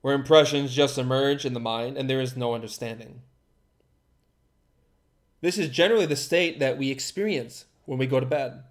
where 0.00 0.14
impressions 0.14 0.72
just 0.72 0.96
emerge 0.96 1.44
in 1.44 1.54
the 1.54 1.60
mind 1.60 1.98
and 1.98 2.08
there 2.08 2.20
is 2.20 2.36
no 2.36 2.54
understanding. 2.54 3.22
This 5.40 5.58
is 5.58 5.68
generally 5.68 6.06
the 6.06 6.14
state 6.14 6.60
that 6.60 6.78
we 6.78 6.90
experience 6.90 7.64
when 7.84 7.98
we 7.98 8.06
go 8.06 8.20
to 8.20 8.26
bed. 8.26 8.62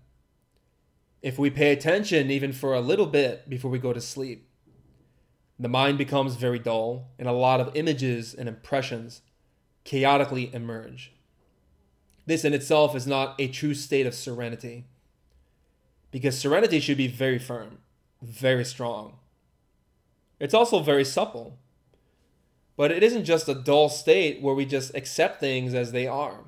If 1.21 1.37
we 1.37 1.49
pay 1.49 1.73
attention 1.73 2.31
even 2.31 2.53
for 2.53 2.73
a 2.73 2.79
little 2.79 3.05
bit 3.05 3.49
before 3.49 3.69
we 3.69 3.77
go 3.77 3.91
to 3.91 3.99
sleep, 3.99 4.47
the 5.59 5.67
mind 5.67 5.97
becomes 5.97 6.35
very 6.35 6.59
dull 6.59 7.09
and 7.19 7.27
a 7.27 7.33
lot 7.33 7.59
of 7.59 7.75
images 7.75 8.33
and 8.33 8.47
impressions 8.47 9.21
chaotically 9.83 10.53
emerge. 10.53 11.11
This 12.25 12.45
in 12.45 12.53
itself 12.53 12.95
is 12.95 13.05
not 13.05 13.35
a 13.37 13.49
true 13.49 13.73
state 13.73 14.05
of 14.05 14.15
serenity. 14.15 14.85
Because 16.15 16.39
serenity 16.39 16.79
should 16.79 16.95
be 16.95 17.09
very 17.09 17.37
firm, 17.37 17.79
very 18.21 18.63
strong. 18.63 19.17
It's 20.39 20.53
also 20.53 20.79
very 20.79 21.03
supple. 21.03 21.57
But 22.77 22.89
it 22.89 23.03
isn't 23.03 23.25
just 23.25 23.49
a 23.49 23.53
dull 23.53 23.89
state 23.89 24.41
where 24.41 24.55
we 24.55 24.65
just 24.65 24.95
accept 24.95 25.41
things 25.41 25.73
as 25.73 25.91
they 25.91 26.07
are. 26.07 26.45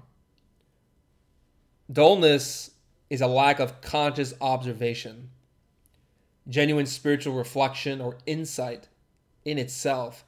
Dullness 1.92 2.72
is 3.10 3.20
a 3.20 3.28
lack 3.28 3.60
of 3.60 3.82
conscious 3.82 4.34
observation. 4.40 5.32
Genuine 6.48 6.86
spiritual 6.86 7.34
reflection 7.34 8.00
or 8.00 8.20
insight 8.26 8.88
in 9.44 9.58
itself 9.58 10.24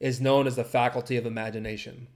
is 0.00 0.20
known 0.20 0.48
as 0.48 0.56
the 0.56 0.64
faculty 0.64 1.16
of 1.16 1.24
imagination. 1.24 2.08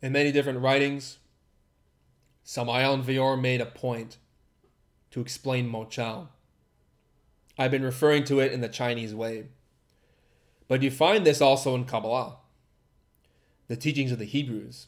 In 0.00 0.12
many 0.12 0.30
different 0.30 0.60
writings, 0.60 1.18
Samael 2.44 2.98
Weor 2.98 3.40
made 3.40 3.60
a 3.60 3.66
point 3.66 4.18
to 5.10 5.20
explain 5.20 5.68
Mo 5.68 5.86
Chao. 5.86 6.28
I've 7.58 7.72
been 7.72 7.82
referring 7.82 8.22
to 8.24 8.38
it 8.38 8.52
in 8.52 8.60
the 8.60 8.68
Chinese 8.68 9.14
way. 9.14 9.46
But 10.68 10.82
you 10.82 10.90
find 10.90 11.26
this 11.26 11.40
also 11.40 11.74
in 11.74 11.84
Kabbalah, 11.84 12.36
the 13.66 13.76
teachings 13.76 14.12
of 14.12 14.18
the 14.18 14.24
Hebrews, 14.24 14.86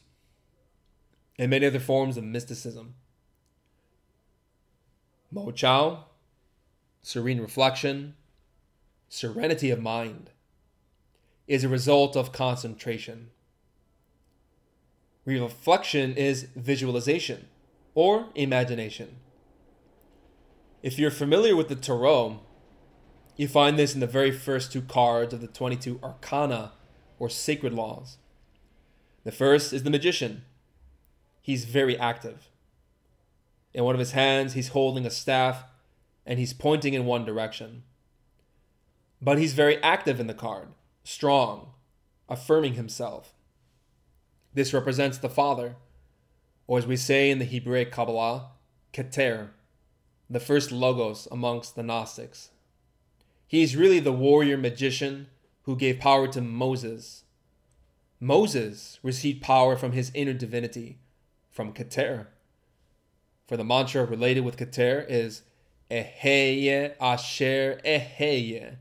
and 1.37 1.49
many 1.49 1.65
other 1.65 1.79
forms 1.79 2.15
of 2.17 2.23
mysticism. 2.23 2.95
Mo 5.29 5.51
Chao, 5.51 6.05
serene 7.01 7.41
reflection, 7.41 8.15
serenity 9.09 9.71
of 9.71 9.81
mind, 9.81 10.29
is 11.47 11.63
a 11.63 11.69
result 11.69 12.15
of 12.15 12.31
concentration. 12.31 13.31
Reflection 15.23 16.15
is 16.15 16.47
visualization 16.55 17.47
or 17.93 18.29
imagination. 18.33 19.17
If 20.81 20.97
you're 20.97 21.11
familiar 21.11 21.55
with 21.55 21.67
the 21.67 21.75
Tarot, 21.75 22.39
you 23.35 23.47
find 23.47 23.77
this 23.77 23.93
in 23.93 23.99
the 23.99 24.07
very 24.07 24.31
first 24.31 24.71
two 24.71 24.81
cards 24.81 25.31
of 25.33 25.41
the 25.41 25.47
22 25.47 25.99
Arcana 26.01 26.71
or 27.19 27.29
Sacred 27.29 27.73
Laws. 27.73 28.17
The 29.23 29.31
first 29.31 29.73
is 29.73 29.83
the 29.83 29.91
Magician. 29.91 30.43
He's 31.39 31.65
very 31.65 31.97
active. 31.99 32.49
In 33.75 33.83
one 33.83 33.93
of 33.93 33.99
his 33.99 34.13
hands, 34.13 34.53
he's 34.53 34.69
holding 34.69 35.05
a 35.05 35.11
staff 35.11 35.65
and 36.25 36.39
he's 36.39 36.53
pointing 36.53 36.95
in 36.95 37.05
one 37.05 37.25
direction. 37.25 37.83
But 39.21 39.37
he's 39.37 39.53
very 39.53 39.77
active 39.83 40.19
in 40.19 40.25
the 40.25 40.33
card, 40.33 40.69
strong, 41.03 41.73
affirming 42.27 42.73
himself. 42.73 43.35
This 44.53 44.73
represents 44.73 45.17
the 45.17 45.29
Father, 45.29 45.75
or 46.67 46.77
as 46.77 46.85
we 46.85 46.97
say 46.97 47.31
in 47.31 47.39
the 47.39 47.45
Hebraic 47.45 47.91
Kabbalah, 47.91 48.51
Keter, 48.93 49.49
the 50.29 50.39
first 50.39 50.71
logos 50.71 51.27
amongst 51.31 51.75
the 51.75 51.83
Gnostics. 51.83 52.51
He 53.47 53.63
is 53.63 53.75
really 53.75 53.99
the 53.99 54.11
warrior 54.11 54.57
magician 54.57 55.27
who 55.63 55.75
gave 55.75 55.99
power 55.99 56.27
to 56.29 56.41
Moses. 56.41 57.23
Moses 58.19 58.99
received 59.03 59.41
power 59.41 59.75
from 59.75 59.91
his 59.91 60.11
inner 60.13 60.33
divinity, 60.33 60.99
from 61.49 61.73
Keter. 61.73 62.27
For 63.47 63.57
the 63.57 63.65
mantra 63.65 64.05
related 64.05 64.41
with 64.41 64.57
Keter 64.57 65.05
is 65.09 65.43
Eheye 65.89 66.95
Asher 67.01 67.81
Eheye, 67.85 68.77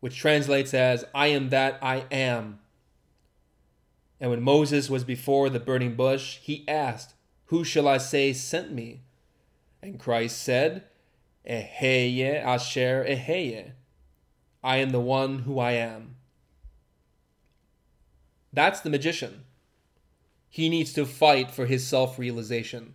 which 0.00 0.18
translates 0.18 0.74
as 0.74 1.04
I 1.14 1.28
am 1.28 1.50
that 1.50 1.78
I 1.80 2.04
am. 2.10 2.58
And 4.22 4.30
when 4.30 4.40
Moses 4.40 4.88
was 4.88 5.02
before 5.02 5.50
the 5.50 5.58
burning 5.58 5.96
bush, 5.96 6.38
he 6.40 6.64
asked, 6.68 7.14
Who 7.46 7.64
shall 7.64 7.88
I 7.88 7.98
say 7.98 8.32
sent 8.32 8.72
me? 8.72 9.00
And 9.82 9.98
Christ 9.98 10.40
said, 10.40 10.84
Eheye 11.44 12.40
Asher 12.40 13.04
Eheye. 13.04 13.72
I 14.62 14.76
am 14.76 14.90
the 14.90 15.00
one 15.00 15.40
who 15.40 15.58
I 15.58 15.72
am. 15.72 16.14
That's 18.52 18.78
the 18.78 18.90
magician. 18.90 19.42
He 20.48 20.68
needs 20.68 20.92
to 20.92 21.04
fight 21.04 21.50
for 21.50 21.66
his 21.66 21.84
self 21.84 22.16
realization. 22.16 22.94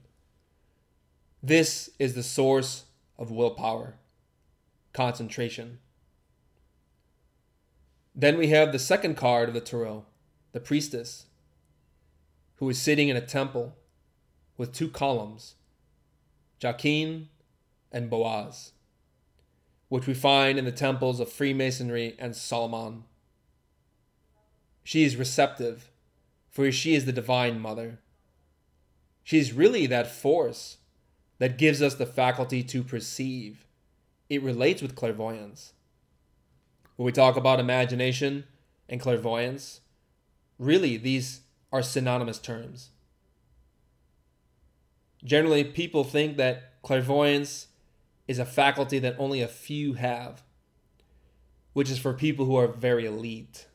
This 1.44 1.90
is 1.99 2.14
the 2.14 2.24
source 2.24 2.86
of 3.20 3.32
willpower, 3.32 3.95
concentration. 4.94 5.80
Then 8.16 8.38
we 8.38 8.48
have 8.48 8.72
the 8.72 8.80
second 8.80 9.18
card 9.18 9.49
of 9.49 9.54
the 9.54 9.60
tarot, 9.60 10.06
the 10.58 10.62
priestess, 10.62 11.28
who 12.56 12.68
is 12.68 12.82
sitting 12.82 13.10
in 13.10 13.16
a 13.16 13.22
temple 13.22 13.76
with 14.58 14.74
two 14.74 14.90
columns, 14.90 15.54
Jachin 16.60 17.28
and 17.92 18.10
Boaz, 18.10 18.72
which 19.88 20.08
we 20.08 20.16
find 20.16 20.58
in 20.58 20.66
the 20.66 20.72
temples 20.72 21.20
of 21.20 21.32
Freemasonry 21.32 22.16
and 22.18 22.36
Solomon. 22.36 23.04
She 24.84 25.04
is 25.04 25.16
receptive, 25.16 25.92
for 26.50 26.72
she 26.72 26.96
is 26.96 27.06
the 27.06 27.12
divine 27.12 27.60
mother. 27.60 28.00
She 29.24 29.38
is 29.38 29.54
really 29.54 29.86
that 29.86 30.10
force 30.10 30.78
that 31.38 31.60
gives 31.60 31.84
us 31.84 31.94
the 31.94 32.08
faculty 32.08 32.64
to 32.64 32.82
perceive. 32.82 33.68
It 34.28 34.42
relates 34.42 34.82
with 34.82 34.96
clairvoyance. 34.96 35.74
When 36.96 37.06
we 37.06 37.12
talk 37.12 37.38
about 37.38 37.60
imagination 37.60 38.46
and 38.90 39.00
clairvoyance, 39.00 39.82
really 40.58 40.98
these 40.98 41.42
are 41.72 41.82
synonymous 41.82 42.40
terms. 42.40 42.90
Generally, 45.24 45.66
people 45.66 46.04
think 46.04 46.38
that 46.38 46.82
clairvoyance 46.82 47.68
is 48.28 48.40
a 48.40 48.46
faculty 48.46 49.00
that 49.00 49.16
only 49.18 49.42
a 49.42 49.48
few 49.48 49.94
have, 49.94 50.44
which 51.74 51.90
is 51.90 52.00
for 52.00 52.14
people 52.14 52.46
who 52.46 52.56
are 52.56 52.68
very 52.68 53.06
elite. 53.06 53.68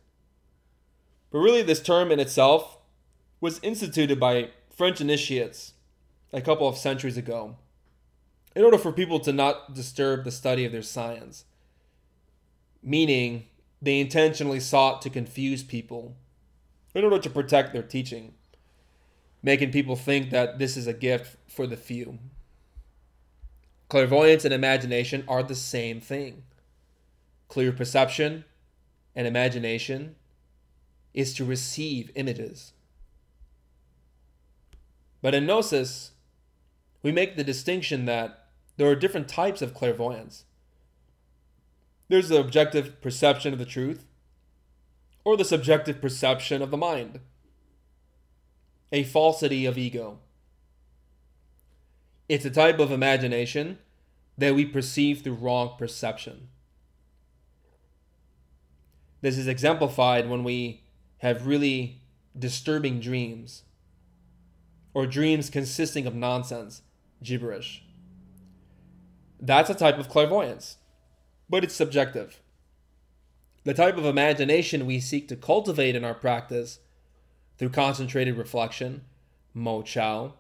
But 1.30 1.38
really, 1.38 1.62
this 1.62 1.82
term 1.82 2.12
in 2.12 2.20
itself 2.20 2.78
was 3.40 3.58
instituted 3.62 4.20
by 4.20 4.50
French 4.74 5.00
initiates 5.00 5.74
a 6.32 6.40
couple 6.40 6.68
of 6.68 6.78
centuries 6.78 7.16
ago 7.16 7.56
in 8.54 8.64
order 8.64 8.78
for 8.78 8.92
people 8.92 9.18
to 9.20 9.32
not 9.32 9.74
disturb 9.74 10.24
the 10.24 10.30
study 10.30 10.64
of 10.64 10.72
their 10.72 10.82
science. 10.82 11.44
Meaning, 12.82 13.46
they 13.80 14.00
intentionally 14.00 14.60
sought 14.60 15.02
to 15.02 15.10
confuse 15.10 15.62
people 15.62 16.16
in 16.94 17.04
order 17.04 17.18
to 17.18 17.30
protect 17.30 17.72
their 17.72 17.82
teaching, 17.82 18.34
making 19.42 19.70
people 19.70 19.96
think 19.96 20.30
that 20.30 20.58
this 20.58 20.76
is 20.76 20.86
a 20.86 20.92
gift 20.92 21.36
for 21.48 21.66
the 21.66 21.76
few. 21.76 22.18
Clairvoyance 23.88 24.44
and 24.44 24.54
imagination 24.54 25.24
are 25.28 25.42
the 25.42 25.54
same 25.54 26.00
thing. 26.00 26.44
Clear 27.48 27.72
perception 27.72 28.44
and 29.14 29.26
imagination 29.26 30.16
is 31.12 31.34
to 31.34 31.44
receive 31.44 32.10
images. 32.14 32.72
But 35.20 35.34
in 35.34 35.46
Gnosis, 35.46 36.12
we 37.02 37.12
make 37.12 37.36
the 37.36 37.44
distinction 37.44 38.06
that 38.06 38.48
there 38.76 38.88
are 38.88 38.96
different 38.96 39.28
types 39.28 39.60
of 39.62 39.74
clairvoyance. 39.74 40.44
There's 42.08 42.28
the 42.28 42.40
objective 42.40 43.00
perception 43.00 43.52
of 43.52 43.58
the 43.58 43.64
truth, 43.64 44.06
or 45.24 45.36
the 45.36 45.44
subjective 45.44 46.00
perception 46.00 46.62
of 46.62 46.70
the 46.70 46.76
mind, 46.76 47.20
a 48.90 49.04
falsity 49.04 49.64
of 49.66 49.78
ego. 49.78 50.18
It's 52.28 52.44
a 52.44 52.50
type 52.50 52.78
of 52.78 52.90
imagination 52.90 53.78
that 54.38 54.54
we 54.54 54.64
perceive 54.64 55.22
through 55.22 55.34
wrong 55.34 55.74
perception. 55.78 56.48
This 59.20 59.38
is 59.38 59.46
exemplified 59.46 60.28
when 60.28 60.42
we 60.42 60.82
have 61.18 61.46
really 61.46 62.02
disturbing 62.36 62.98
dreams 62.98 63.62
or 64.94 65.06
dreams 65.06 65.48
consisting 65.48 66.06
of 66.06 66.14
nonsense, 66.14 66.82
gibberish. 67.22 67.84
That's 69.40 69.70
a 69.70 69.74
type 69.74 69.98
of 69.98 70.08
clairvoyance, 70.08 70.78
but 71.48 71.64
it's 71.64 71.74
subjective. 71.74 72.41
The 73.64 73.74
type 73.74 73.96
of 73.96 74.04
imagination 74.04 74.86
we 74.86 74.98
seek 74.98 75.28
to 75.28 75.36
cultivate 75.36 75.94
in 75.94 76.04
our 76.04 76.14
practice 76.14 76.80
through 77.58 77.70
concentrated 77.70 78.36
reflection, 78.36 79.02
Mo 79.54 79.82
Chao, 79.82 80.34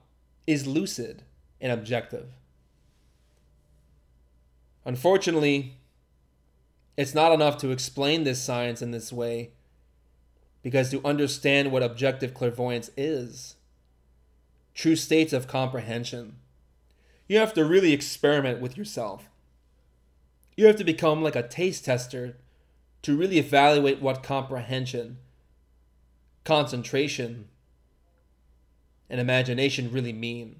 is 0.46 0.66
lucid 0.66 1.22
and 1.60 1.70
objective. 1.70 2.30
Unfortunately, 4.84 5.76
it's 6.96 7.14
not 7.14 7.32
enough 7.32 7.56
to 7.58 7.70
explain 7.70 8.24
this 8.24 8.42
science 8.42 8.82
in 8.82 8.90
this 8.90 9.12
way 9.12 9.50
because 10.62 10.90
to 10.90 11.04
understand 11.04 11.70
what 11.70 11.82
objective 11.82 12.34
clairvoyance 12.34 12.90
is, 12.96 13.56
true 14.74 14.96
states 14.96 15.32
of 15.32 15.46
comprehension. 15.46 16.36
You 17.28 17.38
have 17.38 17.54
to 17.54 17.64
really 17.64 17.92
experiment 17.92 18.60
with 18.60 18.76
yourself. 18.76 19.28
You 20.56 20.66
have 20.66 20.76
to 20.76 20.84
become 20.84 21.22
like 21.22 21.36
a 21.36 21.46
taste 21.46 21.84
tester 21.84 22.36
to 23.02 23.16
really 23.16 23.38
evaluate 23.38 24.00
what 24.00 24.22
comprehension, 24.22 25.18
concentration, 26.44 27.48
and 29.10 29.20
imagination 29.20 29.92
really 29.92 30.12
mean. 30.12 30.56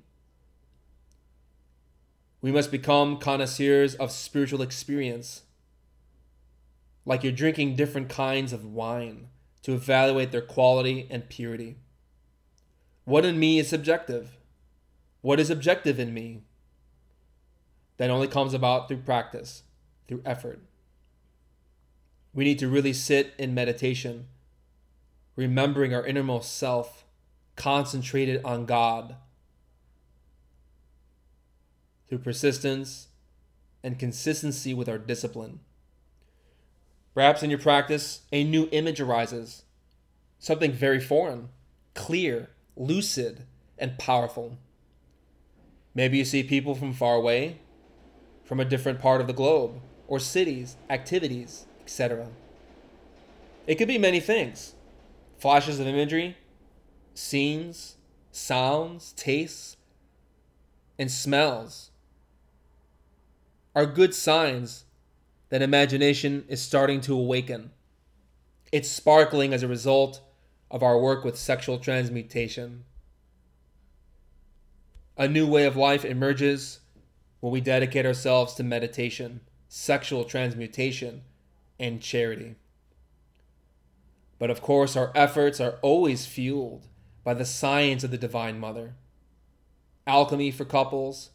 We 2.41 2.51
must 2.51 2.73
become 2.73 3.19
connoisseurs 3.19 3.95
of 3.95 4.11
spiritual 4.11 4.63
experience, 4.63 5.43
like 7.05 7.23
you're 7.23 7.33
drinking 7.33 7.77
different 7.77 8.09
kinds 8.09 8.53
of 8.53 8.65
wine 8.65 9.29
to 9.63 9.73
evaluate 9.73 10.33
their 10.33 10.43
quality 10.43 11.07
and 11.09 11.29
purity. 11.29 11.77
What 13.05 13.25
in 13.25 13.39
me 13.39 13.61
is 13.61 13.69
subjective? 13.69 14.37
What 15.21 15.39
is 15.39 15.51
objective 15.51 16.01
in 16.01 16.13
me? 16.13 16.43
That 17.97 18.11
only 18.11 18.27
comes 18.27 18.55
about 18.55 18.89
through 18.89 18.99
practice, 18.99 19.63
through 20.09 20.23
effort. 20.25 20.61
We 22.35 22.45
need 22.45 22.59
to 22.61 22.69
really 22.69 22.93
sit 22.93 23.35
in 23.39 23.55
meditation, 23.55 24.27
remembering 25.37 25.95
our 25.95 26.07
innermost 26.07 26.57
self, 26.57 27.05
concentrated 27.57 28.43
on 28.45 28.65
God. 28.65 29.17
Through 32.09 32.19
persistence 32.19 33.09
and 33.83 33.99
consistency 33.99 34.73
with 34.73 34.89
our 34.89 34.99
discipline. 34.99 35.61
Perhaps 37.15 37.43
in 37.43 37.51
your 37.51 37.59
practice, 37.59 38.23
a 38.33 38.45
new 38.45 38.69
image 38.73 39.01
arises, 39.01 39.65
something 40.39 40.73
very 40.73 41.01
foreign, 41.01 41.51
clear, 41.95 42.51
lucid, 42.77 43.45
and 43.79 43.99
powerful. 43.99 44.57
Maybe 45.95 46.17
you 46.17 46.25
see 46.25 46.43
people 46.43 46.75
from 46.75 46.95
far 46.95 47.17
away, 47.17 47.59
from 48.45 48.61
a 48.61 48.65
different 48.65 48.99
part 48.99 49.21
of 49.21 49.27
the 49.27 49.35
globe, 49.35 49.81
or 50.09 50.19
cities, 50.19 50.77
activities, 50.89 51.67
etc. 51.85 52.29
It 53.67 53.77
could 53.77 53.89
be 53.89 53.99
many 53.99 54.21
things 54.21 54.75
flashes 55.39 55.81
of 55.81 55.87
imagery, 55.87 56.37
scenes, 57.15 57.97
sounds, 58.31 59.13
tastes, 59.13 59.77
and 60.99 61.11
smells. 61.11 61.91
are 63.75 63.87
good 63.87 64.15
signs 64.15 64.85
that 65.49 65.63
imagination 65.63 66.45
is 66.49 66.63
starting 66.63 67.01
to 67.01 67.15
awaken. 67.15 67.71
It's 68.71 68.89
sparkling 68.89 69.53
as 69.53 69.63
a 69.63 69.69
result 69.69 70.21
of 70.71 70.83
our 70.83 70.99
work 70.99 71.25
with 71.25 71.39
sexual 71.39 71.79
transmutation. 71.79 72.85
A 75.17 75.29
new 75.29 75.47
way 75.47 75.67
of 75.67 75.77
life 75.77 76.05
emerges 76.05 76.81
when 77.41 77.53
we 77.53 77.61
dedicate 77.61 78.07
ourselves 78.07 78.55
to 78.55 78.63
meditation, 78.63 79.41
sexual 79.69 80.25
transmutation, 80.25 81.23
and 81.83 82.01
charity. 82.01 82.55
But 84.39 84.51
of 84.51 84.63
course, 84.63 84.97
our 84.97 85.11
efforts 85.15 85.61
are 85.61 85.79
always 85.83 86.27
fueled 86.27 86.87
by 87.25 87.35
the 87.35 87.45
science 87.45 88.05
of 88.05 88.13
the 88.13 88.19
Divine 88.19 88.59
Mother. 88.59 88.95
Alchemy 90.07 90.53
for 90.53 90.65
couples, 90.65 91.31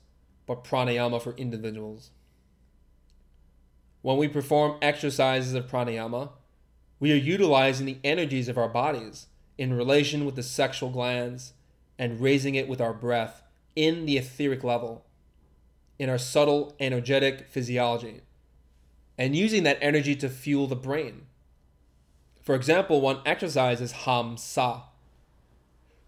but 0.46 0.64
pranayama 0.64 1.22
for 1.22 1.34
individuals. 1.34 2.12
When 4.02 4.18
we 4.18 4.30
perform 4.30 4.78
exercises 4.82 5.54
of 5.54 5.68
pranayama, 5.68 6.32
we 7.00 7.12
are 7.12 7.16
utilizing 7.16 7.86
the 7.86 8.00
energies 8.04 8.48
of 8.48 8.58
our 8.58 8.70
bodies 8.70 9.28
in 9.58 9.74
relation 9.74 10.26
with 10.26 10.36
the 10.36 10.44
sexual 10.44 10.90
glands 10.90 11.54
and 12.00 12.22
raising 12.22 12.56
it 12.56 12.68
with 12.68 12.80
our 12.80 12.94
breath 12.94 13.44
in 13.76 14.06
the 14.06 14.18
etheric 14.18 14.64
level, 14.64 15.06
in 16.00 16.10
our 16.10 16.18
subtle 16.18 16.76
energetic 16.80 17.48
physiology, 17.48 18.22
and 19.18 19.36
using 19.36 19.64
that 19.64 19.80
energy 19.82 20.16
to 20.16 20.30
fuel 20.30 20.68
the 20.68 20.76
brain. 20.76 21.26
For 22.42 22.56
example, 22.56 23.02
one 23.02 23.20
exercise 23.26 23.82
is 23.82 23.92
Ham 23.92 24.38
Sa. 24.38 24.84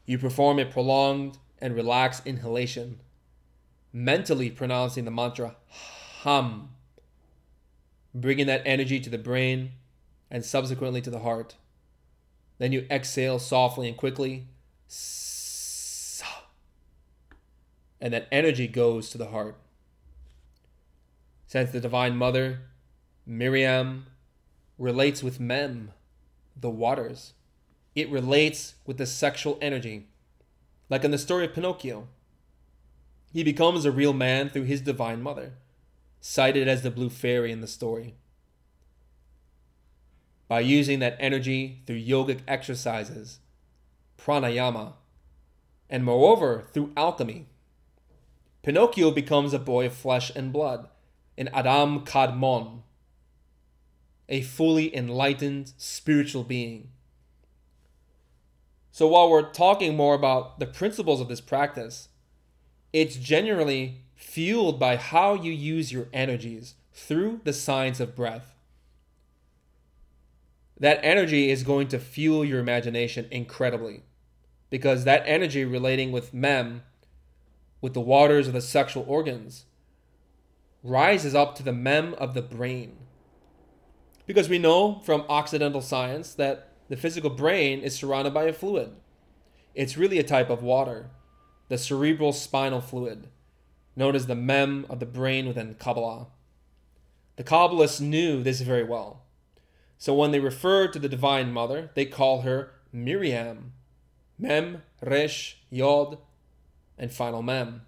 You 0.06 0.18
perform 0.18 0.60
a 0.60 0.66
prolonged 0.66 1.38
and 1.60 1.76
relaxed 1.76 2.26
inhalation, 2.26 3.00
mentally 3.92 4.50
pronouncing 4.50 5.06
the 5.06 5.12
mantra 5.12 5.56
Ham, 6.24 6.70
bringing 8.14 8.48
that 8.48 8.62
energy 8.66 9.00
to 9.00 9.10
the 9.10 9.18
brain 9.18 9.72
and 10.32 10.46
subsequently 10.46 11.02
to 11.02 11.10
the 11.10 11.20
heart. 11.20 11.56
Then 12.58 12.72
you 12.72 12.86
exhale 12.90 13.40
softly 13.40 13.88
and 13.88 13.98
quickly. 13.98 14.48
And 18.02 18.14
that 18.14 18.28
energy 18.32 18.68
goes 18.68 19.10
to 19.10 19.18
the 19.18 19.28
heart. 19.28 19.58
Since 21.48 21.72
the 21.72 21.82
Divine 21.82 22.16
Mother, 22.16 22.60
Miriam, 23.30 24.08
relates 24.80 25.22
with 25.22 25.40
Mem, 25.40 25.92
the 26.60 26.70
waters, 26.70 27.34
it 27.94 28.10
relates 28.10 28.74
with 28.88 28.98
the 28.98 29.06
sexual 29.06 29.60
energy. 29.62 30.08
Like 30.90 31.04
in 31.04 31.12
the 31.12 31.20
story 31.20 31.46
of 31.46 31.54
Pinocchio, 31.54 32.08
he 33.32 33.44
becomes 33.44 33.86
a 33.86 33.92
real 33.92 34.14
man 34.14 34.50
through 34.50 34.64
his 34.64 34.82
Divine 34.82 35.22
Mother, 35.22 35.54
cited 36.20 36.68
as 36.68 36.82
the 36.82 36.90
Blue 36.90 37.12
Fairy 37.12 37.52
in 37.52 37.62
the 37.62 37.68
story 37.68 38.16
by 40.48 40.60
using 40.60 40.98
that 40.98 41.16
energy 41.20 41.84
through 41.86 42.02
yogic 42.02 42.40
exercises, 42.48 43.38
pranayama, 44.18 44.94
and 45.88 46.04
moreover 46.04 46.66
through 46.74 46.92
alchemy. 46.98 47.46
Pinocchio 48.64 49.12
becomes 49.12 49.54
a 49.54 49.60
boy 49.60 49.86
of 49.86 49.94
flesh 49.94 50.32
and 50.36 50.52
blood, 50.52 50.90
an 51.38 51.48
Adam 51.54 52.04
Kadmon, 52.04 52.82
a 54.30 54.42
fully 54.42 54.96
enlightened 54.96 55.74
spiritual 55.78 56.44
being. 56.44 56.90
So 58.92 59.08
while 59.08 59.30
we're 59.30 59.52
talking 59.52 59.98
more 59.98 60.16
about 60.16 60.60
the 60.60 60.66
principles 60.66 61.20
of 61.20 61.28
this 61.28 61.42
practice, 61.42 62.08
it's 62.94 63.18
generally 63.18 64.04
fueled 64.16 64.80
by 64.80 64.96
how 64.96 65.34
you 65.34 65.52
use 65.52 65.92
your 65.92 66.08
energies 66.14 66.76
through 66.94 67.42
the 67.44 67.54
science 67.54 68.00
of 68.00 68.16
breath 68.16 68.56
that 70.80 71.00
energy 71.04 71.52
is 71.52 71.64
going 71.64 71.88
to 71.90 72.00
fuel 72.00 72.46
your 72.46 72.60
imagination 72.60 73.28
incredibly 73.30 74.02
because 74.70 75.04
that 75.04 75.24
energy 75.26 75.66
relating 75.66 76.12
with 76.12 76.34
mem 76.34 76.82
with 77.82 77.94
the 77.94 78.02
waters 78.02 78.48
of 78.48 78.54
the 78.54 78.62
sexual 78.62 79.04
organs 79.08 79.66
rises 80.84 81.36
up 81.36 81.56
to 81.56 81.64
the 81.64 81.74
mem 81.74 82.14
of 82.16 82.34
the 82.34 82.42
brain 82.42 82.96
because 84.30 84.48
we 84.48 84.60
know 84.60 85.00
from 85.00 85.26
occidental 85.28 85.82
science 85.82 86.36
that 86.36 86.68
the 86.88 86.96
physical 86.96 87.32
brain 87.32 87.80
is 87.80 87.96
surrounded 87.96 88.32
by 88.32 88.44
a 88.44 88.54
fluid 88.54 88.92
it's 89.74 89.98
really 89.98 90.20
a 90.20 90.24
type 90.24 90.52
of 90.52 90.62
water 90.62 91.10
the 91.70 91.80
cerebral 91.80 92.32
spinal 92.32 92.80
fluid 92.80 93.28
known 93.96 94.16
as 94.16 94.28
the 94.28 94.36
mem 94.36 94.86
of 94.88 95.00
the 95.00 95.06
brain 95.08 95.48
within 95.48 95.74
kabbalah 95.80 96.28
the 97.38 97.44
kabbalists 97.44 98.00
knew 98.00 98.44
this 98.44 98.62
very 98.62 98.84
well 98.84 99.24
so 100.00 100.14
when 100.14 100.32
they 100.32 100.40
refer 100.40 100.88
to 100.88 100.98
the 100.98 101.10
Divine 101.10 101.52
Mother, 101.52 101.92
they 101.94 102.06
call 102.06 102.42
her 102.42 102.72
Miriam. 102.94 103.74
Mem, 104.40 104.82
Resh, 105.02 105.58
Yod, 105.70 106.18
and 106.98 107.12
final 107.12 107.42
Mem. 107.42 107.82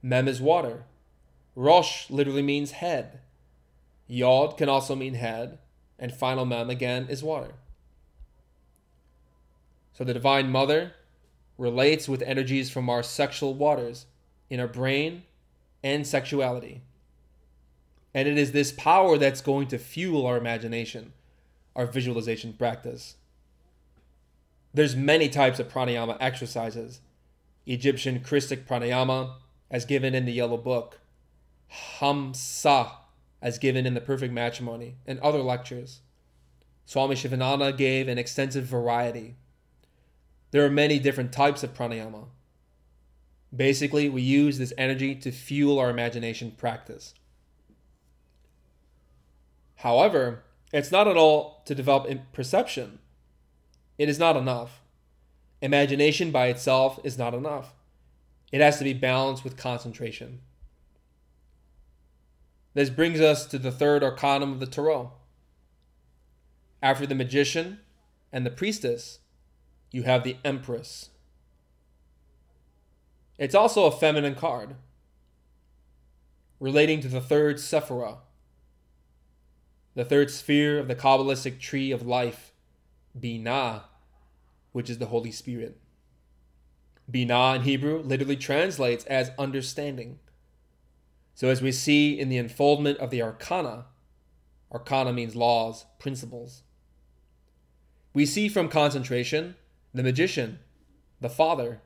Mem 0.00 0.28
is 0.28 0.40
water. 0.40 0.84
Rosh 1.56 2.08
literally 2.08 2.42
means 2.42 2.70
head. 2.70 3.19
Yod 4.10 4.56
can 4.56 4.68
also 4.68 4.96
mean 4.96 5.14
head, 5.14 5.58
and 5.96 6.12
final 6.12 6.44
Mem 6.44 6.68
again 6.68 7.06
is 7.08 7.22
water. 7.22 7.52
So 9.92 10.02
the 10.02 10.12
Divine 10.12 10.50
Mother 10.50 10.94
relates 11.56 12.08
with 12.08 12.20
energies 12.22 12.70
from 12.70 12.90
our 12.90 13.04
sexual 13.04 13.54
waters 13.54 14.06
in 14.48 14.58
our 14.58 14.66
brain 14.66 15.22
and 15.84 16.04
sexuality. 16.04 16.82
And 18.12 18.26
it 18.26 18.36
is 18.36 18.50
this 18.50 18.72
power 18.72 19.16
that's 19.16 19.40
going 19.40 19.68
to 19.68 19.78
fuel 19.78 20.26
our 20.26 20.36
imagination, 20.36 21.12
our 21.76 21.86
visualization 21.86 22.52
practice. 22.52 23.14
There's 24.74 24.96
many 24.96 25.28
types 25.28 25.60
of 25.60 25.68
pranayama 25.68 26.16
exercises. 26.18 27.00
Egyptian 27.64 28.20
Christic 28.20 28.66
pranayama, 28.66 29.34
as 29.70 29.84
given 29.84 30.16
in 30.16 30.24
the 30.24 30.32
Yellow 30.32 30.56
Book, 30.56 30.98
Hamsa, 31.98 32.90
as 33.42 33.58
given 33.58 33.86
in 33.86 33.94
the 33.94 34.00
Perfect 34.00 34.32
Matrimony, 34.32 34.96
and 35.06 35.18
other 35.20 35.42
lectures. 35.42 36.00
Swami 36.84 37.14
Shivananda 37.14 37.72
gave 37.72 38.08
an 38.08 38.18
extensive 38.18 38.64
variety. 38.64 39.36
There 40.50 40.64
are 40.64 40.70
many 40.70 40.98
different 40.98 41.32
types 41.32 41.62
of 41.62 41.72
pranayama. 41.72 42.26
Basically, 43.54 44.08
we 44.08 44.22
use 44.22 44.58
this 44.58 44.72
energy 44.76 45.14
to 45.16 45.32
fuel 45.32 45.78
our 45.78 45.90
imagination 45.90 46.52
practice. 46.52 47.14
However, 49.76 50.42
it's 50.72 50.92
not 50.92 51.08
at 51.08 51.16
all 51.16 51.62
to 51.64 51.74
develop 51.74 52.08
perception. 52.32 52.98
It 53.98 54.08
is 54.08 54.18
not 54.18 54.36
enough. 54.36 54.82
Imagination 55.62 56.30
by 56.30 56.46
itself 56.46 56.98
is 57.04 57.18
not 57.18 57.34
enough. 57.34 57.74
It 58.52 58.60
has 58.60 58.78
to 58.78 58.84
be 58.84 58.92
balanced 58.92 59.44
with 59.44 59.56
concentration. 59.56 60.40
This 62.72 62.90
brings 62.90 63.20
us 63.20 63.46
to 63.46 63.58
the 63.58 63.72
third 63.72 64.02
arcanum 64.04 64.52
of 64.52 64.60
the 64.60 64.66
Tarot. 64.66 65.12
After 66.82 67.06
the 67.06 67.14
magician 67.14 67.80
and 68.32 68.46
the 68.46 68.50
priestess, 68.50 69.18
you 69.90 70.04
have 70.04 70.22
the 70.22 70.36
empress. 70.44 71.10
It's 73.38 73.54
also 73.54 73.86
a 73.86 73.90
feminine 73.90 74.34
card, 74.34 74.76
relating 76.60 77.00
to 77.00 77.08
the 77.08 77.20
third 77.20 77.56
Sephirah, 77.56 78.18
the 79.94 80.04
third 80.04 80.30
sphere 80.30 80.78
of 80.78 80.88
the 80.88 80.94
Kabbalistic 80.94 81.58
tree 81.58 81.90
of 81.90 82.06
life, 82.06 82.52
Binah, 83.18 83.82
which 84.72 84.88
is 84.88 84.98
the 84.98 85.06
Holy 85.06 85.32
Spirit. 85.32 85.78
Binah 87.10 87.56
in 87.56 87.62
Hebrew 87.62 87.98
literally 87.98 88.36
translates 88.36 89.04
as 89.06 89.32
understanding. 89.38 90.20
So, 91.34 91.48
as 91.48 91.62
we 91.62 91.72
see 91.72 92.18
in 92.18 92.28
the 92.28 92.38
unfoldment 92.38 92.98
of 92.98 93.10
the 93.10 93.22
arcana, 93.22 93.86
arcana 94.72 95.12
means 95.12 95.34
laws, 95.34 95.86
principles. 95.98 96.62
We 98.12 98.26
see 98.26 98.48
from 98.48 98.68
concentration 98.68 99.56
the 99.94 100.02
magician, 100.02 100.58
the 101.20 101.30
father, 101.30 101.80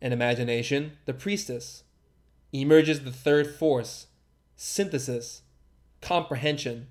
and 0.00 0.12
imagination, 0.12 0.98
the 1.04 1.14
priestess. 1.14 1.84
Emerges 2.52 3.00
the 3.00 3.12
third 3.12 3.54
force, 3.54 4.06
synthesis, 4.56 5.42
comprehension, 6.00 6.86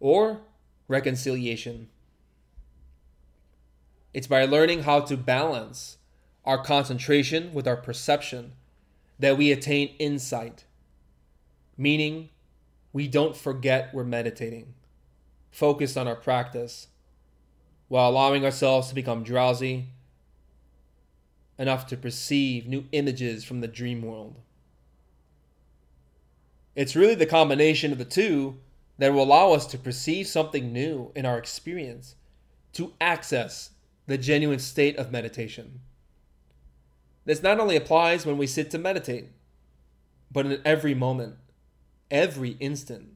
or 0.00 0.42
reconciliation. 0.88 1.88
It's 4.14 4.26
by 4.26 4.44
learning 4.44 4.82
how 4.82 5.00
to 5.00 5.16
balance 5.16 5.98
our 6.44 6.62
concentration 6.62 7.52
with 7.52 7.66
our 7.66 7.76
perception 7.76 8.52
that 9.22 9.38
we 9.38 9.52
attain 9.52 9.94
insight, 10.00 10.64
meaning 11.76 12.28
we 12.92 13.06
don't 13.06 13.36
forget 13.36 13.94
we're 13.94 14.02
meditating, 14.02 14.74
focused 15.52 15.96
on 15.96 16.08
our 16.08 16.16
practice, 16.16 16.88
while 17.86 18.10
allowing 18.10 18.44
ourselves 18.44 18.88
to 18.88 18.96
become 18.96 19.22
drowsy 19.22 19.86
enough 21.56 21.86
to 21.86 21.96
perceive 21.96 22.66
new 22.66 22.84
images 22.90 23.44
from 23.44 23.60
the 23.60 23.68
dream 23.68 24.02
world. 24.02 24.40
It's 26.74 26.96
really 26.96 27.14
the 27.14 27.24
combination 27.24 27.92
of 27.92 27.98
the 27.98 28.04
two 28.04 28.58
that 28.98 29.12
will 29.12 29.22
allow 29.22 29.52
us 29.52 29.66
to 29.66 29.78
perceive 29.78 30.26
something 30.26 30.72
new 30.72 31.12
in 31.14 31.26
our 31.26 31.38
experience, 31.38 32.16
to 32.72 32.92
access 33.00 33.70
the 34.08 34.18
genuine 34.18 34.58
state 34.58 34.96
of 34.96 35.12
meditation. 35.12 35.78
This 37.24 37.42
not 37.42 37.60
only 37.60 37.76
applies 37.76 38.26
when 38.26 38.38
we 38.38 38.46
sit 38.46 38.70
to 38.70 38.78
meditate, 38.78 39.28
but 40.30 40.46
in 40.46 40.60
every 40.64 40.94
moment, 40.94 41.36
every 42.10 42.50
instant. 42.58 43.10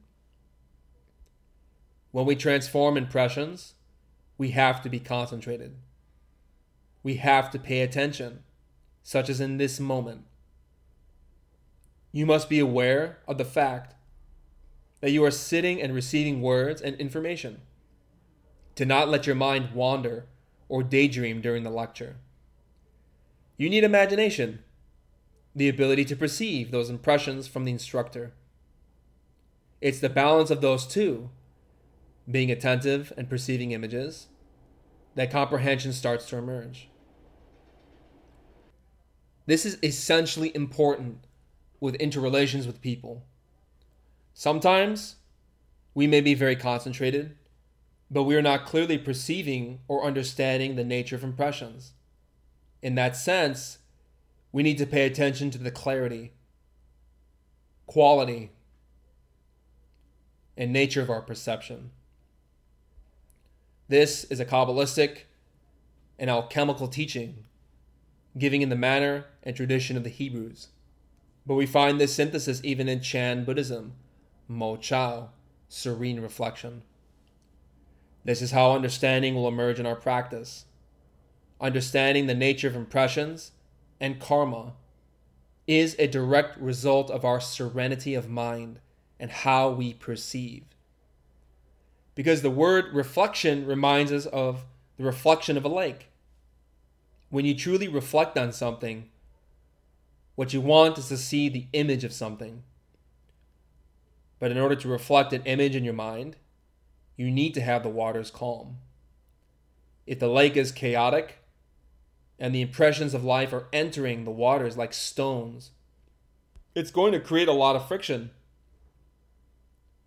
When 2.11 2.25
we 2.25 2.35
transform 2.35 2.95
impressions, 2.95 3.73
we 4.37 4.51
have 4.51 4.81
to 4.83 4.89
be 4.89 4.99
concentrated. 4.99 5.75
We 7.03 7.15
have 7.15 7.51
to 7.51 7.59
pay 7.59 7.81
attention, 7.81 8.43
such 9.03 9.29
as 9.29 9.41
in 9.41 9.57
this 9.57 9.79
moment. 9.79 10.25
You 12.11 12.25
must 12.25 12.49
be 12.49 12.59
aware 12.59 13.19
of 13.27 13.37
the 13.37 13.45
fact 13.45 13.95
that 15.01 15.11
you 15.11 15.23
are 15.23 15.31
sitting 15.31 15.81
and 15.81 15.93
receiving 15.93 16.41
words 16.41 16.81
and 16.81 16.95
information. 16.95 17.61
To 18.75 18.85
not 18.85 19.09
let 19.09 19.25
your 19.27 19.35
mind 19.35 19.71
wander 19.73 20.27
or 20.69 20.83
daydream 20.83 21.41
during 21.41 21.63
the 21.63 21.69
lecture. 21.69 22.17
You 23.57 23.69
need 23.69 23.83
imagination, 23.83 24.63
the 25.55 25.67
ability 25.67 26.05
to 26.05 26.15
perceive 26.15 26.69
those 26.69 26.89
impressions 26.89 27.47
from 27.47 27.65
the 27.65 27.71
instructor. 27.71 28.33
It's 29.81 29.99
the 29.99 30.09
balance 30.09 30.51
of 30.51 30.61
those 30.61 30.85
two, 30.85 31.31
being 32.29 32.51
attentive 32.51 33.11
and 33.17 33.29
perceiving 33.29 33.71
images, 33.71 34.27
that 35.15 35.31
comprehension 35.31 35.91
starts 35.93 36.27
to 36.29 36.37
emerge. 36.37 36.89
This 39.47 39.65
is 39.65 39.79
essentially 39.81 40.55
important 40.55 41.25
with 41.79 41.95
interrelations 41.95 42.67
with 42.67 42.81
people. 42.81 43.23
Sometimes 44.33 45.15
we 45.95 46.05
may 46.05 46.21
be 46.21 46.35
very 46.35 46.55
concentrated, 46.55 47.35
but 48.11 48.23
we 48.23 48.35
are 48.35 48.41
not 48.41 48.65
clearly 48.65 48.99
perceiving 48.99 49.79
or 49.87 50.03
understanding 50.03 50.75
the 50.75 50.83
nature 50.83 51.15
of 51.15 51.23
impressions. 51.23 51.93
In 52.81 52.95
that 52.95 53.15
sense, 53.15 53.79
we 54.51 54.63
need 54.63 54.77
to 54.77 54.85
pay 54.85 55.05
attention 55.05 55.51
to 55.51 55.57
the 55.57 55.71
clarity, 55.71 56.33
quality, 57.85 58.51
and 60.55 60.71
nature 60.71 61.01
of 61.01 61.09
our 61.09 61.21
perception. 61.21 61.91
This 63.87 64.25
is 64.25 64.39
a 64.39 64.45
Kabbalistic 64.45 65.19
and 66.19 66.29
alchemical 66.29 66.87
teaching, 66.87 67.45
giving 68.37 68.61
in 68.61 68.69
the 68.69 68.75
manner 68.75 69.25
and 69.43 69.55
tradition 69.55 69.95
of 69.95 70.03
the 70.03 70.09
Hebrews. 70.09 70.67
But 71.45 71.55
we 71.55 71.65
find 71.65 71.99
this 71.99 72.13
synthesis 72.13 72.59
even 72.63 72.89
in 72.89 73.01
Chan 73.01 73.45
Buddhism, 73.45 73.93
Mo 74.47 74.75
Chao, 74.75 75.29
serene 75.69 76.19
reflection. 76.19 76.83
This 78.25 78.41
is 78.41 78.51
how 78.51 78.73
understanding 78.73 79.35
will 79.35 79.47
emerge 79.47 79.79
in 79.79 79.85
our 79.85 79.95
practice. 79.95 80.65
Understanding 81.59 82.27
the 82.27 82.35
nature 82.35 82.67
of 82.67 82.75
impressions 82.75 83.51
and 83.99 84.19
karma 84.19 84.73
is 85.65 85.95
a 85.97 86.07
direct 86.07 86.57
result 86.59 87.09
of 87.09 87.25
our 87.25 87.41
serenity 87.41 88.13
of 88.13 88.29
mind 88.29 88.79
and 89.19 89.31
how 89.31 89.69
we 89.69 89.93
perceive. 89.93 90.63
Because 92.13 92.41
the 92.41 92.51
word 92.51 92.93
reflection 92.93 93.65
reminds 93.65 94.11
us 94.11 94.27
of 94.27 94.65
the 94.97 95.03
reflection 95.03 95.57
of 95.57 95.65
a 95.65 95.69
lake. 95.69 96.09
When 97.29 97.45
you 97.45 97.55
truly 97.55 97.87
reflect 97.87 98.37
on 98.37 98.51
something, 98.51 99.09
what 100.35 100.53
you 100.53 100.61
want 100.61 100.97
is 100.97 101.09
to 101.09 101.17
see 101.17 101.49
the 101.49 101.67
image 101.73 102.03
of 102.03 102.13
something. 102.13 102.63
But 104.39 104.51
in 104.51 104.59
order 104.59 104.75
to 104.75 104.87
reflect 104.87 105.33
an 105.33 105.43
image 105.43 105.75
in 105.75 105.83
your 105.83 105.93
mind, 105.93 106.35
you 107.15 107.31
need 107.31 107.55
to 107.55 107.61
have 107.61 107.81
the 107.81 107.89
waters 107.89 108.29
calm. 108.29 108.77
If 110.05 110.19
the 110.19 110.29
lake 110.29 110.55
is 110.55 110.71
chaotic 110.71 111.39
and 112.39 112.53
the 112.53 112.61
impressions 112.61 113.13
of 113.13 113.23
life 113.23 113.53
are 113.53 113.67
entering 113.73 114.23
the 114.23 114.31
waters 114.31 114.77
like 114.77 114.93
stones, 114.93 115.71
it's 116.75 116.91
going 116.91 117.11
to 117.11 117.19
create 117.19 117.47
a 117.47 117.53
lot 117.53 117.75
of 117.75 117.87
friction. 117.87 118.29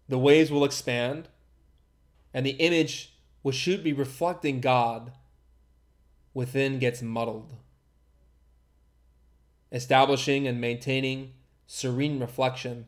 The 0.08 0.18
waves 0.18 0.50
will 0.50 0.64
expand, 0.64 1.28
and 2.32 2.46
the 2.46 2.50
image 2.50 3.14
which 3.42 3.56
should 3.56 3.82
be 3.82 3.92
reflecting 3.92 4.60
God 4.60 5.12
within 6.34 6.78
gets 6.78 7.02
muddled. 7.02 7.54
Establishing 9.72 10.46
and 10.46 10.60
maintaining 10.60 11.32
serene 11.66 12.20
reflection 12.20 12.86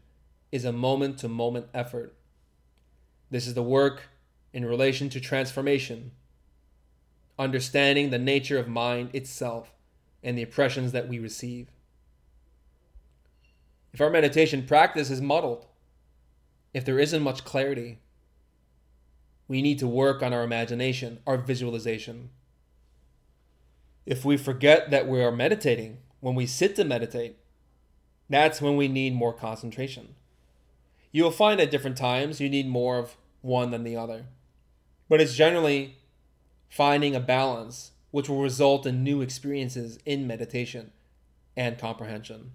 is 0.50 0.64
a 0.64 0.72
moment 0.72 1.18
to 1.18 1.28
moment 1.28 1.66
effort. 1.72 2.14
This 3.30 3.46
is 3.46 3.54
the 3.54 3.62
work 3.62 4.04
in 4.52 4.64
relation 4.64 5.08
to 5.08 5.20
transformation, 5.20 6.12
understanding 7.38 8.10
the 8.10 8.18
nature 8.18 8.58
of 8.58 8.68
mind 8.68 9.10
itself 9.14 9.72
and 10.22 10.36
the 10.36 10.42
impressions 10.42 10.92
that 10.92 11.08
we 11.08 11.18
receive. 11.18 11.68
If 13.92 14.00
our 14.00 14.10
meditation 14.10 14.64
practice 14.66 15.10
is 15.10 15.20
muddled, 15.20 15.66
if 16.72 16.84
there 16.84 16.98
isn't 16.98 17.22
much 17.22 17.44
clarity, 17.44 17.98
we 19.48 19.60
need 19.60 19.78
to 19.80 19.86
work 19.86 20.22
on 20.22 20.32
our 20.32 20.44
imagination, 20.44 21.18
our 21.26 21.36
visualization. 21.36 22.30
If 24.06 24.24
we 24.24 24.36
forget 24.36 24.90
that 24.90 25.06
we 25.06 25.22
are 25.22 25.32
meditating 25.32 25.98
when 26.20 26.34
we 26.34 26.46
sit 26.46 26.76
to 26.76 26.84
meditate, 26.84 27.36
that's 28.30 28.62
when 28.62 28.76
we 28.76 28.88
need 28.88 29.14
more 29.14 29.32
concentration. 29.32 30.14
You'll 31.10 31.30
find 31.30 31.60
at 31.60 31.70
different 31.70 31.98
times 31.98 32.40
you 32.40 32.48
need 32.48 32.66
more 32.66 32.98
of 32.98 33.16
one 33.42 33.70
than 33.70 33.84
the 33.84 33.96
other 33.96 34.26
but 35.12 35.20
it's 35.20 35.34
generally 35.34 35.98
finding 36.72 37.14
a 37.14 37.20
balance 37.20 37.90
which 38.12 38.30
will 38.30 38.40
result 38.40 38.86
in 38.86 39.04
new 39.04 39.20
experiences 39.20 39.98
in 40.06 40.26
meditation 40.26 40.90
and 41.54 41.76
comprehension. 41.76 42.52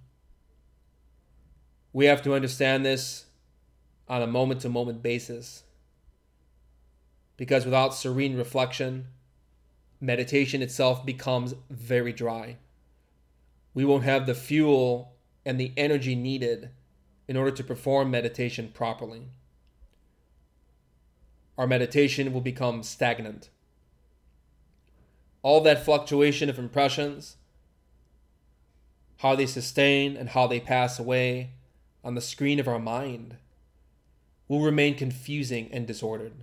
We 1.94 2.06
have 2.06 2.24
to 2.24 2.34
understand 2.34 2.84
this 2.84 3.28
on 4.08 4.24
a 4.24 4.26
moment 4.26 4.62
to 4.62 4.70
moment 4.70 5.04
basis 5.04 5.66
because 7.36 7.64
without 7.64 7.94
serene 7.94 8.36
reflection, 8.36 9.06
meditation 10.02 10.64
itself 10.64 11.06
becomes 11.06 11.54
very 11.70 12.12
dry. 12.12 12.58
We 13.76 13.86
won't 13.86 14.06
have 14.06 14.26
the 14.26 14.34
fuel 14.34 15.14
and 15.46 15.60
the 15.60 15.74
energy 15.78 16.16
needed 16.16 16.72
in 17.28 17.38
order 17.38 17.52
to 17.52 17.64
perform 17.64 18.10
meditation 18.10 18.72
properly 18.74 19.28
our 21.58 21.68
meditation 21.68 22.34
will 22.34 22.42
become 22.42 22.84
stagnant. 22.84 23.50
All 25.42 25.62
that 25.62 25.86
fluctuation 25.86 26.50
of 26.50 26.60
impressions, 26.60 27.38
how 29.18 29.36
they 29.36 29.46
sustain 29.46 30.18
and 30.18 30.30
how 30.30 30.48
they 30.48 30.60
pass 30.60 31.00
away 31.00 31.52
on 32.04 32.16
the 32.16 32.22
screen 32.22 32.60
of 32.60 32.68
our 32.68 32.80
mind, 32.80 33.38
will 34.48 34.62
remain 34.62 34.96
confusing 34.96 35.70
and 35.72 35.86
disordered. 35.86 36.34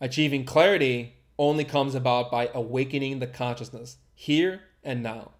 Achieving 0.00 0.44
clarity 0.44 1.14
only 1.38 1.64
comes 1.64 1.94
about 1.94 2.30
by 2.30 2.50
awakening 2.54 3.18
the 3.18 3.26
consciousness 3.26 3.96
here 4.14 4.62
and 4.82 5.02
now, 5.02 5.32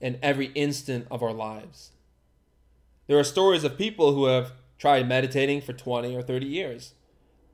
in 0.00 0.18
every 0.22 0.46
instant 0.54 1.06
of 1.10 1.22
our 1.22 1.32
lives. 1.32 1.92
There 3.06 3.18
are 3.18 3.24
stories 3.24 3.64
of 3.64 3.78
people 3.78 4.14
who 4.14 4.26
have 4.26 4.52
tried 4.78 5.08
meditating 5.08 5.60
for 5.60 5.72
20 5.72 6.14
or 6.14 6.22
30 6.22 6.46
years, 6.46 6.94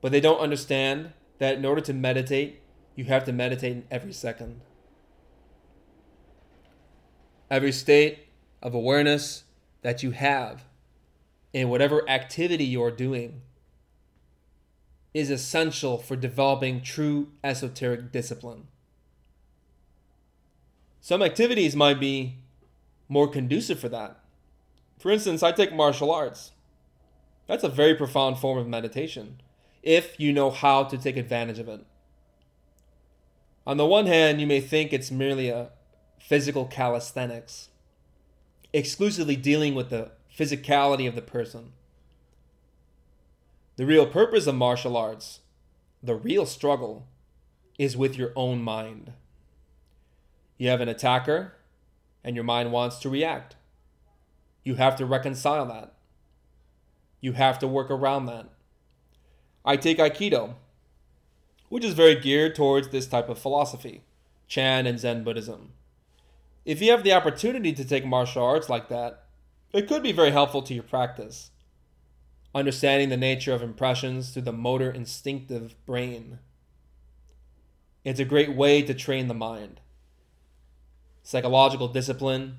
but 0.01 0.11
they 0.11 0.21
don't 0.21 0.39
understand 0.39 1.13
that 1.39 1.55
in 1.55 1.65
order 1.65 1.81
to 1.81 1.93
meditate, 1.93 2.61
you 2.95 3.05
have 3.05 3.23
to 3.23 3.33
meditate 3.33 3.71
in 3.71 3.83
every 3.89 4.13
second. 4.13 4.61
Every 7.49 7.71
state 7.71 8.27
of 8.61 8.75
awareness 8.75 9.45
that 9.81 10.03
you 10.03 10.11
have 10.11 10.65
in 11.53 11.69
whatever 11.69 12.07
activity 12.07 12.65
you're 12.65 12.91
doing 12.91 13.41
is 15.13 15.31
essential 15.31 15.97
for 15.97 16.15
developing 16.15 16.81
true 16.81 17.29
esoteric 17.43 18.11
discipline. 18.11 18.67
Some 21.01 21.23
activities 21.23 21.75
might 21.75 21.99
be 21.99 22.35
more 23.07 23.27
conducive 23.27 23.79
for 23.79 23.89
that. 23.89 24.19
For 24.99 25.09
instance, 25.09 25.41
I 25.41 25.53
take 25.53 25.73
martial 25.73 26.11
arts. 26.11 26.51
That's 27.47 27.63
a 27.63 27.69
very 27.69 27.95
profound 27.95 28.37
form 28.37 28.59
of 28.59 28.67
meditation 28.67 29.41
if 29.81 30.19
you 30.19 30.33
know 30.33 30.49
how 30.49 30.83
to 30.83 30.97
take 30.97 31.17
advantage 31.17 31.59
of 31.59 31.69
it. 31.69 31.85
On 33.65 33.77
the 33.77 33.85
one 33.85 34.07
hand, 34.07 34.41
you 34.41 34.47
may 34.47 34.61
think 34.61 34.91
it's 34.91 35.11
merely 35.11 35.49
a 35.49 35.69
physical 36.19 36.65
calisthenics, 36.65 37.69
exclusively 38.73 39.35
dealing 39.35 39.75
with 39.75 39.89
the 39.89 40.11
physicality 40.35 41.07
of 41.07 41.15
the 41.15 41.21
person. 41.21 41.73
The 43.75 43.85
real 43.85 44.05
purpose 44.05 44.47
of 44.47 44.55
martial 44.55 44.97
arts, 44.97 45.39
the 46.03 46.15
real 46.15 46.45
struggle, 46.45 47.07
is 47.77 47.95
with 47.95 48.17
your 48.17 48.33
own 48.35 48.61
mind. 48.61 49.13
You 50.57 50.69
have 50.69 50.81
an 50.81 50.89
attacker, 50.89 51.53
and 52.23 52.35
your 52.35 52.43
mind 52.43 52.71
wants 52.71 52.99
to 52.99 53.09
react. 53.09 53.55
You 54.63 54.75
have 54.75 54.97
to 54.97 55.05
reconcile 55.05 55.65
that. 55.67 55.93
You 57.21 57.33
have 57.33 57.59
to 57.59 57.67
work 57.67 57.89
around 57.89 58.25
that. 58.25 58.49
I 59.69 59.77
take 59.77 59.99
Aikido, 59.99 60.55
which 61.69 61.85
is 61.85 61.93
very 61.93 62.15
geared 62.15 62.55
towards 62.55 62.89
this 62.89 63.05
type 63.05 63.29
of 63.29 63.37
philosophy, 63.37 64.01
Chan 64.47 64.87
and 64.87 64.99
Zen 64.99 65.23
Buddhism. 65.23 65.73
If 66.65 66.81
you 66.81 66.89
have 66.89 67.03
the 67.03 67.13
opportunity 67.13 67.71
to 67.73 67.85
take 67.85 68.03
martial 68.03 68.43
arts 68.43 68.67
like 68.67 68.89
that, 68.89 69.25
it 69.71 69.87
could 69.87 70.01
be 70.01 70.11
very 70.11 70.31
helpful 70.31 70.63
to 70.63 70.73
your 70.73 70.81
practice. 70.81 71.51
Understanding 72.55 73.09
the 73.09 73.15
nature 73.17 73.53
of 73.53 73.61
impressions 73.61 74.31
through 74.31 74.41
the 74.41 74.51
motor 74.51 74.89
instinctive 74.89 75.75
brain. 75.85 76.39
It's 78.03 78.19
a 78.19 78.25
great 78.25 78.55
way 78.55 78.81
to 78.81 78.95
train 78.95 79.27
the 79.27 79.35
mind. 79.35 79.81
Psychological 81.21 81.89
discipline 81.89 82.57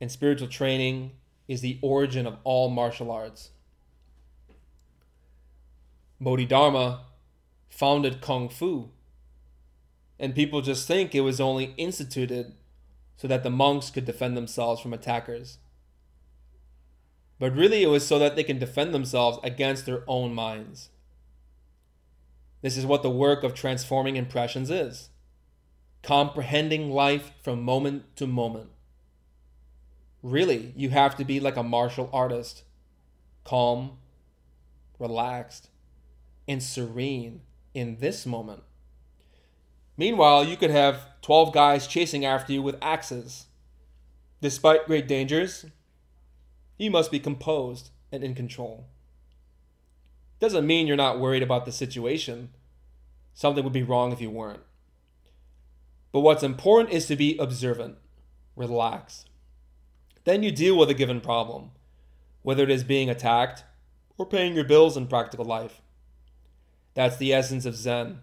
and 0.00 0.12
spiritual 0.12 0.46
training 0.46 1.14
is 1.48 1.60
the 1.60 1.80
origin 1.82 2.24
of 2.24 2.36
all 2.44 2.70
martial 2.70 3.10
arts. 3.10 3.50
Bodhidharma 6.20 7.04
founded 7.68 8.20
Kung 8.20 8.48
Fu, 8.48 8.90
and 10.18 10.34
people 10.34 10.60
just 10.60 10.88
think 10.88 11.14
it 11.14 11.20
was 11.20 11.40
only 11.40 11.74
instituted 11.76 12.54
so 13.16 13.28
that 13.28 13.42
the 13.42 13.50
monks 13.50 13.90
could 13.90 14.04
defend 14.04 14.36
themselves 14.36 14.80
from 14.80 14.92
attackers. 14.92 15.58
But 17.38 17.54
really, 17.54 17.82
it 17.82 17.88
was 17.88 18.06
so 18.06 18.18
that 18.18 18.34
they 18.34 18.42
can 18.42 18.58
defend 18.58 18.92
themselves 18.92 19.38
against 19.44 19.86
their 19.86 20.02
own 20.08 20.34
minds. 20.34 20.90
This 22.62 22.76
is 22.76 22.84
what 22.84 23.02
the 23.02 23.10
work 23.10 23.44
of 23.44 23.54
transforming 23.54 24.16
impressions 24.16 24.70
is 24.70 25.10
comprehending 26.02 26.90
life 26.90 27.32
from 27.42 27.62
moment 27.62 28.04
to 28.16 28.26
moment. 28.26 28.70
Really, 30.22 30.72
you 30.76 30.90
have 30.90 31.16
to 31.16 31.24
be 31.24 31.40
like 31.40 31.56
a 31.56 31.62
martial 31.62 32.08
artist 32.12 32.62
calm, 33.44 33.98
relaxed, 34.98 35.68
and 36.48 36.62
serene 36.62 37.42
in 37.74 37.98
this 37.98 38.26
moment. 38.26 38.62
Meanwhile, 39.96 40.44
you 40.44 40.56
could 40.56 40.70
have 40.70 41.06
12 41.22 41.52
guys 41.52 41.86
chasing 41.86 42.24
after 42.24 42.52
you 42.52 42.62
with 42.62 42.76
axes. 42.80 43.46
Despite 44.40 44.86
great 44.86 45.06
dangers, 45.06 45.66
you 46.78 46.90
must 46.90 47.10
be 47.10 47.18
composed 47.18 47.90
and 48.10 48.24
in 48.24 48.34
control. 48.34 48.86
Doesn't 50.40 50.66
mean 50.66 50.86
you're 50.86 50.96
not 50.96 51.18
worried 51.18 51.42
about 51.42 51.64
the 51.64 51.72
situation. 51.72 52.50
Something 53.34 53.64
would 53.64 53.72
be 53.72 53.82
wrong 53.82 54.12
if 54.12 54.20
you 54.20 54.30
weren't. 54.30 54.62
But 56.12 56.20
what's 56.20 56.42
important 56.42 56.94
is 56.94 57.06
to 57.06 57.16
be 57.16 57.36
observant, 57.38 57.98
relax. 58.56 59.24
Then 60.24 60.42
you 60.42 60.52
deal 60.52 60.78
with 60.78 60.90
a 60.90 60.94
given 60.94 61.20
problem, 61.20 61.72
whether 62.42 62.62
it 62.62 62.70
is 62.70 62.84
being 62.84 63.10
attacked 63.10 63.64
or 64.16 64.26
paying 64.26 64.54
your 64.54 64.64
bills 64.64 64.96
in 64.96 65.06
practical 65.08 65.44
life. 65.44 65.80
That's 66.98 67.16
the 67.16 67.32
essence 67.32 67.64
of 67.64 67.76
Zen. 67.76 68.22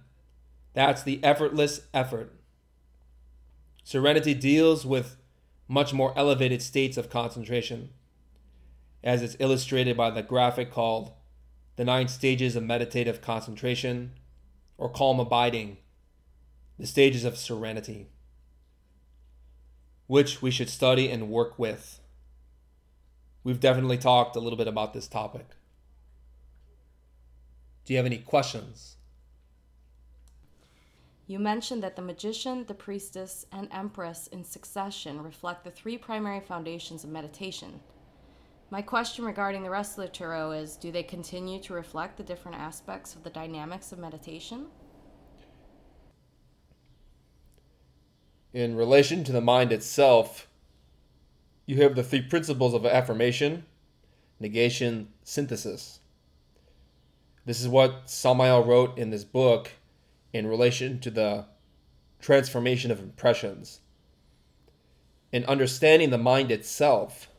That's 0.73 1.01
the 1.01 1.23
effortless 1.23 1.87
effort. 1.93 2.33
Serenity 3.85 4.33
deals 4.33 4.85
with 4.85 5.15
much 5.69 5.93
more 5.93 6.11
elevated 6.17 6.61
states 6.61 6.97
of 6.97 7.09
concentration, 7.09 7.91
as 9.01 9.21
it's 9.21 9.37
illustrated 9.39 9.95
by 9.95 10.09
the 10.09 10.21
graphic 10.21 10.73
called 10.73 11.13
The 11.77 11.85
Nine 11.85 12.09
Stages 12.09 12.57
of 12.57 12.65
Meditative 12.65 13.21
Concentration 13.21 14.11
or 14.77 14.89
Calm 14.89 15.21
Abiding, 15.21 15.77
the 16.77 16.85
stages 16.85 17.23
of 17.23 17.37
serenity, 17.37 18.09
which 20.07 20.41
we 20.41 20.51
should 20.51 20.69
study 20.69 21.09
and 21.09 21.29
work 21.29 21.57
with. 21.57 22.01
We've 23.41 23.61
definitely 23.61 23.99
talked 23.99 24.35
a 24.35 24.41
little 24.41 24.57
bit 24.57 24.67
about 24.67 24.93
this 24.93 25.07
topic. 25.07 25.45
Do 27.85 27.93
you 27.93 27.97
have 27.97 28.05
any 28.05 28.17
questions? 28.17 28.97
You 31.27 31.39
mentioned 31.39 31.81
that 31.83 31.95
the 31.95 32.01
magician, 32.01 32.65
the 32.65 32.73
priestess, 32.73 33.45
and 33.51 33.67
empress 33.71 34.27
in 34.27 34.43
succession 34.43 35.23
reflect 35.23 35.63
the 35.63 35.71
three 35.71 35.97
primary 35.97 36.39
foundations 36.39 37.03
of 37.03 37.09
meditation. 37.09 37.79
My 38.69 38.81
question 38.81 39.25
regarding 39.25 39.63
the 39.63 39.69
rest 39.69 39.97
of 39.97 40.03
the 40.03 40.09
tarot 40.09 40.51
is 40.51 40.75
do 40.75 40.91
they 40.91 41.03
continue 41.03 41.59
to 41.61 41.73
reflect 41.73 42.17
the 42.17 42.23
different 42.23 42.57
aspects 42.57 43.15
of 43.15 43.23
the 43.23 43.29
dynamics 43.29 43.91
of 43.91 43.99
meditation? 43.99 44.67
In 48.53 48.75
relation 48.75 49.23
to 49.23 49.31
the 49.31 49.41
mind 49.41 49.71
itself, 49.71 50.47
you 51.65 51.81
have 51.81 51.95
the 51.95 52.03
three 52.03 52.21
principles 52.21 52.73
of 52.73 52.85
affirmation, 52.85 53.65
negation, 54.39 55.09
synthesis. 55.23 55.99
This 57.45 57.61
is 57.61 57.67
what 57.67 58.09
Samael 58.09 58.63
wrote 58.63 58.97
in 58.97 59.11
this 59.11 59.23
book 59.23 59.71
in 60.33 60.47
relation 60.47 60.99
to 61.01 61.11
the 61.11 61.45
transformation 62.19 62.89
of 62.89 62.99
impressions. 62.99 63.81
In 65.31 65.45
understanding 65.45 66.09
the 66.09 66.17
mind 66.17 66.51
itself, 66.51 67.29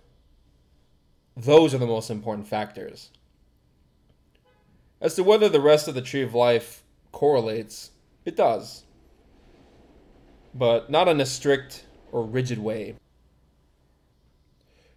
those 1.36 1.74
are 1.74 1.78
the 1.78 1.86
most 1.86 2.08
important 2.08 2.46
factors. 2.46 3.10
As 5.00 5.14
to 5.16 5.24
whether 5.24 5.48
the 5.48 5.60
rest 5.60 5.88
of 5.88 5.94
the 5.94 6.02
tree 6.02 6.22
of 6.22 6.34
life 6.34 6.84
correlates, 7.10 7.90
it 8.24 8.36
does. 8.36 8.84
But 10.54 10.88
not 10.88 11.08
in 11.08 11.20
a 11.20 11.26
strict 11.26 11.84
or 12.12 12.22
rigid 12.22 12.58
way. 12.58 12.94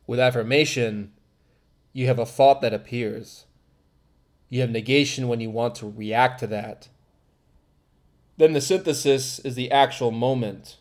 With 0.05 0.19
affirmation, 0.19 1.13
you 1.93 2.05
have 2.05 2.19
a 2.19 2.25
thought 2.25 2.61
that 2.61 2.73
appears 2.73 3.45
you 4.49 4.61
have 4.61 4.69
negation 4.69 5.27
when 5.27 5.39
you 5.39 5.49
want 5.49 5.75
to 5.75 5.89
react 5.89 6.39
to 6.39 6.47
that. 6.47 6.89
Then 8.37 8.53
the 8.53 8.61
synthesis 8.61 9.39
is 9.39 9.55
the 9.55 9.71
actual 9.71 10.11
moment 10.11 10.77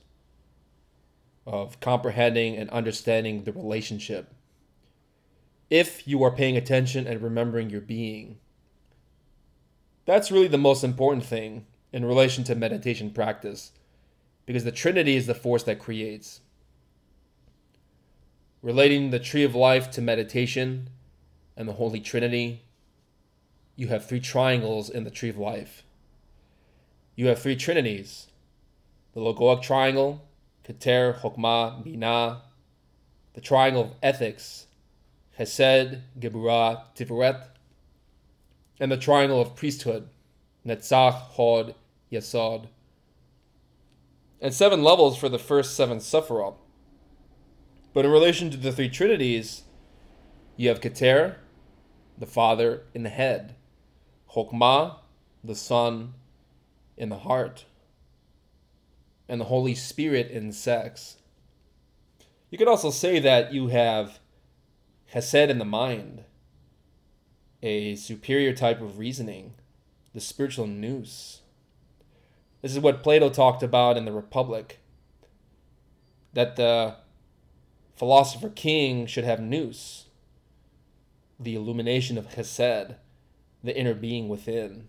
of 1.46 1.80
comprehending 1.80 2.56
and 2.56 2.70
understanding 2.70 3.44
the 3.44 3.52
relationship. 3.52 4.32
If 5.70 6.06
you 6.08 6.22
are 6.22 6.30
paying 6.30 6.56
attention 6.56 7.06
and 7.06 7.20
remembering 7.20 7.68
your 7.68 7.80
being, 7.80 8.38
that's 10.06 10.30
really 10.30 10.48
the 10.48 10.56
most 10.56 10.82
important 10.82 11.24
thing 11.24 11.66
in 11.92 12.04
relation 12.04 12.44
to 12.44 12.54
meditation 12.54 13.10
practice 13.10 13.72
because 14.46 14.64
the 14.64 14.72
Trinity 14.72 15.16
is 15.16 15.26
the 15.26 15.34
force 15.34 15.62
that 15.64 15.78
creates. 15.78 16.40
Relating 18.62 19.10
the 19.10 19.18
tree 19.18 19.44
of 19.44 19.54
life 19.54 19.90
to 19.90 20.00
meditation 20.00 20.88
and 21.56 21.68
the 21.68 21.74
Holy 21.74 22.00
Trinity 22.00 22.62
you 23.78 23.86
have 23.86 24.04
three 24.04 24.18
triangles 24.18 24.90
in 24.90 25.04
the 25.04 25.10
tree 25.10 25.28
of 25.28 25.38
life. 25.38 25.84
You 27.14 27.28
have 27.28 27.38
three 27.38 27.54
trinities 27.54 28.26
the 29.14 29.20
Logoic 29.20 29.62
triangle, 29.62 30.28
Keter, 30.64 31.18
Chokmah, 31.20 31.84
Binah, 31.86 32.40
the 33.34 33.40
triangle 33.40 33.82
of 33.82 33.90
ethics, 34.02 34.66
Hesed, 35.38 35.98
Geburah, 36.18 36.82
Tiferet, 36.96 37.40
and 38.80 38.90
the 38.90 38.96
triangle 38.96 39.40
of 39.40 39.54
priesthood, 39.54 40.08
Netzach, 40.66 41.12
Hod, 41.12 41.76
Yesod. 42.10 42.66
And 44.40 44.52
seven 44.52 44.82
levels 44.82 45.16
for 45.16 45.28
the 45.28 45.38
first 45.38 45.76
seven 45.76 45.98
Sephiroth. 45.98 46.56
But 47.94 48.04
in 48.04 48.10
relation 48.10 48.50
to 48.50 48.56
the 48.56 48.72
three 48.72 48.88
trinities, 48.88 49.62
you 50.56 50.68
have 50.68 50.80
Keter, 50.80 51.36
the 52.18 52.26
Father, 52.26 52.82
in 52.92 53.04
the 53.04 53.08
head. 53.08 53.54
Chokmah, 54.34 54.96
the 55.42 55.54
Son, 55.54 56.14
in 56.96 57.08
the 57.08 57.18
heart, 57.18 57.64
and 59.28 59.40
the 59.40 59.46
Holy 59.46 59.74
Spirit 59.74 60.30
in 60.30 60.52
sex. 60.52 61.16
You 62.50 62.58
could 62.58 62.68
also 62.68 62.90
say 62.90 63.18
that 63.20 63.52
you 63.52 63.68
have 63.68 64.18
Hesed 65.06 65.34
in 65.34 65.58
the 65.58 65.64
mind, 65.64 66.24
a 67.62 67.94
superior 67.96 68.52
type 68.52 68.80
of 68.80 68.98
reasoning, 68.98 69.54
the 70.14 70.20
spiritual 70.20 70.66
nous. 70.66 71.40
This 72.60 72.72
is 72.72 72.80
what 72.80 73.02
Plato 73.02 73.30
talked 73.30 73.62
about 73.62 73.96
in 73.96 74.04
the 74.04 74.12
Republic 74.12 74.80
that 76.34 76.56
the 76.56 76.96
philosopher 77.96 78.48
king 78.48 79.06
should 79.06 79.24
have 79.24 79.40
nous, 79.40 80.04
the 81.40 81.54
illumination 81.54 82.18
of 82.18 82.34
Hesed 82.34 82.96
the 83.62 83.76
inner 83.76 83.94
being 83.94 84.28
within. 84.28 84.88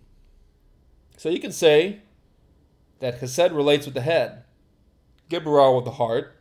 So 1.18 1.30
you 1.30 1.40
can 1.40 1.52
say 1.52 2.02
that 3.00 3.20
Chesed 3.20 3.56
relates 3.56 3.86
with 3.86 3.96
the 3.96 4.02
head, 4.02 4.44
Geburah 5.30 5.76
with 5.76 5.86
the 5.86 5.92
heart, 5.92 6.36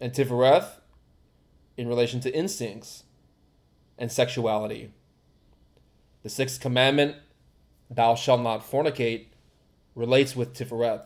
and 0.00 0.12
Tifereth 0.12 0.80
in 1.76 1.88
relation 1.88 2.20
to 2.20 2.34
instincts 2.34 3.04
and 3.98 4.10
sexuality. 4.10 4.92
The 6.22 6.28
sixth 6.28 6.60
commandment, 6.60 7.16
thou 7.90 8.14
shalt 8.14 8.40
not 8.40 8.68
fornicate, 8.68 9.26
relates 9.94 10.36
with 10.36 10.54
Tifereth. 10.54 11.02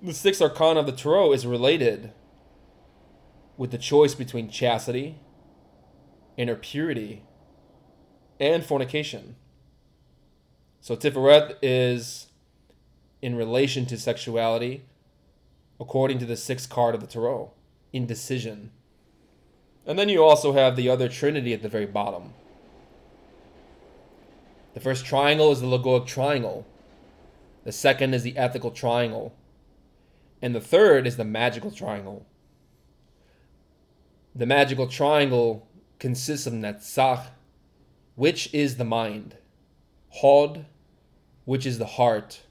The 0.00 0.14
sixth 0.14 0.42
arcana 0.42 0.80
of 0.80 0.86
the 0.86 0.92
Tarot 0.92 1.32
is 1.32 1.46
related 1.46 2.12
with 3.56 3.70
the 3.70 3.78
choice 3.78 4.14
between 4.14 4.48
chastity, 4.48 5.20
inner 6.36 6.56
purity, 6.56 7.24
and 8.42 8.66
fornication. 8.66 9.36
So 10.80 10.96
Tiferet 10.96 11.56
is 11.62 12.26
in 13.22 13.36
relation 13.36 13.86
to 13.86 13.96
sexuality, 13.96 14.82
according 15.78 16.18
to 16.18 16.26
the 16.26 16.36
sixth 16.36 16.68
card 16.68 16.96
of 16.96 17.00
the 17.00 17.06
Tarot, 17.06 17.52
indecision. 17.92 18.72
And 19.86 19.96
then 19.96 20.08
you 20.08 20.24
also 20.24 20.52
have 20.54 20.74
the 20.74 20.88
other 20.88 21.08
trinity 21.08 21.52
at 21.52 21.62
the 21.62 21.68
very 21.68 21.86
bottom. 21.86 22.34
The 24.74 24.80
first 24.80 25.06
triangle 25.06 25.52
is 25.52 25.60
the 25.60 25.66
logoic 25.68 26.06
triangle. 26.06 26.66
The 27.62 27.72
second 27.72 28.12
is 28.12 28.24
the 28.24 28.36
ethical 28.36 28.72
triangle. 28.72 29.36
And 30.40 30.52
the 30.52 30.60
third 30.60 31.06
is 31.06 31.16
the 31.16 31.24
magical 31.24 31.70
triangle. 31.70 32.26
The 34.34 34.46
magical 34.46 34.88
triangle 34.88 35.68
consists 36.00 36.48
of 36.48 36.54
Netzach, 36.54 37.26
which 38.22 38.54
is 38.54 38.76
the 38.76 38.84
mind, 38.84 39.34
Hod, 40.10 40.66
which 41.44 41.66
is 41.66 41.78
the 41.78 41.98
heart, 41.98 42.42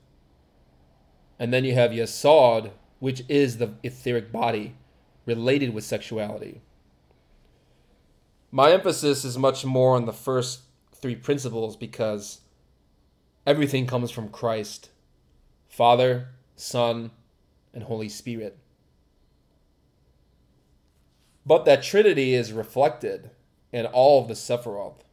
and 1.40 1.54
then 1.54 1.64
you 1.64 1.74
have 1.76 1.92
Yesod, 1.92 2.72
which 3.00 3.24
is 3.30 3.58
the 3.58 3.76
etheric 3.82 4.34
body 4.34 4.76
related 5.26 5.74
with 5.74 5.86
sexuality. 5.86 6.60
My 8.52 8.74
emphasis 8.74 9.24
is 9.24 9.38
much 9.38 9.64
more 9.64 9.96
on 9.96 10.06
the 10.06 10.12
first 10.12 10.64
three 10.94 11.16
principles 11.16 11.78
because 11.78 12.42
everything 13.48 13.88
comes 13.88 14.12
from 14.12 14.28
Christ 14.28 14.90
Father, 15.70 16.32
Son, 16.58 17.12
and 17.74 17.84
Holy 17.84 18.10
Spirit. 18.10 18.58
But 21.46 21.64
that 21.64 21.82
Trinity 21.82 22.34
is 22.34 22.52
reflected 22.52 23.32
in 23.72 23.86
all 23.86 24.22
of 24.22 24.28
the 24.28 24.34
Sephiroth. 24.34 25.06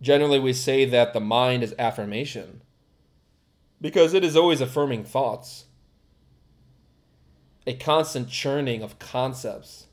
Generally, 0.00 0.40
we 0.40 0.52
say 0.52 0.84
that 0.84 1.12
the 1.12 1.20
mind 1.20 1.62
is 1.62 1.74
affirmation 1.78 2.62
because 3.80 4.14
it 4.14 4.24
is 4.24 4.36
always 4.36 4.60
affirming 4.60 5.04
thoughts, 5.04 5.66
a 7.66 7.74
constant 7.74 8.28
churning 8.28 8.82
of 8.82 8.98
concepts, 8.98 9.86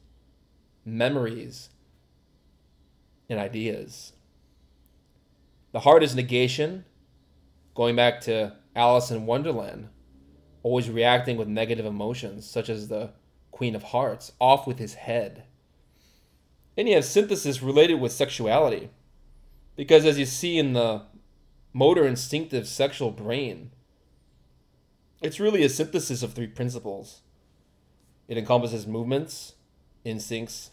memories, 0.86 1.70
and 3.30 3.40
ideas. 3.40 4.14
The 5.72 5.82
heart 5.82 6.04
is 6.04 6.16
negation, 6.16 6.86
going 7.74 7.96
back 7.96 8.22
to 8.22 8.56
Alice 8.76 9.10
in 9.10 9.26
Wonderland, 9.26 9.90
always 10.62 10.90
reacting 10.90 11.38
with 11.38 11.48
negative 11.48 11.86
emotions, 11.86 12.46
such 12.46 12.70
as 12.70 12.88
the 12.88 13.12
Queen 13.52 13.76
of 13.76 13.84
Hearts, 13.84 14.34
off 14.40 14.68
with 14.68 14.80
his 14.80 14.94
head. 14.96 15.44
And 16.78 16.88
you 16.88 16.96
have 16.96 17.06
synthesis 17.06 17.62
related 17.62 18.00
with 18.00 18.12
sexuality. 18.12 18.90
Because 19.76 20.06
as 20.06 20.20
you 20.20 20.26
see 20.26 20.58
in 20.58 20.74
the 20.74 21.04
motor 21.74 22.06
instinctive 22.06 22.68
sexual 22.68 23.12
brain, 23.12 23.72
it's 25.22 25.40
really 25.40 25.64
a 25.64 25.70
synthesis 25.70 26.22
of 26.22 26.34
three 26.34 26.48
principles. 26.48 27.22
It 28.28 28.38
encompasses 28.38 28.86
movements, 28.86 29.56
instincts, 30.04 30.72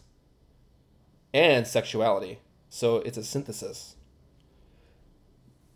and 1.33 1.65
sexuality. 1.65 2.39
So 2.69 2.97
it's 2.97 3.17
a 3.17 3.23
synthesis. 3.23 3.95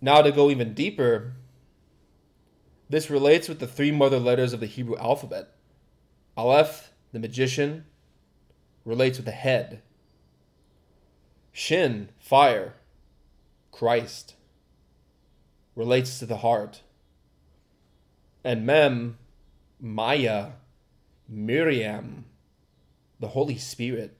Now, 0.02 0.22
to 0.22 0.32
go 0.32 0.50
even 0.50 0.74
deeper, 0.74 1.34
this 2.90 3.10
relates 3.10 3.50
with 3.50 3.60
the 3.60 3.68
three 3.68 3.92
mother 3.92 4.20
letters 4.20 4.54
of 4.54 4.60
the 4.60 4.66
Hebrew 4.66 4.98
alphabet. 4.98 5.50
Aleph, 6.38 6.92
the 7.12 7.20
magician, 7.20 7.86
relates 8.84 9.18
with 9.18 9.26
the 9.26 9.32
head. 9.32 9.82
Shin, 11.52 12.10
fire, 12.20 12.76
Christ, 13.76 14.36
relates 15.76 16.18
to 16.20 16.26
the 16.26 16.38
heart. 16.38 16.82
And 18.42 18.66
Mem, 18.66 19.18
Maya, 19.82 20.52
Miriam, 21.28 22.24
the 23.20 23.28
Holy 23.28 23.58
Spirit, 23.58 24.16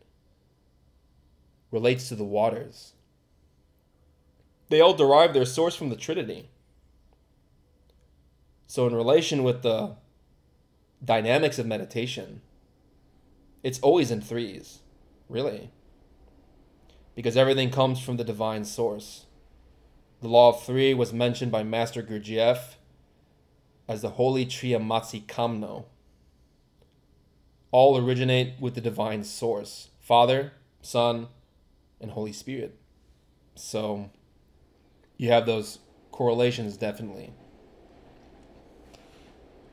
relates 1.72 2.10
to 2.10 2.16
the 2.16 2.26
waters. 2.26 2.96
They 4.68 4.82
all 4.82 4.94
derive 4.94 5.34
their 5.34 5.46
source 5.46 5.74
from 5.78 5.88
the 5.88 5.96
Trinity. 5.96 6.50
So, 8.68 8.88
in 8.88 8.94
relation 8.94 9.42
with 9.42 9.62
the 9.62 9.96
dynamics 11.02 11.60
of 11.60 11.66
meditation, 11.66 12.42
it's 13.64 13.80
always 13.80 14.12
in 14.12 14.20
threes, 14.20 14.80
really. 15.30 15.72
Because 17.16 17.38
everything 17.38 17.70
comes 17.70 18.02
from 18.02 18.18
the 18.18 18.26
divine 18.26 18.66
source. 18.66 19.25
The 20.22 20.28
law 20.28 20.50
of 20.50 20.64
three 20.64 20.94
was 20.94 21.14
mentioned 21.14 21.52
by 21.52 21.64
Master 21.64 22.02
Gurdjieff 22.02 22.76
as 23.88 24.02
the 24.02 24.12
holy 24.12 24.46
Triamazikamno. 24.46 25.86
All 27.72 27.98
originate 27.98 28.54
with 28.60 28.76
the 28.76 28.82
divine 28.82 29.24
source 29.24 29.90
Father, 30.00 30.54
Son, 30.82 31.28
and 32.00 32.12
Holy 32.12 32.32
Spirit. 32.32 32.78
So 33.56 34.10
you 35.18 35.30
have 35.30 35.46
those 35.46 35.80
correlations 36.12 36.78
definitely. 36.78 37.34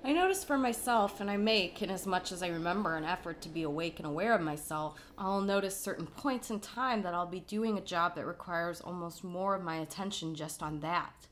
I 0.04 0.12
notice 0.12 0.42
for 0.42 0.58
myself, 0.58 1.20
and 1.20 1.30
I 1.30 1.36
make, 1.36 1.80
in 1.80 1.88
as 1.88 2.08
much 2.08 2.32
as 2.32 2.42
I 2.42 2.48
remember, 2.48 2.96
an 2.96 3.04
effort 3.04 3.40
to 3.42 3.48
be 3.48 3.62
awake 3.62 4.00
and 4.00 4.06
aware 4.06 4.34
of 4.34 4.40
myself, 4.40 4.98
I'll 5.16 5.40
notice 5.40 5.76
certain 5.78 6.06
points 6.06 6.50
in 6.50 6.58
time 6.58 7.02
that 7.02 7.14
I'll 7.14 7.26
be 7.26 7.40
doing 7.40 7.78
a 7.78 7.82
job 7.82 8.16
that 8.16 8.26
requires 8.26 8.80
almost 8.80 9.22
more 9.22 9.54
of 9.54 9.62
my 9.62 9.76
attention 9.76 10.34
just 10.34 10.60
on 10.60 10.80
that. 10.80 11.28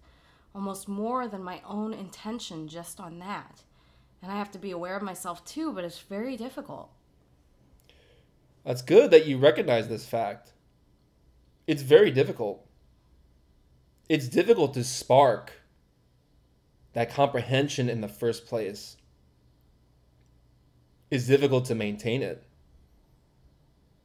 Almost 0.55 0.87
more 0.87 1.27
than 1.27 1.43
my 1.43 1.61
own 1.67 1.93
intention 1.93 2.69
just 2.69 3.01
on 3.01 3.19
that. 3.19 3.63
And 4.23 4.31
I 4.31 4.37
have 4.37 4.53
to 4.53 4.59
be 4.59 4.71
aware 4.71 4.97
of 4.97 5.03
myself 5.03 5.45
too, 5.45 5.73
but 5.73 5.85
it's 5.85 5.99
very 5.99 6.37
difficult. 6.37 6.91
That's 8.65 8.83
good 8.83 9.11
that 9.11 9.27
you 9.27 9.39
recognize 9.39 9.89
this 9.89 10.07
fact. 10.07 10.53
It's 11.67 11.83
very 11.83 12.13
difficult. 12.13 12.65
It's 14.09 14.29
difficult 14.29 14.75
to 14.75 14.85
spark 14.85 15.60
that 16.93 17.11
comprehension 17.11 17.89
in 17.89 18.01
the 18.01 18.09
first 18.09 18.47
place 18.47 18.97
is 21.11 21.27
difficult 21.27 21.65
to 21.67 21.75
maintain 21.75 22.23
it. 22.23 22.45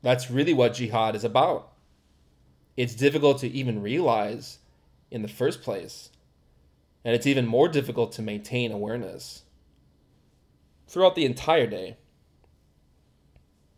That's 0.01 0.29
really 0.29 0.53
what 0.53 0.75
jihad 0.75 1.15
is 1.15 1.23
about. 1.23 1.71
It's 2.77 2.93
difficult 2.93 3.39
to 3.39 3.49
even 3.49 3.81
realize 3.81 4.59
in 5.09 5.21
the 5.21 5.27
first 5.27 5.61
place. 5.61 6.09
And 7.03 7.15
it's 7.15 7.27
even 7.27 7.45
more 7.45 7.69
difficult 7.69 8.11
to 8.13 8.21
maintain 8.21 8.71
awareness 8.71 9.43
throughout 10.87 11.15
the 11.15 11.25
entire 11.25 11.67
day. 11.67 11.97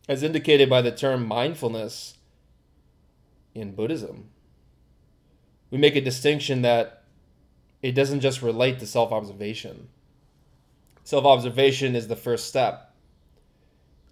As 0.07 0.23
indicated 0.23 0.69
by 0.69 0.81
the 0.81 0.91
term 0.91 1.25
mindfulness 1.25 2.17
in 3.53 3.75
Buddhism, 3.75 4.29
we 5.69 5.77
make 5.77 5.95
a 5.97 6.01
distinction 6.01 6.61
that 6.61 6.96
it 7.87 7.95
doesn't 7.95 8.19
just 8.19 8.41
relate 8.41 8.79
to 8.79 8.85
self 8.85 9.13
observation. 9.13 9.87
Self 11.05 11.23
observation 11.23 11.95
is 11.95 12.09
the 12.09 12.17
first 12.17 12.45
step 12.45 12.93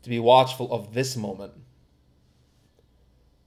to 0.02 0.10
be 0.10 0.18
watchful 0.18 0.72
of 0.72 0.94
this 0.94 1.18
moment. 1.18 1.52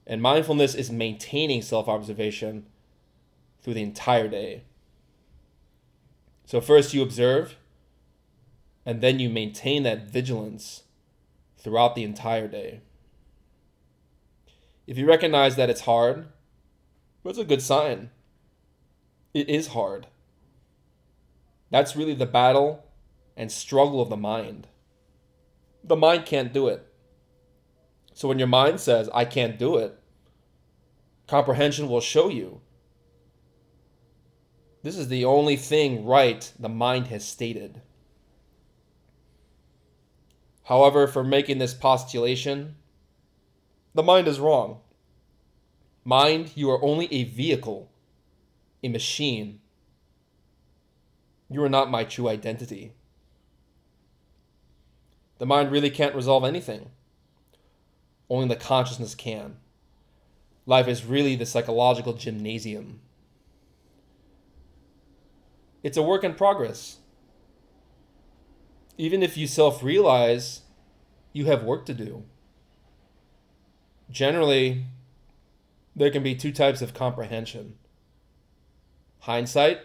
And 0.06 0.20
mindfulness 0.20 0.74
is 0.74 0.90
maintaining 0.90 1.62
self 1.62 1.88
observation 1.88 2.66
through 3.62 3.72
the 3.72 3.82
entire 3.82 4.28
day. 4.28 4.64
So, 6.44 6.60
first 6.60 6.92
you 6.92 7.00
observe, 7.02 7.56
and 8.84 9.00
then 9.00 9.18
you 9.18 9.30
maintain 9.30 9.82
that 9.84 10.10
vigilance 10.10 10.82
throughout 11.56 11.94
the 11.94 12.04
entire 12.04 12.48
day. 12.48 12.82
If 14.86 14.98
you 14.98 15.06
recognize 15.06 15.56
that 15.56 15.70
it's 15.70 15.80
hard, 15.80 16.26
that's 17.24 17.38
a 17.38 17.44
good 17.44 17.62
sign 17.62 18.10
it 19.34 19.48
is 19.48 19.68
hard. 19.68 20.06
That's 21.70 21.96
really 21.96 22.14
the 22.14 22.26
battle 22.26 22.84
and 23.36 23.52
struggle 23.52 24.00
of 24.00 24.08
the 24.08 24.16
mind. 24.16 24.66
The 25.84 25.96
mind 25.96 26.26
can't 26.26 26.52
do 26.52 26.68
it. 26.68 26.86
So 28.14 28.28
when 28.28 28.38
your 28.38 28.48
mind 28.48 28.80
says, 28.80 29.08
I 29.14 29.24
can't 29.24 29.58
do 29.58 29.76
it, 29.76 29.98
comprehension 31.26 31.88
will 31.88 32.00
show 32.00 32.28
you. 32.28 32.60
This 34.82 34.96
is 34.96 35.08
the 35.08 35.24
only 35.24 35.56
thing 35.56 36.04
right 36.04 36.52
the 36.58 36.68
mind 36.68 37.08
has 37.08 37.26
stated. 37.26 37.82
However, 40.64 41.06
for 41.06 41.24
making 41.24 41.58
this 41.58 41.74
postulation, 41.74 42.76
the 43.94 44.02
mind 44.02 44.28
is 44.28 44.40
wrong. 44.40 44.80
Mind, 46.04 46.52
you 46.54 46.70
are 46.70 46.82
only 46.82 47.12
a 47.12 47.24
vehicle 47.24 47.90
a 48.82 48.88
machine. 48.88 49.60
You 51.50 51.62
are 51.62 51.68
not 51.68 51.90
my 51.90 52.04
true 52.04 52.28
identity. 52.28 52.92
The 55.38 55.46
mind 55.46 55.70
really 55.70 55.90
can't 55.90 56.14
resolve 56.14 56.44
anything. 56.44 56.90
Only 58.28 58.48
the 58.48 58.56
consciousness 58.56 59.14
can. 59.14 59.56
Life 60.66 60.88
is 60.88 61.06
really 61.06 61.36
the 61.36 61.46
psychological 61.46 62.12
gymnasium. 62.12 63.00
It's 65.82 65.96
a 65.96 66.02
work 66.02 66.24
in 66.24 66.34
progress. 66.34 66.98
Even 68.98 69.22
if 69.22 69.36
you 69.36 69.46
self 69.46 69.82
realize 69.82 70.62
you 71.32 71.46
have 71.46 71.62
work 71.62 71.86
to 71.86 71.94
do. 71.94 72.24
Generally, 74.10 74.84
there 75.94 76.10
can 76.10 76.22
be 76.22 76.34
two 76.34 76.52
types 76.52 76.82
of 76.82 76.94
comprehension 76.94 77.76
hindsight 79.20 79.78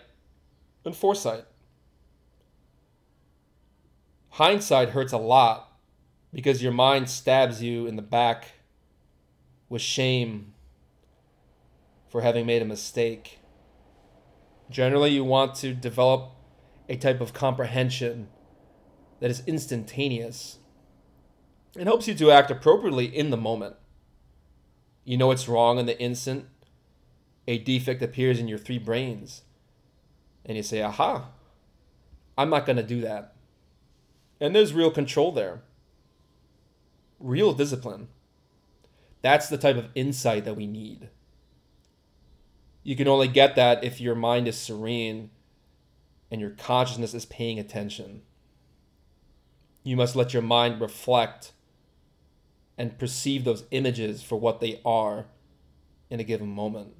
and 0.85 0.95
foresight. 0.95 1.45
Hindsight 4.33 4.89
hurts 4.89 5.13
a 5.13 5.19
lot 5.19 5.77
because 6.33 6.63
your 6.63 6.71
mind 6.71 7.07
stabs 7.07 7.61
you 7.61 7.85
in 7.85 7.97
the 7.97 8.01
back 8.01 8.53
with 9.69 9.83
shame 9.83 10.55
for 12.09 12.21
having 12.21 12.47
made 12.47 12.63
a 12.63 12.65
mistake. 12.65 13.37
Generally, 14.71 15.11
you 15.11 15.23
want 15.23 15.53
to 15.57 15.75
develop 15.75 16.31
a 16.89 16.95
type 16.95 17.21
of 17.21 17.33
comprehension 17.33 18.27
that 19.19 19.29
is 19.29 19.43
instantaneous. 19.45 20.57
It 21.77 21.85
helps 21.85 22.07
you 22.07 22.15
to 22.15 22.31
act 22.31 22.49
appropriately 22.49 23.05
in 23.05 23.29
the 23.29 23.37
moment. 23.37 23.75
You 25.05 25.17
know 25.17 25.29
it's 25.29 25.47
wrong 25.47 25.77
in 25.77 25.85
the 25.85 25.99
instant. 26.01 26.47
A 27.47 27.59
defect 27.59 28.01
appears 28.01 28.39
in 28.39 28.47
your 28.47 28.57
three 28.57 28.79
brains. 28.79 29.43
And 30.43 30.57
you 30.57 30.63
say, 30.63 30.81
aha, 30.81 31.29
I'm 32.35 32.49
not 32.49 32.65
going 32.65 32.77
to 32.77 32.83
do 32.83 33.01
that. 33.01 33.32
And 34.43 34.53
there's 34.53 34.73
real 34.73 34.91
control 34.91 35.31
there, 35.31 35.61
real 37.17 37.53
discipline. 37.53 38.09
That's 39.21 39.47
the 39.47 39.57
type 39.57 39.77
of 39.77 39.87
insight 39.95 40.43
that 40.43 40.57
we 40.57 40.67
need. 40.67 41.07
You 42.83 42.97
can 42.97 43.07
only 43.07 43.29
get 43.29 43.55
that 43.55 43.85
if 43.85 44.01
your 44.01 44.15
mind 44.15 44.49
is 44.49 44.57
serene 44.57 45.29
and 46.29 46.41
your 46.41 46.49
consciousness 46.49 47.13
is 47.13 47.23
paying 47.23 47.57
attention. 47.57 48.23
You 49.81 49.95
must 49.95 50.13
let 50.13 50.33
your 50.33 50.43
mind 50.43 50.81
reflect 50.81 51.53
and 52.77 52.99
perceive 52.99 53.45
those 53.45 53.63
images 53.71 54.21
for 54.23 54.37
what 54.37 54.59
they 54.59 54.81
are 54.83 55.27
in 56.09 56.19
a 56.19 56.25
given 56.25 56.49
moment. 56.49 56.93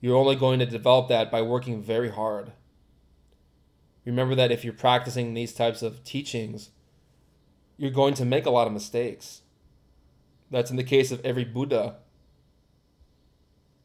You're 0.00 0.16
only 0.16 0.34
going 0.34 0.58
to 0.58 0.66
develop 0.66 1.06
that 1.10 1.30
by 1.30 1.42
working 1.42 1.80
very 1.80 2.10
hard. 2.10 2.50
Remember 4.04 4.34
that 4.34 4.50
if 4.50 4.64
you're 4.64 4.72
practicing 4.72 5.34
these 5.34 5.52
types 5.52 5.82
of 5.82 6.02
teachings, 6.04 6.70
you're 7.76 7.90
going 7.90 8.14
to 8.14 8.24
make 8.24 8.46
a 8.46 8.50
lot 8.50 8.66
of 8.66 8.72
mistakes. 8.72 9.42
That's 10.50 10.70
in 10.70 10.76
the 10.76 10.84
case 10.84 11.10
of 11.12 11.24
every 11.24 11.44
Buddha. 11.44 11.96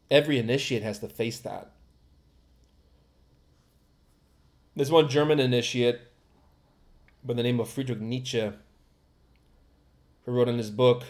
Every 0.10 0.40
initiate 0.40 0.84
has 0.84 1.00
to 1.00 1.08
face 1.08 1.40
that. 1.40 1.72
There's 4.76 4.92
one 4.92 5.10
German 5.10 5.40
initiate 5.40 6.00
by 7.24 7.34
the 7.34 7.44
name 7.44 7.60
of 7.60 7.70
Friedrich 7.70 8.00
Nietzsche 8.00 8.52
who 10.28 10.32
wrote 10.32 10.50
in 10.50 10.58
his 10.58 10.70
book, 10.70 11.04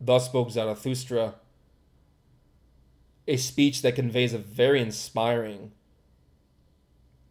Thus 0.00 0.24
Spoke 0.24 0.50
Zarathustra, 0.50 1.34
a 3.28 3.36
speech 3.36 3.82
that 3.82 3.94
conveys 3.94 4.32
a 4.32 4.38
very 4.38 4.80
inspiring, 4.80 5.72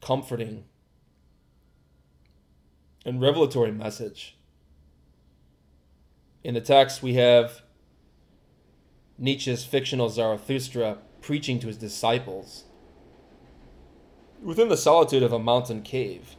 comforting, 0.01 0.65
and 3.05 3.21
revelatory 3.21 3.71
message. 3.71 4.37
In 6.43 6.53
the 6.53 6.61
text, 6.61 7.03
we 7.03 7.15
have 7.15 7.61
Nietzsche's 9.17 9.63
fictional 9.63 10.09
Zarathustra 10.09 10.97
preaching 11.21 11.59
to 11.59 11.67
his 11.67 11.77
disciples 11.77 12.63
within 14.41 14.69
the 14.69 14.77
solitude 14.77 15.23
of 15.23 15.31
a 15.31 15.39
mountain 15.39 15.81
cave, 15.81 16.35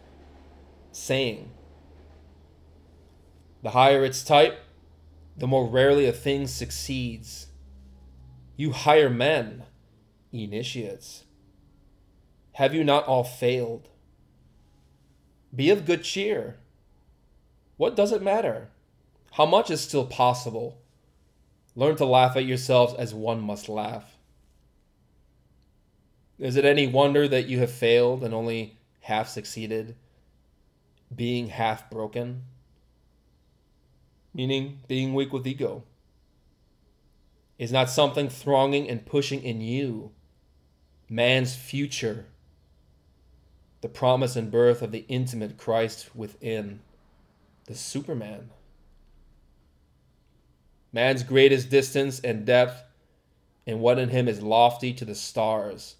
saying, 0.90 1.50
The 3.62 3.70
higher 3.70 4.04
its 4.04 4.24
type, 4.24 4.58
the 5.36 5.46
more 5.46 5.68
rarely 5.68 6.06
a 6.06 6.12
thing 6.12 6.46
succeeds. 6.46 7.46
You 8.56 8.72
higher 8.72 9.08
men, 9.08 9.64
initiates. 10.32 11.24
Have 12.54 12.74
you 12.74 12.84
not 12.84 13.06
all 13.06 13.24
failed? 13.24 13.88
Be 15.54 15.70
of 15.70 15.84
good 15.84 16.04
cheer. 16.04 16.56
What 17.76 17.96
does 17.96 18.12
it 18.12 18.22
matter? 18.22 18.68
How 19.32 19.46
much 19.46 19.70
is 19.70 19.80
still 19.80 20.06
possible? 20.06 20.78
Learn 21.74 21.96
to 21.96 22.04
laugh 22.04 22.36
at 22.36 22.44
yourselves 22.44 22.94
as 22.94 23.14
one 23.14 23.40
must 23.40 23.68
laugh. 23.68 24.16
Is 26.38 26.56
it 26.56 26.64
any 26.64 26.86
wonder 26.86 27.28
that 27.28 27.46
you 27.46 27.60
have 27.60 27.70
failed 27.70 28.24
and 28.24 28.34
only 28.34 28.78
half 29.00 29.28
succeeded, 29.28 29.94
being 31.14 31.48
half 31.48 31.88
broken? 31.90 32.42
meaning 34.34 34.80
being 34.88 35.14
weak 35.14 35.32
with 35.32 35.46
ego, 35.46 35.84
is 37.58 37.72
not 37.72 37.90
something 37.90 38.28
thronging 38.28 38.88
and 38.88 39.06
pushing 39.06 39.42
in 39.42 39.60
you. 39.60 40.10
Man's 41.08 41.54
future, 41.54 42.26
the 43.82 43.88
promise 43.88 44.34
and 44.34 44.50
birth 44.50 44.80
of 44.80 44.90
the 44.90 45.04
intimate 45.08 45.58
Christ 45.58 46.16
within, 46.16 46.80
the 47.66 47.74
Superman. 47.74 48.50
Man's 50.92 51.22
greatest 51.22 51.68
distance 51.68 52.18
and 52.20 52.46
depth, 52.46 52.82
and 53.66 53.80
what 53.80 53.98
in 53.98 54.08
him 54.08 54.26
is 54.26 54.42
lofty 54.42 54.94
to 54.94 55.04
the 55.04 55.14
stars, 55.14 55.96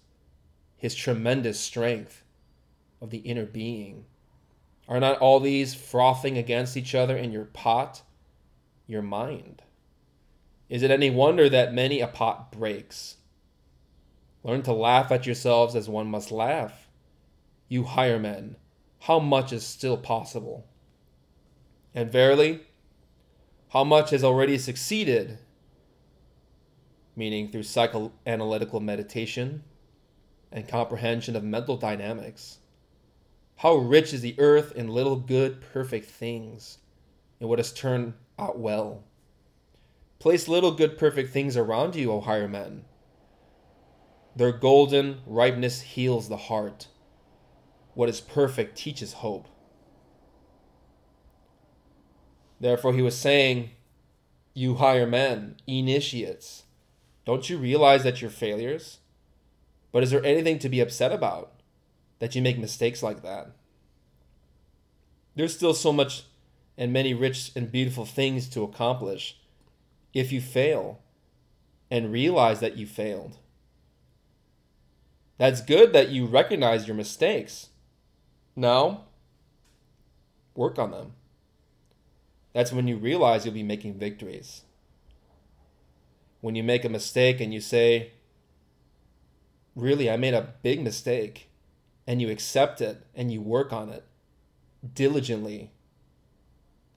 his 0.75 0.95
tremendous 0.95 1.59
strength 1.59 2.23
of 2.99 3.11
the 3.11 3.19
inner 3.19 3.45
being. 3.45 4.05
Are 4.87 4.99
not 4.99 5.19
all 5.19 5.39
these 5.39 5.75
frothing 5.75 6.37
against 6.37 6.75
each 6.75 6.95
other 6.95 7.15
in 7.15 7.31
your 7.31 7.45
pot? 7.45 8.01
your 8.87 9.01
mind. 9.01 9.61
Is 10.69 10.83
it 10.83 10.91
any 10.91 11.09
wonder 11.09 11.49
that 11.49 11.73
many 11.73 11.99
a 11.99 12.07
pot 12.07 12.51
breaks? 12.51 13.17
Learn 14.43 14.61
to 14.63 14.73
laugh 14.73 15.11
at 15.11 15.25
yourselves 15.25 15.75
as 15.75 15.87
one 15.87 16.07
must 16.07 16.31
laugh. 16.31 16.82
You 17.73 17.85
higher 17.85 18.19
men, 18.19 18.57
how 18.99 19.17
much 19.17 19.51
is 19.51 19.65
still 19.65 19.97
possible? 19.97 20.67
And 21.95 22.11
verily, 22.11 22.59
how 23.69 23.83
much 23.83 24.11
has 24.11 24.23
already 24.23 24.59
succeeded? 24.59 25.39
Meaning 27.15 27.49
through 27.49 27.63
psychoanalytical 27.63 28.79
meditation 28.79 29.63
and 30.51 30.67
comprehension 30.67 31.35
of 31.35 31.43
mental 31.43 31.75
dynamics. 31.75 32.59
How 33.55 33.73
rich 33.73 34.13
is 34.13 34.21
the 34.21 34.35
earth 34.37 34.73
in 34.73 34.87
little 34.89 35.15
good, 35.15 35.59
perfect 35.59 36.05
things, 36.05 36.77
in 37.39 37.47
what 37.47 37.57
has 37.57 37.73
turned 37.73 38.13
out 38.37 38.59
well. 38.59 39.03
Place 40.19 40.47
little 40.47 40.73
good 40.73 40.99
perfect 40.99 41.33
things 41.33 41.57
around 41.57 41.95
you, 41.95 42.11
O 42.11 42.21
higher 42.21 42.47
men. 42.47 42.85
Their 44.35 44.51
golden 44.51 45.21
ripeness 45.25 45.81
heals 45.81 46.29
the 46.29 46.37
heart. 46.37 46.89
What 47.93 48.09
is 48.09 48.21
perfect 48.21 48.77
teaches 48.77 49.13
hope. 49.13 49.47
Therefore, 52.59 52.93
he 52.93 53.01
was 53.01 53.17
saying, 53.17 53.71
You 54.53 54.75
higher 54.75 55.05
men, 55.05 55.57
initiates, 55.67 56.63
don't 57.25 57.49
you 57.49 57.57
realize 57.57 58.03
that 58.03 58.21
you're 58.21 58.31
failures? 58.31 58.99
But 59.91 60.03
is 60.03 60.11
there 60.11 60.25
anything 60.25 60.59
to 60.59 60.69
be 60.69 60.79
upset 60.79 61.11
about 61.11 61.61
that 62.19 62.35
you 62.35 62.41
make 62.41 62.57
mistakes 62.57 63.03
like 63.03 63.21
that? 63.21 63.51
There's 65.35 65.55
still 65.55 65.73
so 65.73 65.93
much 65.93 66.23
and 66.77 66.91
many 66.91 67.13
rich 67.13 67.51
and 67.55 67.71
beautiful 67.71 68.05
things 68.05 68.49
to 68.49 68.63
accomplish 68.63 69.37
if 70.13 70.31
you 70.31 70.41
fail 70.41 71.01
and 71.91 72.11
realize 72.11 72.59
that 72.59 72.77
you 72.77 72.87
failed. 72.87 73.37
That's 75.37 75.61
good 75.61 75.93
that 75.93 76.09
you 76.09 76.25
recognize 76.25 76.87
your 76.87 76.95
mistakes. 76.95 77.69
Now, 78.55 79.05
work 80.55 80.77
on 80.77 80.91
them. 80.91 81.13
That's 82.53 82.71
when 82.71 82.87
you 82.87 82.97
realize 82.97 83.45
you'll 83.45 83.53
be 83.53 83.63
making 83.63 83.97
victories. 83.97 84.61
When 86.41 86.55
you 86.55 86.63
make 86.63 86.85
a 86.85 86.89
mistake 86.89 87.41
and 87.41 87.53
you 87.53 87.61
say, 87.61 88.11
Really, 89.75 90.09
I 90.09 90.17
made 90.17 90.35
a 90.35 90.53
big 90.61 90.83
mistake, 90.83 91.49
and 92.05 92.21
you 92.21 92.29
accept 92.29 92.79
it 92.79 93.03
and 93.15 93.31
you 93.31 93.41
work 93.41 93.73
on 93.73 93.89
it 93.89 94.05
diligently 94.93 95.71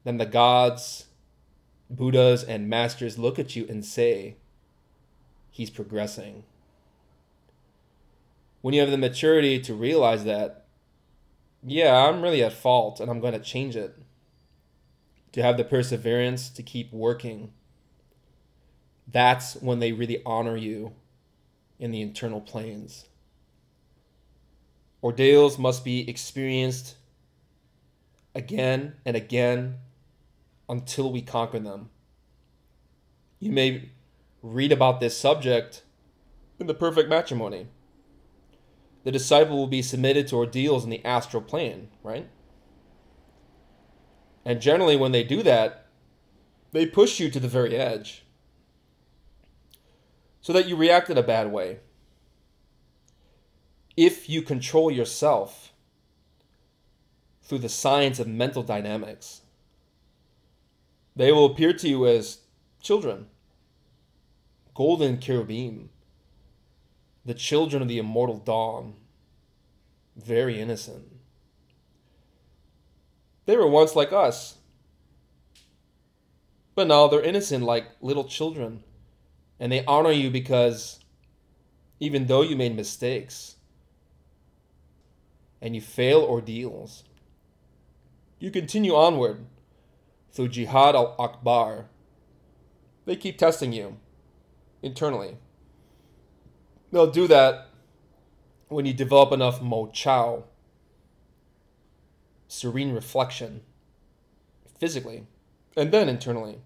then 0.06 0.18
the 0.18 0.24
gods, 0.24 1.06
Buddhas, 1.90 2.44
and 2.44 2.70
masters 2.70 3.18
look 3.18 3.40
at 3.40 3.56
you 3.56 3.66
and 3.68 3.84
say, 3.84 4.36
He's 5.50 5.68
progressing. 5.68 6.44
When 8.60 8.72
you 8.72 8.80
have 8.82 8.92
the 8.92 8.96
maturity 8.96 9.58
to 9.58 9.74
realize 9.74 10.22
that, 10.22 10.65
yeah, 11.66 12.06
I'm 12.06 12.22
really 12.22 12.44
at 12.44 12.52
fault 12.52 13.00
and 13.00 13.10
I'm 13.10 13.20
going 13.20 13.32
to 13.32 13.40
change 13.40 13.74
it, 13.76 13.98
to 15.32 15.42
have 15.42 15.56
the 15.56 15.64
perseverance 15.64 16.48
to 16.50 16.62
keep 16.62 16.92
working, 16.92 17.52
that's 19.06 19.54
when 19.56 19.80
they 19.80 19.92
really 19.92 20.22
honor 20.24 20.56
you 20.56 20.94
in 21.78 21.90
the 21.90 22.00
internal 22.00 22.40
planes. 22.40 23.06
Ordeals 25.02 25.58
must 25.58 25.84
be 25.84 26.08
experienced 26.08 26.94
again 28.34 28.94
and 29.04 29.16
again 29.16 29.76
until 30.68 31.12
we 31.12 31.20
conquer 31.20 31.58
them. 31.58 31.90
You 33.38 33.52
may 33.52 33.90
read 34.40 34.72
about 34.72 35.00
this 35.00 35.18
subject 35.18 35.82
in 36.58 36.66
the 36.66 36.74
perfect 36.74 37.08
matrimony. 37.08 37.66
The 39.06 39.12
disciple 39.12 39.56
will 39.56 39.68
be 39.68 39.82
submitted 39.82 40.26
to 40.26 40.36
ordeals 40.36 40.82
in 40.82 40.90
the 40.90 41.04
astral 41.04 41.40
plane, 41.40 41.90
right? 42.02 42.28
And 44.44 44.60
generally, 44.60 44.96
when 44.96 45.12
they 45.12 45.22
do 45.22 45.44
that, 45.44 45.86
they 46.72 46.86
push 46.86 47.20
you 47.20 47.30
to 47.30 47.38
the 47.38 47.46
very 47.46 47.76
edge 47.76 48.24
so 50.40 50.52
that 50.52 50.66
you 50.66 50.74
react 50.74 51.08
in 51.08 51.16
a 51.16 51.22
bad 51.22 51.52
way. 51.52 51.78
If 53.96 54.28
you 54.28 54.42
control 54.42 54.90
yourself 54.90 55.72
through 57.44 57.60
the 57.60 57.68
science 57.68 58.18
of 58.18 58.26
mental 58.26 58.64
dynamics, 58.64 59.42
they 61.14 61.30
will 61.30 61.46
appear 61.46 61.72
to 61.74 61.88
you 61.88 62.08
as 62.08 62.38
children, 62.82 63.28
golden 64.74 65.20
cherubim, 65.20 65.90
the 67.26 67.34
children 67.34 67.82
of 67.82 67.88
the 67.88 67.98
immortal 67.98 68.38
dawn, 68.38 68.94
very 70.16 70.60
innocent. 70.60 71.04
They 73.46 73.56
were 73.56 73.66
once 73.66 73.96
like 73.96 74.12
us, 74.12 74.58
but 76.76 76.86
now 76.86 77.08
they're 77.08 77.22
innocent 77.22 77.64
like 77.64 77.88
little 78.00 78.24
children, 78.24 78.84
and 79.58 79.72
they 79.72 79.84
honor 79.86 80.12
you 80.12 80.30
because 80.30 81.00
even 81.98 82.26
though 82.26 82.42
you 82.42 82.54
made 82.54 82.76
mistakes 82.76 83.56
and 85.60 85.74
you 85.74 85.80
fail 85.80 86.20
ordeals, 86.20 87.02
you 88.38 88.52
continue 88.52 88.94
onward 88.94 89.46
through 90.30 90.48
Jihad 90.48 90.94
al 90.94 91.16
Akbar. 91.18 91.86
They 93.04 93.16
keep 93.16 93.36
testing 93.36 93.72
you 93.72 93.96
internally. 94.80 95.38
They'll 96.92 97.10
do 97.10 97.26
that 97.28 97.68
when 98.68 98.86
you 98.86 98.92
develop 98.92 99.32
enough 99.32 99.60
Mo 99.60 99.90
Chao, 99.92 100.44
serene 102.48 102.92
reflection, 102.92 103.62
physically, 104.78 105.26
and 105.76 105.92
then 105.92 106.08
internally. 106.08 106.58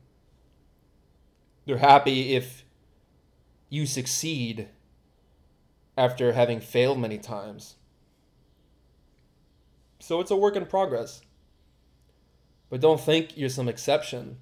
They're 1.66 1.78
happy 1.78 2.34
if 2.34 2.64
you 3.68 3.86
succeed 3.86 4.68
after 5.96 6.32
having 6.32 6.60
failed 6.60 6.98
many 6.98 7.18
times. 7.18 7.76
So 10.00 10.20
it's 10.20 10.30
a 10.30 10.36
work 10.36 10.56
in 10.56 10.66
progress. 10.66 11.20
But 12.70 12.80
don't 12.80 13.00
think 13.00 13.36
you're 13.36 13.48
some 13.48 13.68
exception 13.68 14.38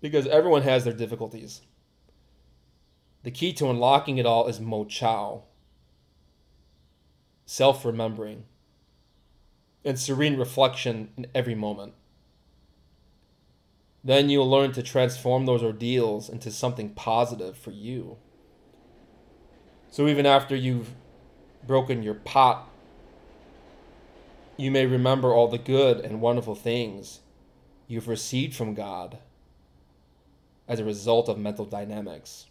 because 0.00 0.26
everyone 0.26 0.62
has 0.62 0.84
their 0.84 0.92
difficulties. 0.92 1.62
The 3.26 3.32
key 3.32 3.52
to 3.54 3.68
unlocking 3.68 4.18
it 4.18 4.24
all 4.24 4.46
is 4.46 4.60
Mo 4.60 4.84
Chao, 4.84 5.42
self 7.44 7.84
remembering, 7.84 8.44
and 9.84 9.98
serene 9.98 10.36
reflection 10.36 11.08
in 11.16 11.26
every 11.34 11.56
moment. 11.56 11.94
Then 14.04 14.30
you'll 14.30 14.48
learn 14.48 14.70
to 14.74 14.82
transform 14.84 15.44
those 15.44 15.64
ordeals 15.64 16.28
into 16.28 16.52
something 16.52 16.90
positive 16.90 17.58
for 17.58 17.72
you. 17.72 18.16
So 19.90 20.06
even 20.06 20.24
after 20.24 20.54
you've 20.54 20.94
broken 21.66 22.04
your 22.04 22.14
pot, 22.14 22.70
you 24.56 24.70
may 24.70 24.86
remember 24.86 25.34
all 25.34 25.48
the 25.48 25.58
good 25.58 25.98
and 25.98 26.20
wonderful 26.20 26.54
things 26.54 27.22
you've 27.88 28.06
received 28.06 28.54
from 28.54 28.74
God 28.74 29.18
as 30.68 30.78
a 30.78 30.84
result 30.84 31.28
of 31.28 31.40
mental 31.40 31.64
dynamics. 31.64 32.46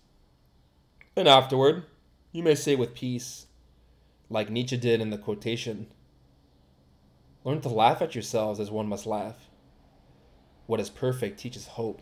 And 1.17 1.27
afterward, 1.29 1.85
you 2.33 2.43
may 2.43 2.55
say 2.55 2.75
with 2.75 2.93
peace, 2.93 3.47
like 4.29 4.49
Nietzsche 4.49 4.75
did 4.75 4.99
in 4.99 5.11
the 5.11 5.17
quotation 5.17 5.87
Learn 7.45 7.61
to 7.61 7.69
laugh 7.69 8.01
at 8.01 8.15
yourselves 8.15 8.59
as 8.59 8.71
one 8.71 8.87
must 8.87 9.05
laugh. 9.05 9.37
What 10.65 10.79
is 10.79 10.89
perfect 10.89 11.39
teaches 11.39 11.67
hope. 11.67 12.01